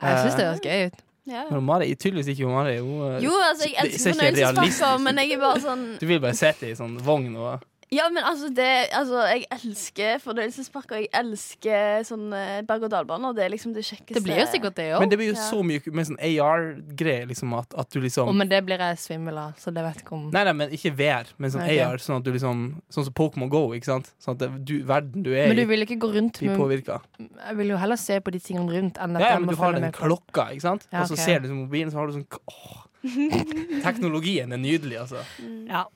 Jeg 0.03 0.23
syns 0.25 0.39
det 0.39 0.47
høres 0.49 0.65
gøy 0.65 0.89
ut. 0.89 1.05
Ja. 1.29 1.43
Men 1.51 1.65
Mari, 1.69 1.91
tydeligvis 1.93 2.31
ikke 2.33 2.49
Mari. 2.49 2.79
Hun, 2.81 3.03
eh, 3.11 3.19
Jo, 3.27 3.35
altså, 3.45 3.69
jeg 3.69 3.77
elsker 3.85 4.15
fornøyelsesparker, 4.17 5.03
men 5.05 5.21
jeg 5.21 5.35
er 5.37 5.43
bare 5.43 5.61
sånn 5.61 5.83
Du 6.01 6.07
vil 6.09 6.23
bare 6.25 6.39
sitte 6.39 6.71
i 6.71 6.77
sånn 6.79 6.95
vogn 7.05 7.35
og 7.37 7.67
Ja, 7.91 8.05
men 8.13 8.21
altså, 8.21 8.51
det, 8.53 8.67
altså 8.93 9.23
Jeg 9.31 9.47
elsker 9.55 10.19
fornøyelsesparker. 10.21 10.99
Jeg 11.01 11.09
elsker 11.17 12.03
sånn 12.05 12.27
eh, 12.37 12.59
berg-og-dal-baner. 12.69 13.33
Det 13.37 13.47
er 13.47 13.53
liksom 13.55 13.73
det 13.73 13.85
kjekkeste. 13.87 14.19
Det 14.19 14.23
blir 14.27 14.43
jo 14.43 14.47
sikkert 14.53 14.77
det 14.77 14.89
òg. 14.93 15.01
Men 15.01 15.13
det 15.13 15.19
blir 15.21 15.31
jo 15.31 15.37
Ja. 15.39 15.47
så 15.47 15.63
mye 15.65 15.95
med 15.97 16.09
sånn 16.11 16.19
AR-greier, 16.21 17.29
liksom, 17.31 17.55
at, 17.57 17.73
at 17.81 17.89
du 17.95 18.01
liksom 18.05 18.29
Men 18.37 18.51
det 18.51 18.61
blir 18.67 18.83
jeg 18.85 18.99
svimmel 19.01 19.39
av, 19.41 19.55
så 19.57 19.73
det 19.73 19.85
vet 19.87 20.03
ikke 20.03 20.15
om 20.19 20.27
Nei, 20.35 20.43
nei, 20.51 20.55
men 20.61 20.75
ikke 20.77 20.93
VR, 20.99 21.31
men 21.39 21.55
sånn 21.55 21.65
okay. 21.65 21.79
AR, 21.87 22.03
sånn 22.05 22.21
at 22.21 22.27
du 22.27 22.33
liksom 22.35 22.65
Sånn 22.93 23.07
som 23.09 23.15
Pokémon 23.17 23.49
Go, 23.53 23.63
ikke 23.79 23.89
sant? 23.89 24.13
Sånn 24.21 24.37
at 24.37 24.43
det, 24.45 24.51
du, 24.69 24.75
verden 24.89 25.25
du 25.25 25.33
er 25.33 25.47
i 25.47 25.55
Men 25.55 25.61
du 25.63 25.65
vil 25.73 25.87
ikke 25.87 25.99
gå 26.05 26.13
rundt 26.19 26.43
med 26.45 26.61
påvirka. 26.61 27.01
Jeg 27.23 27.57
vil 27.63 27.73
jo 27.73 27.81
heller 27.81 27.97
se 28.01 28.21
på 28.21 28.35
de 28.37 28.43
tingene 28.45 28.69
rundt 28.75 29.01
enn 29.01 29.17
at 29.17 29.25
Ja, 29.25 29.33
ja, 29.33 29.39
jeg 29.39 29.45
men 29.47 29.49
må 29.49 29.57
du 29.57 29.63
har 29.65 29.79
den 29.81 29.97
klokka, 29.97 30.51
ikke 30.53 30.67
sant? 30.67 30.85
Ja, 30.93 31.07
Og 31.07 31.09
så 31.15 31.17
ser 31.17 31.41
du 31.41 31.49
liksom 31.49 31.65
mobilen, 31.65 31.95
så 31.95 32.03
har 32.03 32.13
du 32.13 32.19
sånn 32.21 32.29
Åh. 32.53 32.85
Teknologien 33.89 34.53
er 34.53 34.61
nydelig, 34.61 34.99
altså. 35.07 35.25
Ja, 35.71 35.87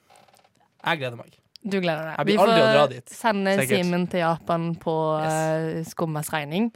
Jeg 0.87 1.03
gleder 1.03 1.19
meg. 1.21 1.42
Du 1.62 1.81
gleder 1.81 2.03
deg. 2.09 2.16
Jeg 2.18 2.27
blir 2.27 2.42
aldri 2.42 2.61
å 2.62 2.72
dra 2.75 2.87
dit. 2.90 3.09
sende 3.14 3.55
Simen 3.66 4.07
til 4.11 4.20
Japan 4.25 4.75
på 4.83 4.96
Yes. 5.22 5.87
uh, 5.87 5.90
Skummas 5.90 6.33
regning. 6.33 6.72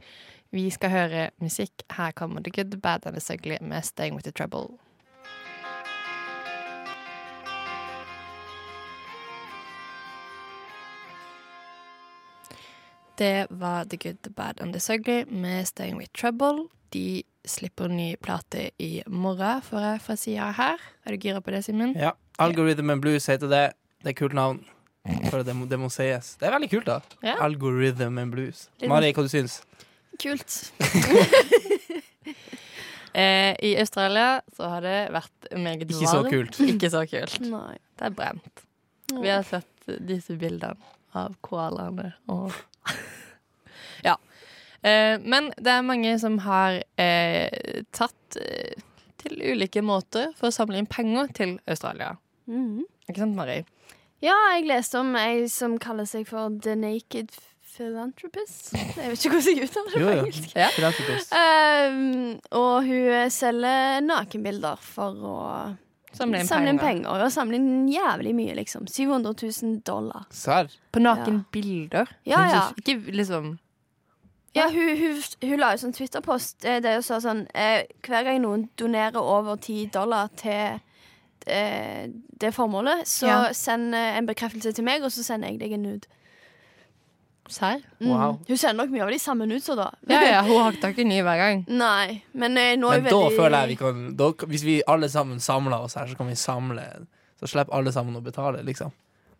Vi 0.55 0.69
skal 0.71 0.89
høre 0.89 1.29
musikk. 1.43 1.83
Her 1.91 2.11
kommer 2.15 2.41
The 2.41 2.51
Good, 2.51 2.71
The 2.71 2.77
Bad 2.79 3.05
and 3.05 3.19
The 3.19 3.33
Ugly 3.33 3.57
med 3.61 3.83
Staying 3.83 4.15
With 4.15 4.23
The 4.23 4.31
Trouble. 4.31 4.77
Det 13.17 13.47
var 13.49 13.83
The 13.85 13.97
Good, 13.97 14.17
The 14.23 14.29
Bad 14.29 14.61
and 14.61 14.73
The 14.73 14.79
Sugly 14.79 15.25
med 15.27 15.67
Staying 15.67 15.97
With 15.97 16.11
Trouble. 16.11 16.67
De 16.93 17.23
slipper 17.45 17.87
ny 17.87 18.15
plate 18.15 18.69
i 18.77 19.03
morgen, 19.07 19.61
får 19.61 19.79
jeg 19.79 20.01
fra 20.01 20.15
sida 20.15 20.51
her. 20.51 20.77
Er 21.05 21.11
du 21.11 21.17
gira 21.17 21.41
på 21.41 21.51
det, 21.51 21.63
Simen? 21.65 21.95
Ja. 21.97 22.11
Algorithm 22.39 22.89
and 22.89 23.01
Blues 23.01 23.25
heter 23.25 23.47
det. 23.49 23.71
Det 24.03 24.09
er 24.09 24.13
kult 24.13 24.33
navn. 24.33 24.65
For 25.29 25.43
det 25.47 25.53
må, 25.55 25.65
det 25.69 25.77
må 25.79 25.87
sies. 25.93 26.33
Det 26.39 26.47
er 26.49 26.53
veldig 26.55 26.69
kult, 26.71 26.87
da. 26.89 26.99
Ja. 27.25 27.35
Algorithm 27.45 28.17
and 28.21 28.31
Blues. 28.33 28.65
Mari, 28.87 29.13
hva 29.15 29.23
du 29.27 29.31
syns 29.31 29.61
Kult. 30.19 30.71
Eh, 33.17 33.55
I 33.65 33.71
Australia 33.81 34.41
så 34.53 34.67
har 34.69 34.83
det 34.85 34.97
vært 35.15 35.47
meget 35.57 35.87
Ikke 35.89 36.05
så 36.05 36.19
varmt. 36.19 36.29
kult. 36.29 36.57
Ikke 36.75 36.89
så 36.93 36.99
kult. 37.09 37.37
Nei. 37.49 37.77
Det 37.97 38.05
er 38.05 38.13
brent. 38.13 38.59
Vi 39.09 39.31
har 39.31 39.41
sett 39.47 39.87
disse 40.05 40.35
bildene 40.37 40.75
av 41.17 41.33
koalaene 41.41 42.11
og 42.29 42.53
Ja. 44.05 44.13
Eh, 44.85 45.15
men 45.23 45.49
det 45.57 45.71
er 45.73 45.87
mange 45.87 46.11
som 46.21 46.37
har 46.45 46.77
eh, 47.01 47.81
tatt 47.95 48.37
eh, 48.37 48.77
til 49.23 49.41
ulike 49.55 49.81
måter 49.81 50.29
for 50.37 50.51
å 50.51 50.53
samle 50.53 50.77
inn 50.83 50.85
penger 50.91 51.31
til 51.39 51.55
Australia. 51.65 52.11
Mhm. 52.45 52.83
Ikke 53.07 53.23
sant, 53.23 53.37
Mari? 53.39 53.61
Ja, 54.23 54.33
jeg 54.55 54.65
leste 54.65 54.97
om 55.03 55.13
ei 55.19 55.45
som 55.51 55.75
kaller 55.81 56.07
seg 56.09 56.25
for 56.29 56.49
The 56.63 56.73
Naked 56.79 57.29
Philanthropist. 57.77 58.71
Jeg 58.73 59.11
vet 59.11 59.19
ikke 59.21 59.35
hvordan 59.35 59.59
jeg 59.59 59.67
uttaler 59.67 59.91
det 59.91 59.99
på 59.99 60.05
jo. 60.07 60.13
engelsk. 60.23 60.55
Ja. 60.57 60.69
Um, 61.91 62.39
og 62.57 62.87
hun 62.87 63.29
selger 63.33 63.99
nakenbilder 64.01 64.79
for 64.81 65.21
å 65.21 65.35
Samle 66.17 66.39
inn 66.41 66.49
samle 66.49 66.71
inn 66.73 66.79
penger. 66.81 67.05
penger. 67.05 67.27
Og 67.27 67.31
samle 67.35 67.59
inn 67.59 67.85
jævlig 67.93 68.33
mye, 68.33 68.55
liksom. 68.57 68.87
700 68.89 69.35
000 69.61 69.77
dollar. 69.85 70.25
Serr? 70.33 70.71
På 70.91 71.03
nakenbilder. 71.03 72.09
Ja, 72.25 72.41
ja. 72.49 72.65
Ikke 72.81 72.97
liksom 73.13 73.57
Ja, 74.57 74.65
hun, 74.73 74.95
hun, 74.97 75.21
hun 75.43 75.59
la 75.61 75.75
jo 75.75 75.83
sånn 75.83 75.93
Twitter-post 75.93 76.65
eh, 76.65 76.79
der 76.81 76.97
hun 76.97 77.05
sa 77.05 77.19
sånn 77.21 77.43
eh, 77.53 77.83
Hver 78.01 78.23
gang 78.25 78.39
noen 78.41 78.63
donerer 78.79 79.19
over 79.21 79.59
10 79.61 79.91
dollar 79.93 80.31
til 80.39 80.79
eh, 81.47 82.07
det 82.41 82.53
formålet, 82.55 83.05
så 83.07 83.27
Ja. 83.27 83.53
send 83.53 83.95
eh, 83.95 84.17
en 84.17 84.27
bekreftelse 84.27 84.73
til 84.73 84.83
meg, 84.85 85.03
og 85.03 85.11
så 85.11 85.23
sender 85.23 85.49
jeg 85.49 85.59
deg 85.59 85.73
en 85.73 85.83
nude. 85.83 86.07
Serr? 87.49 87.79
Mm. 88.01 88.09
Wow. 88.11 88.39
Hun 88.47 88.57
sender 88.59 88.83
nok 88.83 88.91
mye 88.91 89.03
av 89.05 89.11
de 89.13 89.19
samme 89.23 89.45
nudesa, 89.47 89.75
da. 89.79 89.91
Ja, 90.11 90.21
ja, 90.27 90.41
hun 90.43 90.57
har 90.59 90.75
ikke 90.91 91.05
ny 91.07 91.21
hver 91.23 91.39
gang. 91.39 91.61
Nei, 91.71 92.21
men 92.33 92.57
eh, 92.59 92.75
nå 92.75 92.91
er 92.91 93.01
Men 93.01 93.13
hun 93.13 93.23
da 93.23 93.37
føler 93.37 93.57
jeg 93.63 93.69
vi 93.71 93.75
kan 93.79 94.01
da, 94.19 94.31
Hvis 94.51 94.65
vi 94.67 94.81
alle 94.87 95.07
sammen 95.09 95.39
samler 95.39 95.79
oss 95.79 95.95
her, 95.95 96.07
så 96.11 96.17
kan 96.19 96.27
vi 96.27 96.35
samle 96.35 96.83
Så 97.39 97.47
slipper 97.47 97.73
alle 97.77 97.91
sammen 97.95 98.17
å 98.17 98.23
betale, 98.25 98.63
liksom. 98.65 98.91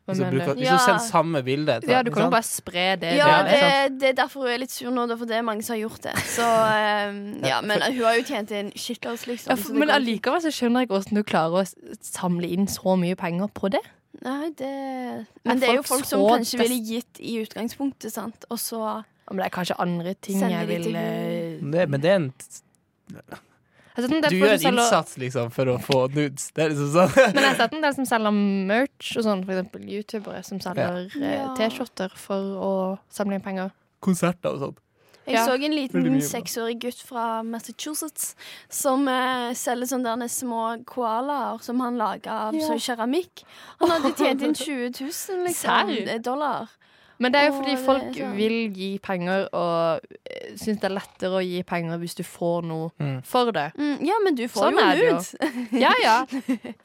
Hva 0.08 0.14
Hvis 0.16 0.22
du, 0.24 0.30
bruker, 0.32 0.54
hvis 0.56 0.64
Ja. 0.70 0.76
du 0.78 0.84
sender 0.86 1.04
samme 1.04 1.40
bilde 1.44 1.74
til- 1.82 1.90
Ja, 1.92 2.02
du 2.02 2.12
kan 2.16 2.24
jo 2.24 2.30
bare 2.32 2.48
spre 2.48 2.96
det. 2.96 3.10
Ja, 3.18 3.44
det, 3.44 4.00
det 4.00 4.10
er 4.10 4.14
derfor 4.24 4.46
hun 4.46 4.54
er 4.54 4.58
litt 4.62 4.72
sur 4.72 4.90
nå, 4.90 5.04
for 5.18 5.26
det 5.28 5.36
er 5.36 5.42
mange 5.44 5.64
som 5.68 5.76
har 5.76 5.82
gjort 5.90 6.02
det. 6.08 6.14
Så 6.32 6.46
eh, 6.48 7.44
Ja, 7.50 7.60
men 7.62 7.82
hun 7.82 8.00
har 8.06 8.16
jo 8.16 8.24
tjent 8.24 8.52
en 8.56 8.72
shitloads, 8.72 9.28
liksom. 9.28 9.52
Ja, 9.52 9.56
for, 9.60 9.74
men 9.74 9.90
allikevel 9.92 10.40
så 10.42 10.48
skjønner 10.56 10.80
jeg 10.80 10.88
ikke 10.88 10.96
hvordan 11.02 11.20
du 11.20 11.24
klarer 11.28 11.60
å 11.60 11.98
samle 12.00 12.48
inn 12.56 12.68
så 12.72 12.96
mye 12.98 13.16
penger 13.20 13.52
på 13.52 13.70
det. 13.76 13.84
Nei, 14.24 14.50
det 14.58 14.66
Er 14.66 15.26
Men 15.46 15.60
det 15.60 15.70
er 15.70 15.76
jo 15.76 15.84
folk 15.84 16.06
som 16.06 16.24
kanskje 16.24 16.58
ville 16.64 16.80
gitt 16.82 17.20
i 17.20 17.36
utgangspunktet, 17.44 18.10
sant, 18.16 18.46
og 18.50 18.58
så 18.58 18.80
Ja, 18.80 19.04
Men 19.34 19.44
det 19.44 19.46
er 19.52 19.56
kanskje 19.60 19.76
andre 19.78 20.14
ting 20.16 20.40
jeg 20.40 20.68
vil 20.72 20.96
eh, 20.96 21.60
det, 21.62 21.90
Men 21.90 22.00
det 22.02 22.10
er 22.10 22.16
en 22.16 22.34
Du 23.98 24.04
gjør 24.38 24.54
en 24.54 24.60
selger- 24.60 24.70
innsats, 24.72 25.18
liksom, 25.18 25.52
for 25.52 25.66
å 25.74 25.78
få 25.82 26.08
nudes. 26.14 26.52
Det 26.54 26.64
er 26.66 26.70
liksom 26.70 26.92
sånn. 26.94 27.16
Men 27.34 27.44
jeg 27.44 27.50
har 27.50 27.56
sett 27.64 27.74
en 27.74 27.82
del 27.82 27.94
som 27.96 28.06
selger 28.06 28.32
merch 28.72 29.14
og 29.18 29.24
sånn, 29.26 29.46
for 29.46 29.54
eksempel 29.58 29.82
youtubere 29.90 30.44
som 30.46 30.60
selger 30.60 31.08
eh, 31.18 31.38
Ja. 31.40 31.54
T-skjorter 31.58 32.12
for 32.16 32.38
å 32.62 32.74
samle 33.10 33.40
inn 33.40 33.42
penger. 33.42 33.72
Konserter 34.00 34.54
og 34.54 34.60
sånn. 34.62 34.76
Jeg 35.28 35.36
Ja. 35.36 35.46
så 35.46 35.58
en 35.60 35.74
liten 35.76 36.22
seksårig 36.24 36.78
gutt 36.80 37.02
fra 37.04 37.42
Massachusetts 37.44 38.34
som 38.70 39.06
eh, 39.10 39.52
selger 39.60 39.90
sånne 39.90 40.30
små 40.32 40.86
koalaer 40.88 41.60
som 41.62 41.82
han 41.84 41.98
lager 41.98 42.32
av 42.32 42.54
Ja. 42.56 42.78
keramikk. 42.80 43.44
Han 43.82 43.90
hadde 43.90 44.14
tjent 44.16 44.42
inn 44.42 44.54
20 44.54 44.94
000 45.02 45.44
liksom, 45.44 45.90
eh, 46.08 46.18
dollar. 46.20 46.70
Men 47.20 47.34
det 47.34 47.40
er 47.42 47.48
jo 47.48 47.54
fordi 47.58 47.72
det 47.74 47.80
er 47.80 47.86
folk 47.86 48.08
sånn. 48.18 48.34
vil 48.38 48.56
gi 48.78 48.90
penger, 49.02 49.48
og 49.58 50.00
uh, 50.06 50.48
syns 50.56 50.80
det 50.84 50.90
er 50.90 50.94
lettere 50.94 51.40
å 51.40 51.42
gi 51.42 51.64
penger 51.66 51.98
hvis 52.02 52.16
du 52.20 52.24
får 52.24 52.68
noe 52.70 52.92
Mm. 53.02 53.22
for 53.26 53.52
det. 53.52 53.72
Mm, 53.78 53.98
ja, 54.06 54.18
men 54.24 54.36
du 54.38 54.44
får 54.48 54.68
Sånn 54.68 54.78
jo 54.78 55.12
nudes. 55.12 55.36
Ja 55.86 55.92
ja. 56.04 56.18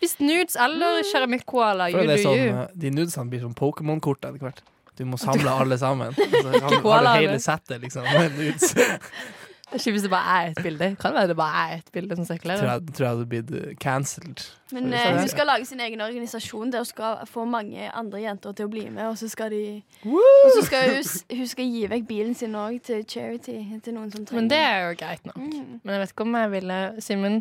Hvis 0.00 0.16
nudes 0.20 0.56
eller 0.56 1.02
keramikk-koala, 1.12 1.90
For 1.92 2.00
you 2.02 2.08
det 2.08 2.16
do 2.22 2.28
sånn, 2.30 2.44
eh, 2.62 2.66
de 2.74 2.90
nudesene 2.90 3.28
blir 3.32 3.40
som 3.44 3.54
Pokémon-kort 3.54 4.24
etter 4.24 4.38
hvert. 4.40 4.62
Du 4.96 5.04
må 5.08 5.16
samle 5.26 5.48
alle 5.50 5.78
sammen. 5.80 6.12
Altså, 6.16 6.48
har, 6.52 6.80
har 6.82 7.06
du 7.06 7.12
hele 7.26 7.38
settet, 7.40 7.80
liksom, 7.84 8.02
med 8.04 8.36
nudes. 8.38 8.74
Det 9.72 9.80
ikke 9.80 9.92
hvis 9.94 10.02
det 10.04 10.10
bare 10.12 10.32
er 10.42 10.50
ett 10.50 10.58
bilde. 10.62 10.96
Kan 11.00 11.14
være 11.14 11.28
det 11.30 11.36
bare 11.36 11.60
er 11.68 11.78
ett 11.78 11.92
bilde 11.92 12.16
som 12.16 12.26
Tror 12.26 12.36
sirkulerer. 12.36 12.72
jeg, 12.72 12.94
tror 12.94 13.06
jeg 13.06 13.14
hadde 13.14 13.26
blitt 13.26 13.50
eh, 13.56 13.74
cancelled. 13.80 14.42
Men 14.72 14.92
eh, 14.92 15.18
hun 15.18 15.28
skal 15.28 15.46
lage 15.48 15.64
sin 15.64 15.80
egen 15.80 16.00
organisasjon 16.00 16.72
der 16.72 16.78
hun 16.78 16.84
skal 16.84 17.22
få 17.26 17.44
mange 17.44 17.86
andre 17.92 18.20
jenter 18.20 18.52
til 18.52 18.68
å 18.68 18.72
bli 18.72 18.82
med, 18.90 19.06
og 19.08 19.16
så 19.18 19.28
skal 19.32 19.50
de 19.50 19.82
Og 20.04 20.50
så 20.58 20.66
skal 20.66 20.90
hun, 20.90 21.38
hun 21.38 21.48
skal 21.48 21.64
gi 21.64 21.86
vekk 21.88 22.04
bilen 22.08 22.34
sin 22.34 22.54
òg 22.54 22.82
til 22.84 23.04
charity. 23.08 23.56
Til 23.84 23.96
noen 23.96 24.12
som 24.12 24.26
trenger 24.26 24.40
Men 24.42 24.50
det 24.50 24.60
er 24.60 24.78
jo 24.88 24.92
greit 25.00 25.26
nok. 25.26 25.40
Mm. 25.40 25.80
Men 25.82 25.94
jeg 25.94 26.04
vet 26.04 26.14
ikke 26.14 26.28
om 26.28 26.36
jeg 26.36 26.50
ville 26.58 26.78
Simen, 27.00 27.40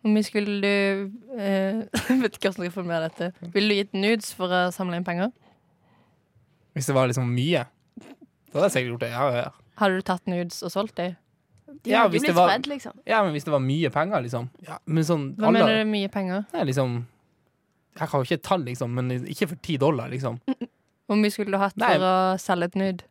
hvor 0.00 0.10
mye 0.12 0.28
skulle 0.28 0.60
du 0.60 1.10
eh, 1.40 1.80
Vet 2.22 2.36
ikke 2.36 2.50
hvordan 2.50 2.68
jeg 2.68 2.76
får 2.76 2.88
med 2.92 3.02
dette. 3.08 3.32
Ville 3.56 3.68
du 3.72 3.80
gitt 3.80 3.96
nudes 3.96 4.34
for 4.36 4.52
å 4.52 4.66
samle 4.74 5.00
inn 5.00 5.04
penger? 5.08 5.32
Hvis 6.74 6.86
det 6.90 6.94
var 6.94 7.06
liksom 7.08 7.28
mye, 7.32 7.64
da 8.04 8.58
hadde 8.58 8.68
jeg 8.68 8.72
sikkert 8.72 8.90
gjort 8.92 9.04
det. 9.06 9.12
Ja, 9.14 9.26
ja, 9.30 9.44
ja. 9.46 9.50
Hadde 9.80 9.96
du 9.98 10.02
tatt 10.06 10.26
nudes 10.30 10.62
og 10.62 10.70
solgt 10.74 10.96
dem? 10.98 11.14
De 11.82 11.90
Ja, 11.90 12.02
hadde 12.04 12.14
jo 12.16 12.20
blitt 12.20 12.34
var- 12.34 12.48
spredd, 12.50 12.66
liksom. 12.66 12.92
ja, 13.06 13.22
men 13.24 13.32
hvis 13.34 13.44
det 13.44 13.52
var 13.52 13.60
mye 13.60 13.90
penger, 13.90 14.20
liksom. 14.22 14.50
Ja, 14.68 14.78
men 14.86 15.04
sånn 15.04 15.34
Hva 15.36 15.46
alle- 15.48 15.58
mener 15.64 15.84
du 15.84 15.90
mye 15.90 16.08
penger? 16.10 16.44
Det 16.52 16.60
er 16.60 16.64
liksom 16.64 17.06
Jeg 17.98 18.08
har 18.08 18.18
jo 18.18 18.24
ikke 18.24 18.32
et 18.38 18.42
tall, 18.42 18.64
liksom, 18.64 18.90
men 18.94 19.10
ikke 19.10 19.48
for 19.48 19.54
ti 19.62 19.76
dollar, 19.76 20.08
liksom. 20.10 20.40
Hvor 21.08 21.16
mye 21.16 21.30
skulle 21.30 21.52
du 21.52 21.58
hatt 21.58 21.76
Nei. 21.76 21.92
for 21.94 22.00
å 22.02 22.38
selge 22.40 22.64
et 22.64 22.74
nude? 22.74 23.04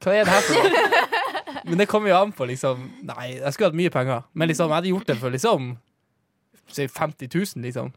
Hva 0.00 0.12
er 0.14 0.24
det 0.24 0.28
her 0.28 0.40
for 0.40 0.54
noe? 0.54 1.64
Men 1.64 1.78
det 1.78 1.88
kommer 1.88 2.08
jo 2.08 2.16
an 2.22 2.32
på, 2.32 2.46
liksom. 2.46 2.90
Nei, 3.02 3.34
jeg 3.40 3.52
skulle 3.52 3.70
hatt 3.70 3.74
mye 3.74 3.90
penger. 3.90 4.24
Men 4.34 4.48
liksom, 4.48 4.68
jeg 4.68 4.74
hadde 4.74 4.90
gjort 4.92 5.06
det 5.06 5.16
for 5.18 5.30
liksom 5.30 5.78
50 6.68 7.28
000, 7.28 7.62
liksom. 7.64 7.92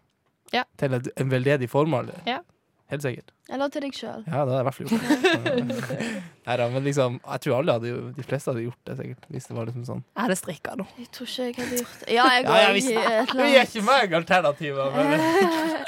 Ja. 0.54 0.64
Til 0.78 0.94
et, 0.94 1.08
en 1.18 1.30
veldedig 1.30 1.70
formål. 1.70 2.12
Ja. 2.26 2.40
Helt 2.88 3.04
sikkert. 3.04 3.32
Eller 3.52 3.72
til 3.72 3.84
deg 3.84 3.96
sjøl. 3.96 4.22
Ja, 4.28 4.44
det 4.48 4.54
hadde 4.54 4.54
jeg 4.56 4.62
i 4.62 4.68
hvert 4.68 4.78
fall 4.78 4.88
gjort. 4.88 6.12
Nei 6.48 6.56
da, 6.62 6.68
men 6.72 6.86
liksom 6.86 7.18
Jeg 7.20 7.42
tror 7.44 7.56
alle 7.58 7.74
hadde 7.76 7.90
jo 7.90 7.98
De 8.16 8.24
fleste 8.24 8.54
hadde 8.54 8.64
gjort 8.64 8.80
det, 8.88 8.96
sikkert. 9.02 9.26
Hvis 9.34 9.48
det 9.50 9.58
var 9.58 9.68
liksom 9.68 9.86
sånn. 9.90 10.04
Jeg 10.14 10.24
hadde 10.24 10.38
strikka 10.40 10.76
nå. 10.80 10.86
Jeg 10.96 11.10
tror 11.18 11.28
ikke 11.28 11.48
jeg 11.48 11.58
hadde 11.60 11.80
gjort 11.82 11.98
det. 12.04 12.10
Ja, 12.16 12.28
jeg 12.38 12.46
går 12.48 12.60
ja, 12.62 12.68
går 12.68 12.78
i 12.78 12.84
et 12.84 13.34
eller 13.34 13.44
vi 13.44 13.50
gir 13.54 13.68
ikke 13.68 13.86
meg 13.90 14.18
alternativer, 14.22 14.96
men 14.96 15.08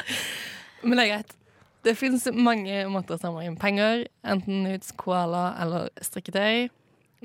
Men 0.83 0.95
det 0.95 1.05
er 1.05 1.11
greit. 1.13 1.35
Det 1.83 1.95
fins 1.95 2.27
mange 2.35 2.83
måter 2.91 3.15
å 3.15 3.21
samle 3.21 3.45
inn 3.47 3.55
penger. 3.59 4.05
Enten 4.27 4.63
nudes, 4.65 4.91
koala 4.99 5.53
eller 5.63 5.87
strikketøy. 6.03 6.67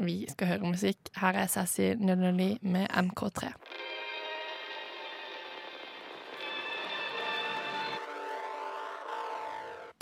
Vi 0.07 0.17
skal 0.31 0.51
høre 0.51 0.71
musikk. 0.71 1.11
Her 1.19 1.39
er 1.39 1.51
Sassy 1.51 1.93
009 1.99 2.59
med 2.63 2.87
MK3. 2.91 3.51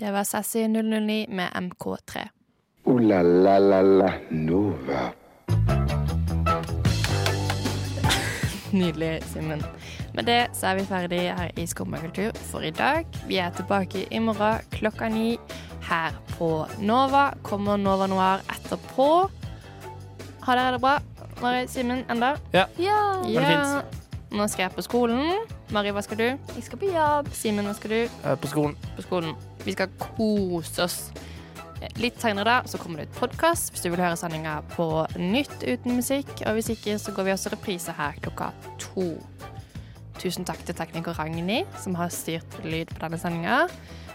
Det 0.02 0.12
var 0.12 0.24
Sassy 0.24 0.68
009 0.68 1.26
med 1.28 1.48
MK3. 1.54 2.18
Ooh 2.84 3.00
la 3.00 3.22
la 3.22 3.58
la 3.58 3.82
la 3.82 4.12
Nova. 4.30 5.12
Nydelig, 8.72 9.22
Simen. 9.22 9.62
Med 10.14 10.24
det 10.24 10.48
så 10.58 10.66
er 10.66 10.74
vi 10.80 10.86
ferdig 10.88 11.20
her 11.20 11.50
i 11.56 11.66
Skummakultur 11.66 12.34
for 12.50 12.66
i 12.66 12.70
dag. 12.74 13.06
Vi 13.28 13.38
er 13.38 13.54
tilbake 13.54 14.08
i 14.10 14.18
morgen 14.18 14.58
klokka 14.74 15.08
ni 15.08 15.38
her 15.86 16.18
på 16.34 16.66
Nova. 16.80 17.30
Kommer 17.42 17.76
Nova 17.76 18.06
Noir 18.10 18.42
etterpå. 18.50 19.30
Ha 20.42 20.58
dere 20.58 20.72
det 20.72 20.80
bra? 20.82 20.98
Mari, 21.42 21.66
Simen, 21.68 22.02
enda? 22.10 22.34
Ja. 22.52 22.66
Ja. 22.78 23.22
det 23.22 23.46
fint. 23.46 24.02
Nå 24.32 24.48
skal 24.48 24.62
jeg 24.66 24.74
på 24.74 24.82
skolen. 24.82 25.46
Mari, 25.70 25.94
hva 25.94 26.02
skal 26.02 26.18
du? 26.18 26.28
Jeg 26.56 26.66
skal 26.66 26.78
på 26.82 26.90
jobb. 26.90 27.30
Simen, 27.38 27.70
hva 27.70 27.78
skal 27.78 27.90
du? 27.90 28.20
På 28.42 28.50
skolen. 28.50 28.76
På 28.96 29.02
skolen. 29.06 29.38
Vi 29.64 29.74
skal 29.76 29.92
kose 30.00 30.86
oss. 30.86 30.98
Litt 31.98 32.20
senere 32.22 32.46
da, 32.46 32.56
så 32.70 32.78
kommer 32.78 33.02
det 33.02 33.10
ut 33.10 33.16
podkast 33.18 33.72
hvis 33.72 33.82
du 33.82 33.88
vil 33.90 34.02
høre 34.02 34.18
sendinga 34.18 34.60
på 34.76 34.86
nytt 35.18 35.64
uten 35.64 35.96
musikk. 35.98 36.30
Og 36.46 36.58
hvis 36.58 36.70
ikke, 36.76 36.98
så 36.98 37.14
går 37.14 37.26
vi 37.26 37.34
også 37.34 37.54
reprise 37.54 37.94
her 37.98 38.18
klokka 38.22 38.52
to. 38.82 39.08
Tusen 40.22 40.46
takk 40.46 40.62
til 40.66 40.76
tekniker 40.78 41.18
Ragnhild, 41.18 41.66
som 41.82 41.96
har 41.98 42.12
styrt 42.14 42.60
lyd 42.62 42.92
på 42.92 43.02
denne 43.02 43.18
sendinga. 43.18 43.64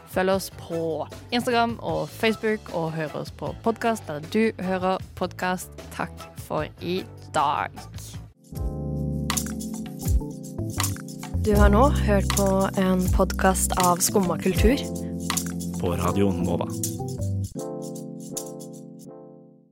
Følg 0.07 0.31
oss 0.31 0.47
på 0.55 1.07
Instagram 1.35 1.75
og 1.83 2.07
Facebook, 2.09 2.71
og 2.73 2.93
hør 2.95 3.19
oss 3.23 3.33
på 3.35 3.51
podkast 3.63 4.07
der 4.07 4.23
du 4.31 4.63
hører 4.63 5.03
podkast. 5.19 5.75
Takk 5.97 6.15
for 6.47 6.63
i 6.79 7.01
dag. 7.35 7.75
Du 11.43 11.53
har 11.55 11.69
nå 11.71 11.89
hørt 12.07 12.31
på 12.35 12.47
en 12.79 13.03
podkast 13.15 13.75
av 13.83 13.99
Skumma 14.03 14.39
kultur. 14.39 15.06
På 15.81 15.95
Radio 15.95 16.31
Nova. 16.31 16.67